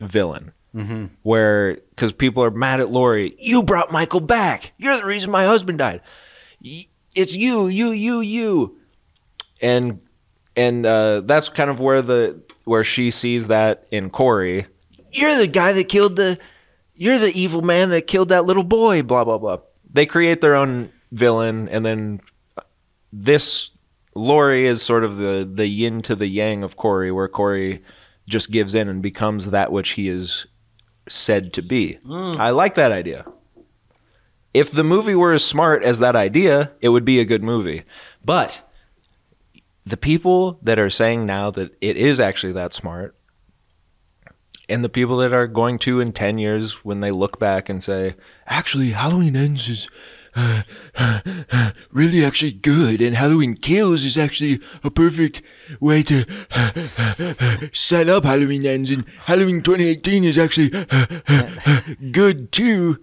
[0.01, 0.53] villain.
[0.75, 1.07] Mm-hmm.
[1.23, 4.73] Where because people are mad at Laurie, you brought Michael back.
[4.79, 6.01] You're the reason my husband died.
[7.15, 8.79] It's you, you, you, you,
[9.61, 10.01] and
[10.55, 14.67] and uh, that's kind of where the where she sees that in Corey.
[15.13, 16.39] You're the guy that killed the.
[16.95, 19.03] You're the evil man that killed that little boy.
[19.03, 19.59] Blah blah blah.
[19.91, 22.21] They create their own villain, and then
[23.13, 23.70] this
[24.15, 27.83] Laurie is sort of the the yin to the yang of Corey, where Corey
[28.29, 30.47] just gives in and becomes that which he is
[31.09, 31.99] said to be.
[32.07, 32.37] Mm.
[32.37, 33.27] I like that idea.
[34.53, 37.85] If the movie were as smart as that idea, it would be a good movie.
[38.25, 38.69] But
[39.87, 43.15] the people that are saying now that it is actually that smart,
[44.69, 47.83] and the people that are going to in 10 years when they look back and
[47.83, 48.15] say,
[48.47, 49.89] actually, Halloween Ends is
[51.93, 55.43] really actually good, and Halloween Kills is actually a perfect
[55.81, 56.25] way to
[57.73, 60.71] set up Halloween Ends, and Halloween 2018 is actually
[62.13, 62.99] good too.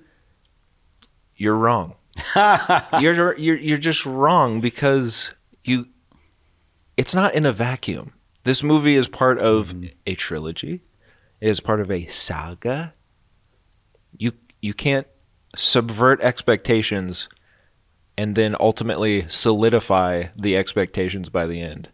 [1.36, 1.95] You're wrong.
[2.99, 5.32] you're you're you're just wrong because
[5.64, 5.88] you
[6.95, 8.14] it's not in a vacuum.
[8.44, 9.88] This movie is part of mm-hmm.
[10.06, 10.82] a trilogy.
[11.40, 12.94] It is part of a saga.
[14.18, 15.08] You you can't
[15.57, 17.27] subvert expectations
[18.17, 21.89] and then ultimately solidify the expectations by the end.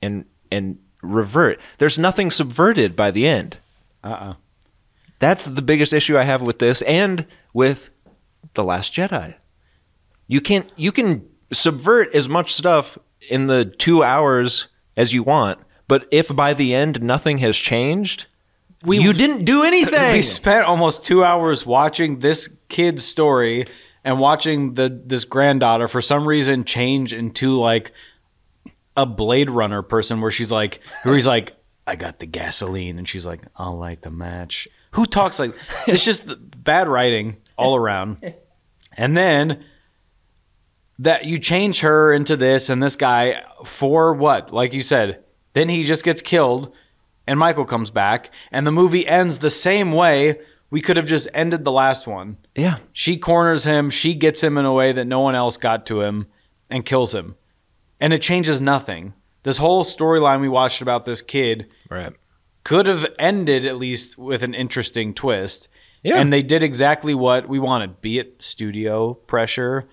[0.00, 1.60] And and revert.
[1.78, 3.58] There's nothing subverted by the end.
[4.02, 4.34] Uh-uh.
[5.18, 7.90] That's the biggest issue I have with this and with
[8.54, 9.34] The Last Jedi.
[10.26, 12.96] You can you can subvert as much stuff
[13.28, 15.58] in the 2 hours as you want,
[15.88, 18.26] but if by the end nothing has changed,
[18.84, 20.12] you didn't do anything.
[20.12, 23.66] We spent almost two hours watching this kid's story
[24.04, 27.92] and watching the this granddaughter for some reason change into like
[28.96, 31.54] a Blade Runner person, where she's like, where he's like,
[31.86, 34.68] I got the gasoline, and she's like, I'll light the match.
[34.92, 35.54] Who talks like?
[35.86, 36.24] It's just
[36.62, 38.34] bad writing all around.
[38.96, 39.64] And then
[40.98, 44.52] that you change her into this and this guy for what?
[44.52, 45.22] Like you said,
[45.54, 46.74] then he just gets killed
[47.30, 51.28] and Michael comes back and the movie ends the same way we could have just
[51.32, 52.36] ended the last one.
[52.56, 52.78] yeah.
[52.92, 56.00] She corners him, she gets him in a way that no one else got to
[56.02, 56.26] him
[56.68, 57.36] and kills him.
[58.00, 59.14] And it changes nothing.
[59.44, 62.12] This whole storyline we watched about this kid Right.
[62.64, 65.68] could have ended at least with an interesting twist.
[66.02, 66.16] Yeah.
[66.20, 69.88] And they did exactly what we wanted, be it studio pressure,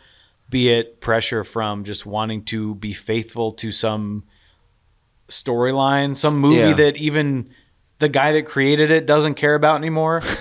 [0.49, 4.23] be it pressure from just wanting to be faithful to some
[5.29, 6.73] storyline, some movie Yeah.
[6.73, 7.49] that even
[7.99, 10.21] the guy that created it doesn't care about anymore.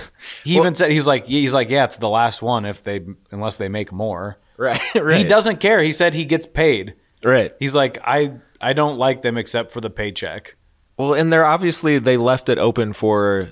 [0.43, 3.01] He even said he's like he's like yeah, it's the last one if they
[3.31, 4.37] unless they make more.
[4.57, 5.17] Right, Right.
[5.19, 5.81] He doesn't care.
[5.81, 6.95] He said he gets paid.
[7.23, 7.53] Right.
[7.59, 10.55] He's like I I don't like them except for the paycheck.
[10.97, 13.51] Well, and they're obviously they left it open for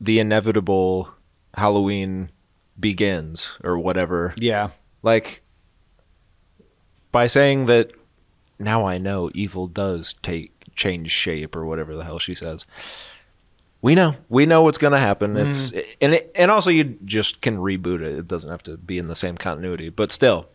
[0.00, 1.08] the inevitable
[1.54, 2.30] Halloween
[2.78, 4.34] begins or whatever.
[4.36, 4.70] Yeah.
[5.02, 5.42] Like
[7.12, 7.90] by saying that
[8.58, 12.66] now I know evil does take change shape or whatever the hell she says.
[13.80, 14.16] We know.
[14.28, 15.32] We know what's going to happen.
[15.32, 15.48] Hmm.
[15.48, 18.18] It's and it, and also you just can reboot it.
[18.18, 20.48] It doesn't have to be in the same continuity, but still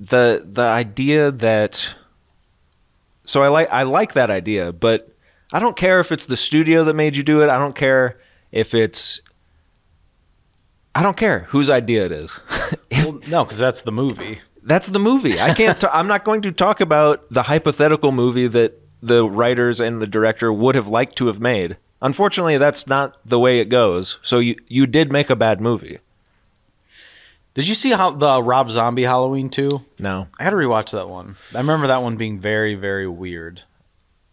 [0.00, 1.94] the the idea that
[3.24, 5.14] so I like I like that idea, but
[5.52, 7.48] I don't care if it's the studio that made you do it.
[7.48, 8.18] I don't care
[8.50, 9.20] if it's
[10.94, 12.40] I don't care whose idea it is.
[12.96, 14.40] Well, no, because that's the movie.
[14.64, 15.40] That's the movie.
[15.40, 15.82] I can't.
[15.84, 20.06] i I'm not going to talk about the hypothetical movie that the writers and the
[20.06, 21.76] director would have liked to have made.
[22.00, 24.18] Unfortunately, that's not the way it goes.
[24.22, 25.98] So you you did make a bad movie.
[27.52, 29.80] Did you see how the Rob Zombie Halloween 2?
[30.00, 30.26] No.
[30.40, 31.36] I had to rewatch that one.
[31.54, 33.62] I remember that one being very, very weird.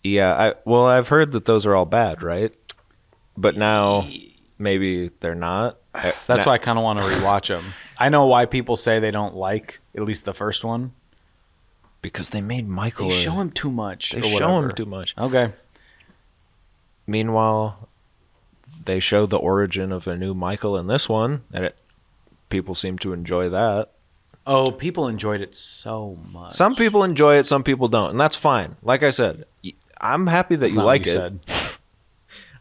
[0.04, 0.34] Yeah.
[0.34, 2.54] I well, I've heard that those are all bad, right?
[3.38, 4.08] But now
[4.62, 5.78] maybe they're not.
[5.94, 7.74] That's why I kind of want to rewatch them.
[7.98, 10.94] I know why people say they don't like at least the first one.
[12.02, 13.10] because they made Michael.
[13.10, 14.12] They show him too much.
[14.12, 15.14] They show him too much.
[15.18, 15.54] Okay.
[17.06, 17.90] Meanwhile,
[18.86, 21.76] they show the origin of a new Michael in this one, and it,
[22.50, 23.92] people seem to enjoy that.
[24.48, 26.54] Oh, people enjoyed it so much.
[26.54, 28.78] Some people enjoy it, some people don't, and that's fine.
[28.82, 29.46] Like I said,
[30.00, 31.34] I'm happy that That's you like you it.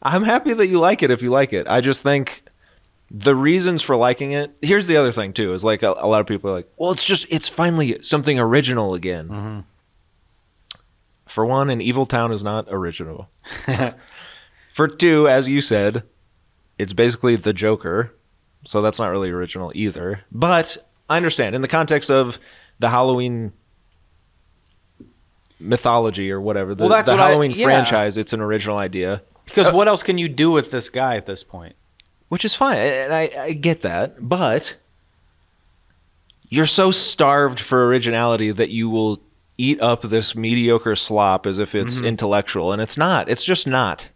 [0.02, 1.66] I'm happy that you like it if you like it.
[1.68, 2.42] I just think
[3.10, 4.56] the reasons for liking it.
[4.62, 6.90] Here's the other thing too: is like a, a lot of people are like, well,
[6.92, 9.28] it's just it's finally something original again.
[9.28, 9.60] Mm-hmm.
[11.26, 13.28] For one, an evil town is not original.
[14.72, 16.02] for two, as you said,
[16.78, 18.12] it's basically the Joker,
[18.64, 20.22] so that's not really original either.
[20.32, 20.78] But
[21.08, 22.38] I understand in the context of
[22.80, 23.52] the Halloween
[25.60, 27.64] mythology or whatever the, Well, the what I- Halloween yeah.
[27.64, 28.16] franchise.
[28.16, 31.26] It's an original idea Because uh, what else can you do with this guy at
[31.26, 31.76] this point?
[32.30, 34.26] which is fine, and I, I get that.
[34.26, 34.76] But
[36.48, 39.20] you're so starved for originality that you will
[39.58, 42.06] eat up this mediocre slop as if it's mm-hmm.
[42.06, 43.28] intellectual, and it's not.
[43.28, 44.08] It's just not.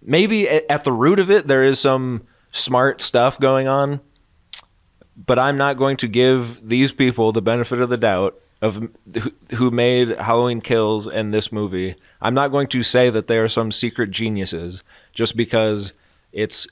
[0.00, 4.00] Maybe at, at the root of it, there is some smart stuff going on,
[5.16, 9.32] but I'm not going to give these people the benefit of the doubt of who,
[9.54, 11.94] who made Halloween Kills and this movie.
[12.20, 15.92] I'm not going to say that they are some secret geniuses just because
[16.32, 16.66] it's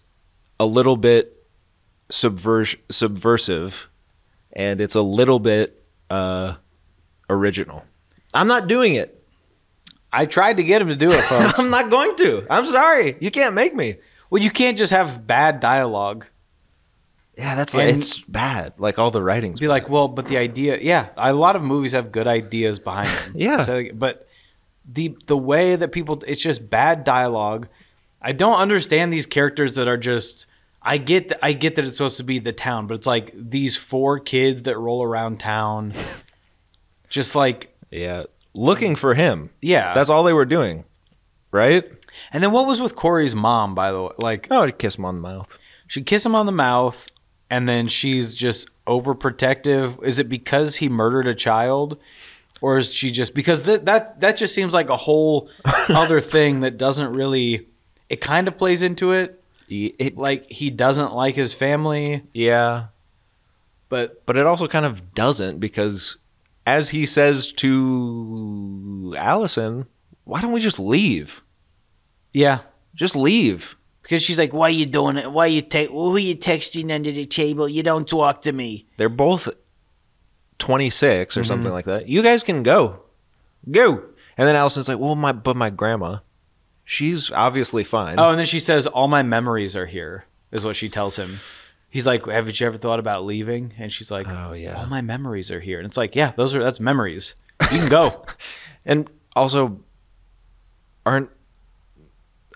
[0.58, 1.46] a little bit
[2.10, 3.88] subvers- subversive
[4.52, 6.54] and it's a little bit uh,
[7.28, 7.84] original.
[8.32, 9.22] I'm not doing it.
[10.12, 11.58] I tried to get him to do it, folks.
[11.58, 12.46] I'm not going to.
[12.48, 13.16] I'm sorry.
[13.20, 13.96] You can't make me.
[14.30, 16.26] well, you can't just have bad dialogue.
[17.36, 18.74] Yeah, that's like And- it's bad.
[18.78, 19.58] Like all the writings.
[19.60, 23.08] Be like, well, but the idea, yeah, a lot of movies have good ideas behind
[23.08, 23.32] them.
[23.34, 23.64] Yeah.
[23.64, 24.28] So, but
[24.90, 27.68] the the way that people, it's just bad dialogue.
[28.22, 30.46] I don't understand these characters that are just.
[30.86, 33.32] I get th- I get that it's supposed to be the town, but it's like
[33.34, 35.94] these four kids that roll around town,
[37.08, 39.50] just like yeah, looking for him.
[39.62, 39.92] yeah.
[39.94, 40.84] That's all they were doing,
[41.50, 41.84] right?
[42.32, 43.74] and then what was with Corey's mom?
[43.74, 45.56] By the way, like Oh, I'd kiss him on the mouth.
[45.88, 47.06] she kiss him on the mouth,
[47.50, 50.02] and then she's just overprotective.
[50.04, 51.98] Is it because he murdered a child,
[52.60, 55.48] or is she just because that that that just seems like a whole
[55.88, 57.68] other thing that doesn't really?
[58.08, 59.42] It kind of plays into it.
[59.68, 62.86] It, Like he doesn't like his family, yeah,
[63.88, 66.16] but but it also kind of doesn't because,
[66.66, 69.86] as he says to Allison,
[70.24, 71.42] why don't we just leave?
[72.32, 72.60] yeah,
[72.94, 73.76] Just leave.
[74.04, 75.32] Because she's like, "Why you doing it?
[75.32, 75.90] Why you take?
[75.90, 77.68] Who you texting under the table?
[77.68, 79.48] You don't talk to me." They're both
[80.58, 81.48] 26 or Mm-hmm.
[81.48, 82.08] something like that.
[82.08, 83.00] You guys can go.
[83.70, 84.02] Go.
[84.36, 86.18] And then Allison's like, well, my but my grandma,
[86.84, 88.18] she's obviously fine.
[88.18, 91.38] Oh, and then she says, "All my memories are here," is what she tells him.
[91.88, 94.74] He's like, "Haven't you ever thought about leaving?" And she's like, Oh, yeah.
[94.76, 97.34] all my memories are here." And it's like, "Yeah, those are that's memories.
[97.72, 98.24] You can go."
[98.86, 99.80] And also,
[101.06, 101.30] aren't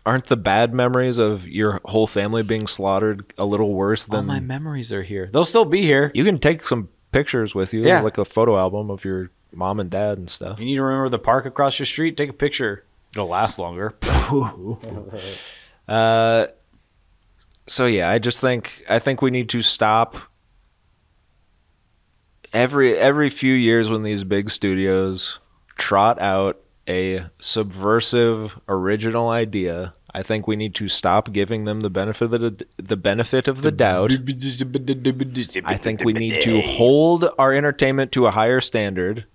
[0.07, 4.23] aren't the bad memories of your whole family being slaughtered a little worse than all
[4.23, 5.29] my memories are here.
[5.33, 6.11] They'll still be here.
[6.15, 8.01] you can take some pictures with you, Yeah.
[8.01, 10.59] like a photo album of your mom and dad and stuff.
[10.59, 12.17] You need to remember the park across your street.
[12.17, 12.85] Take a picture.
[13.15, 13.95] It'll last longer.
[15.89, 16.49] Uh,
[17.67, 20.17] so yeah, I just think I think we need to stop
[22.53, 25.39] every every few years when these big studios
[25.77, 29.93] trot out a subversive original idea.
[30.15, 33.63] I think we need to stop giving them the benefit of the, the benefit of
[33.63, 34.13] the doubt.
[35.65, 39.27] I think we need to hold our entertainment to a higher standard,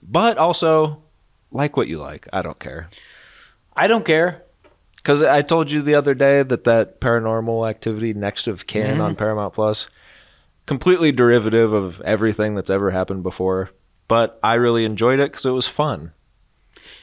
[0.00, 1.02] but also
[1.50, 2.28] like what you like.
[2.32, 2.88] I don't care.
[3.76, 4.44] I don't care.
[4.96, 9.00] Because I told you the other day that that paranormal activity next of kin mm-hmm.
[9.00, 9.88] on Paramount Plus,
[10.66, 13.70] completely derivative of everything that's ever happened before.
[14.06, 16.12] But I really enjoyed it because it was fun.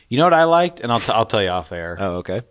[0.10, 1.98] You know what I liked, and I'll t- I'll tell you off air.
[1.99, 2.41] Oh, okay.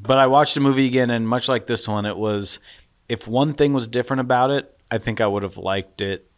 [0.00, 2.60] But I watched the movie again, and much like this one, it was
[3.08, 6.30] if one thing was different about it, I think I would have liked it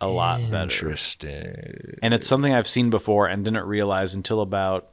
[0.00, 0.62] a lot better.
[0.64, 1.98] Interesting.
[2.02, 4.88] And it's something I've seen before and didn't realize until about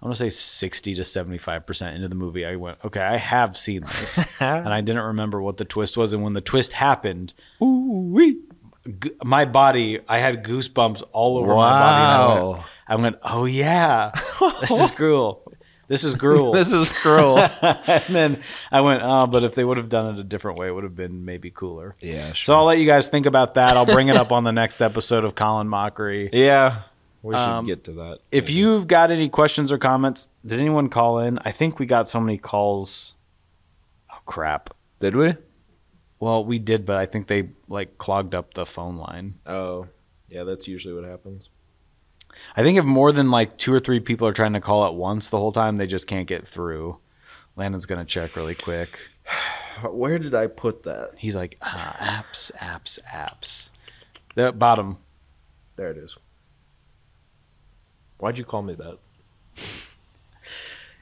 [0.00, 2.44] I want to say sixty to seventy five percent into the movie.
[2.46, 6.12] I went, okay, I have seen this, and I didn't remember what the twist was.
[6.12, 7.34] And when the twist happened,
[9.00, 12.02] g- my body, I had goosebumps all over my body.
[12.02, 12.64] And I went, Wow.
[12.92, 14.10] I went, oh yeah,
[14.60, 15.42] this is gruel.
[15.88, 16.52] This is gruel.
[16.52, 17.38] This is cruel.
[17.62, 20.68] and then I went, oh, but if they would have done it a different way,
[20.68, 21.94] it would have been maybe cooler.
[22.00, 22.44] yeah, sure.
[22.44, 23.76] So I'll let you guys think about that.
[23.76, 26.30] I'll bring it up on the next episode of Call in Mockery.
[26.32, 26.82] yeah.
[27.22, 28.18] We should Um, get to that.
[28.32, 31.38] If you've got any questions or comments, did anyone call in?
[31.44, 33.14] I think we got so many calls.
[34.12, 34.74] Oh crap.
[34.98, 35.34] Did we?
[36.18, 39.34] Well, we did, but I think they like clogged up the phone line.
[39.46, 39.86] Oh,
[40.28, 40.42] yeah.
[40.44, 41.48] That's usually what happens.
[42.54, 44.94] I think if more than like two or three people are trying to call at
[44.94, 46.98] once the whole time, they just can't get through.
[47.56, 48.98] Landon's gonna check really quick.
[49.90, 51.12] Where did I put that?
[51.16, 53.70] He's like, ah, apps, apps, apps.
[54.34, 54.98] The bottom.
[55.76, 56.16] There it is.
[58.18, 58.98] Why'd you call me that?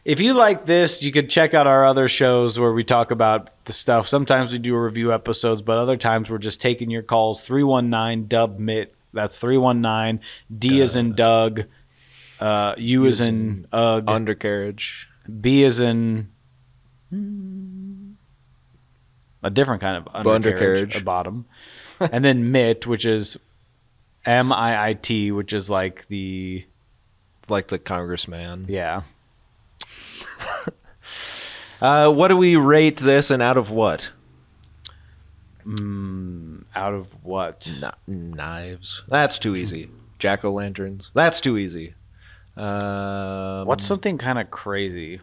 [0.04, 3.50] If you like this, you could check out our other shows where we talk about
[3.66, 4.08] the stuff.
[4.08, 7.42] Sometimes we do review episodes, but other times we're just taking your calls.
[7.42, 8.94] 319 dub mit.
[9.12, 10.20] That's 319
[10.56, 11.64] D is in Doug.
[12.38, 14.04] Uh, U is in Ugg.
[14.08, 15.08] Undercarriage.
[15.40, 16.28] B is in
[19.42, 20.96] a different kind of undercarriage, Undercarriage.
[20.96, 21.46] a bottom.
[22.00, 23.36] and then mit, which is
[24.24, 26.64] M I I T, which is like the
[27.48, 28.66] Like the congressman.
[28.68, 29.02] yeah.
[31.82, 34.10] Uh, what do we rate this and out of what?
[36.74, 37.68] Out of what?
[37.80, 39.02] Kn- knives.
[39.08, 39.90] That's too easy.
[40.18, 41.10] Jack o' lanterns.
[41.14, 41.94] That's too easy.
[42.56, 45.20] Um, What's something kind of crazy?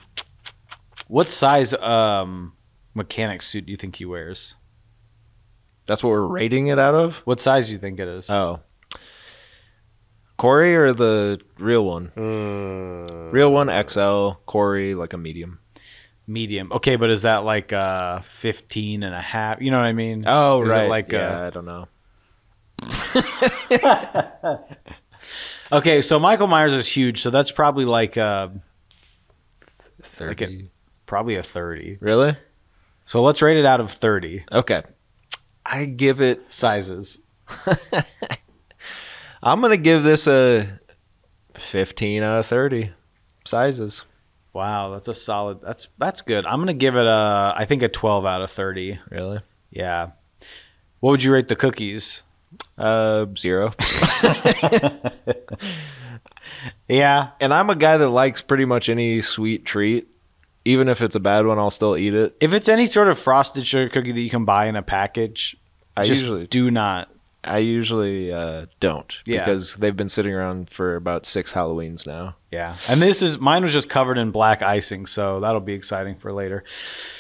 [1.08, 2.54] What size um
[2.94, 4.56] mechanic suit do you think he wears?
[5.86, 7.18] That's what we're rating it out of.
[7.20, 8.30] What size do you think it is?
[8.30, 8.60] Oh,
[10.38, 12.12] Corey or the real one?
[13.32, 14.32] real one XL.
[14.46, 15.60] Corey like a medium.
[16.28, 16.72] Medium.
[16.74, 19.62] Okay, but is that like uh 15 and a half?
[19.62, 20.24] You know what I mean?
[20.26, 20.90] Oh Is it right.
[20.90, 21.88] like, yeah, uh, I don't know.
[25.70, 28.48] Okay, so Michael Myers is huge, so that's probably like uh
[30.02, 30.28] Thirty.
[30.46, 30.70] like a,
[31.06, 31.98] probably a 30.
[32.00, 32.38] really?
[33.06, 34.84] So let's rate it out of 30 Okay.
[35.66, 36.44] I give it.
[36.52, 37.20] sizes.
[39.44, 40.80] I'm gonna give this a
[41.60, 42.92] 15 out of 30
[43.44, 44.04] sizes.
[44.58, 45.62] Wow, that's a solid.
[45.62, 46.44] That's that's good.
[46.48, 49.00] I'm going to give it a I think a 12 out of 30.
[49.12, 49.40] Really?
[49.70, 50.08] Yeah.
[51.00, 52.24] What would you rate the cookies?
[52.76, 53.74] Uh, zero.
[56.88, 57.32] Yeah.
[57.40, 60.08] and I'm a guy that likes pretty much any sweet treat.
[60.66, 62.36] Even if it's a bad one, I'll still eat it.
[62.42, 65.56] If it's any sort of frosted sugar cookie that you can buy in a package,
[65.96, 67.10] I just usually- do not.
[67.48, 69.46] I usually uh, don't Yeah.
[69.46, 72.36] because they've been sitting around for about six Halloweens now.
[72.52, 72.76] Yeah.
[72.88, 76.32] And this is mine was just covered in black icing, so that'll be exciting for
[76.32, 76.64] later.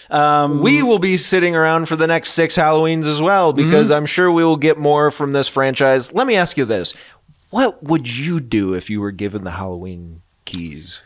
[0.10, 4.06] Um, We will be sitting around for the next six Halloweens as well because I'm
[4.06, 6.14] sure we will get more from this franchise.
[6.14, 6.94] Let me ask you this:
[7.49, 11.02] What would you do if you were given the Halloween keys?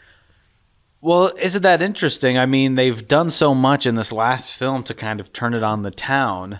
[1.04, 2.38] Well, isn't that interesting?
[2.38, 5.64] I mean, they've done so much in this last film to kind of turn it
[5.64, 6.60] on the town.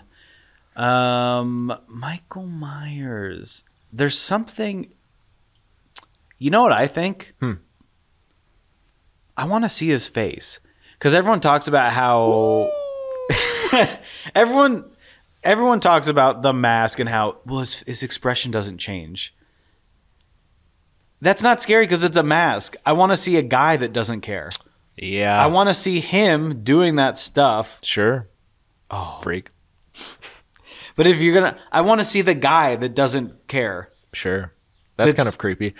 [0.76, 3.64] Um, Michael Myers.
[3.92, 4.92] There's something.
[6.38, 7.34] You know what I think?
[7.40, 7.52] Hmm.
[9.36, 10.60] I want to see his face
[10.98, 12.70] because everyone talks about how
[14.34, 14.90] everyone
[15.42, 19.34] everyone talks about the mask and how well his, his expression doesn't change.
[21.20, 22.76] That's not scary because it's a mask.
[22.84, 24.50] I want to see a guy that doesn't care.
[24.96, 27.78] Yeah, I want to see him doing that stuff.
[27.82, 28.28] sure.
[28.90, 29.50] Oh, freak.
[30.96, 33.90] But if you're gonna, I want to see the guy that doesn't care.
[34.12, 34.52] Sure,
[34.96, 35.74] that's That's- kind of creepy.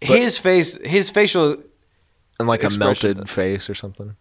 [0.00, 1.56] his face, his facial,
[2.38, 4.16] And like a melted face or something.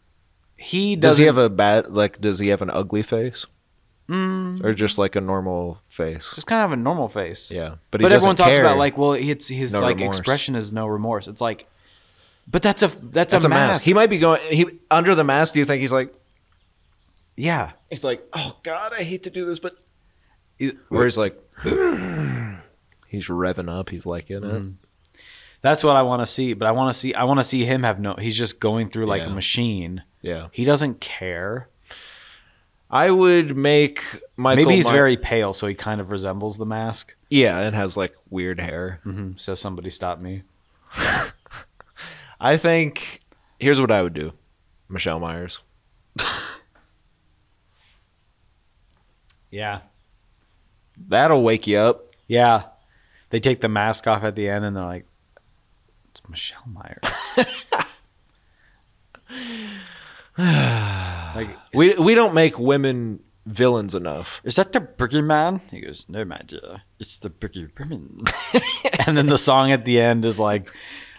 [0.57, 2.19] he Does he have a bad like?
[2.21, 3.45] Does he have an ugly face?
[4.09, 4.61] Mm.
[4.63, 6.31] Or just like a normal face?
[6.35, 7.49] just kind of a normal face?
[7.49, 8.65] Yeah, but But, everyone talks care.
[8.65, 10.17] about like, well, it's his No like remorse.
[10.17, 11.27] expression is no remorse.
[11.27, 11.67] It's like,
[12.45, 13.81] but that's a that's, that's a, mask.
[13.83, 14.41] He might be going.
[14.51, 15.53] He under the mask.
[15.53, 16.13] Do you think he's like?
[17.35, 19.81] yeah, He's like, oh God, I hate to do this, but
[20.89, 23.89] where he's like, he's revving up.
[23.89, 24.73] He's liking it.
[25.61, 26.53] that's what I want to see.
[26.53, 28.15] But I want to see, I want to see him have no.
[28.15, 30.03] He's just going through like a machine.
[30.21, 31.69] Yeah, He doesn't care.
[32.89, 34.03] I would make
[34.37, 34.63] Michael.
[34.65, 37.15] Maybe he's My- very pale, so he kind of resembles the mask.
[37.29, 38.99] yeah, and has like weird hair.
[39.05, 39.37] Mm-hmm.
[39.37, 40.43] Says somebody stop me.
[42.39, 43.21] I think
[43.59, 44.33] here's what I would do,
[44.89, 45.59] Michelle Myers.
[49.51, 49.81] Yeah,
[50.97, 52.15] That'll wake you up.
[52.27, 52.63] yeah.
[53.29, 55.07] They take the mask off at the end, and they're like,
[56.11, 56.99] "It's Michelle Myers."
[60.37, 64.41] like We we don't make women villains enough.
[64.43, 65.61] Is that the boogeyman?
[65.69, 68.23] He goes, No, my dear, it's the boogie women.
[69.05, 70.69] and then the song at the end is like,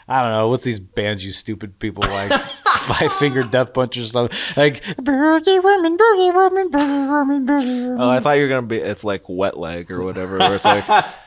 [0.06, 2.32] I don't know, what's these bands you stupid people like?
[2.78, 4.36] Five Finger Death Punch or something.
[4.56, 8.00] Like, boogie women, boogie women, boogie women, boogie women.
[8.00, 8.78] Oh, I thought you were gonna be.
[8.78, 10.38] It's like wet leg or whatever.
[10.38, 10.84] Where it's like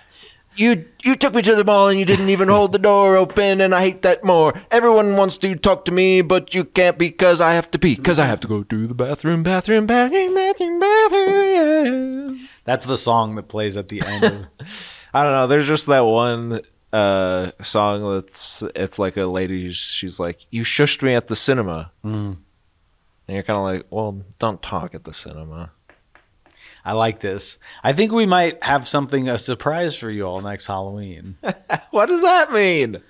[0.57, 3.61] You you took me to the mall and you didn't even hold the door open,
[3.61, 4.59] and I hate that more.
[4.71, 7.95] Everyone wants to talk to me, but you can't because I have to pee.
[7.95, 12.39] Because I have to go to the bathroom, bathroom, bathroom, bathroom, bathroom.
[12.39, 12.47] Yeah.
[12.63, 14.23] That's the song that plays at the end.
[14.23, 14.45] Of,
[15.13, 15.45] I don't know.
[15.45, 16.61] There's just that one
[16.93, 19.63] uh song that's it's like a lady.
[19.63, 22.37] who's- She's like, "You shushed me at the cinema," and
[23.27, 25.71] you're kind of like, "Well, don't talk at the cinema."
[26.85, 27.57] I like this.
[27.83, 31.35] I think we might have something, a surprise for you all next Halloween.
[31.91, 33.01] What does that mean?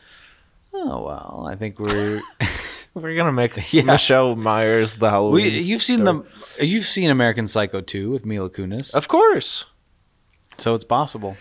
[0.74, 2.22] oh, well, I think we're.
[2.96, 3.84] We're gonna make Yeah.
[3.84, 5.46] Michelle Myers the Halloween.
[5.46, 6.24] We, you've seen the,
[6.60, 9.66] you've seen American Psycho 2 with Mila Kunis, of course.
[10.58, 11.38] so it's possible.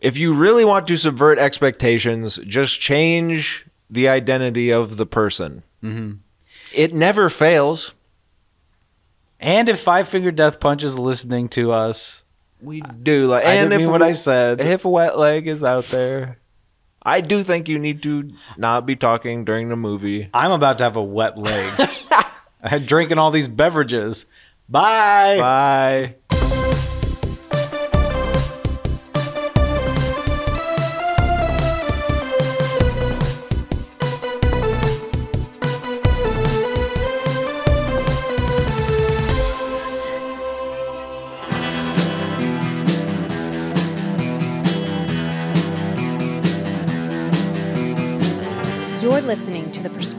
[0.00, 5.62] If you really want to subvert expectations, just change the identity of the person.
[5.82, 6.12] Mm-hmm.
[6.72, 7.94] It never fails.
[9.38, 12.24] And if Five Finger Death Punch is listening to us,
[12.62, 14.60] We do like, I and didn't if mean what I said.
[14.60, 16.38] if a wet leg is out there,
[17.02, 20.28] I do think you need to not be talking during the movie.
[20.34, 21.72] I'm about to have a wet leg.
[21.78, 22.26] I
[22.68, 24.26] had drinking all these beverages.
[24.68, 25.38] Bye.
[25.38, 26.14] Bye.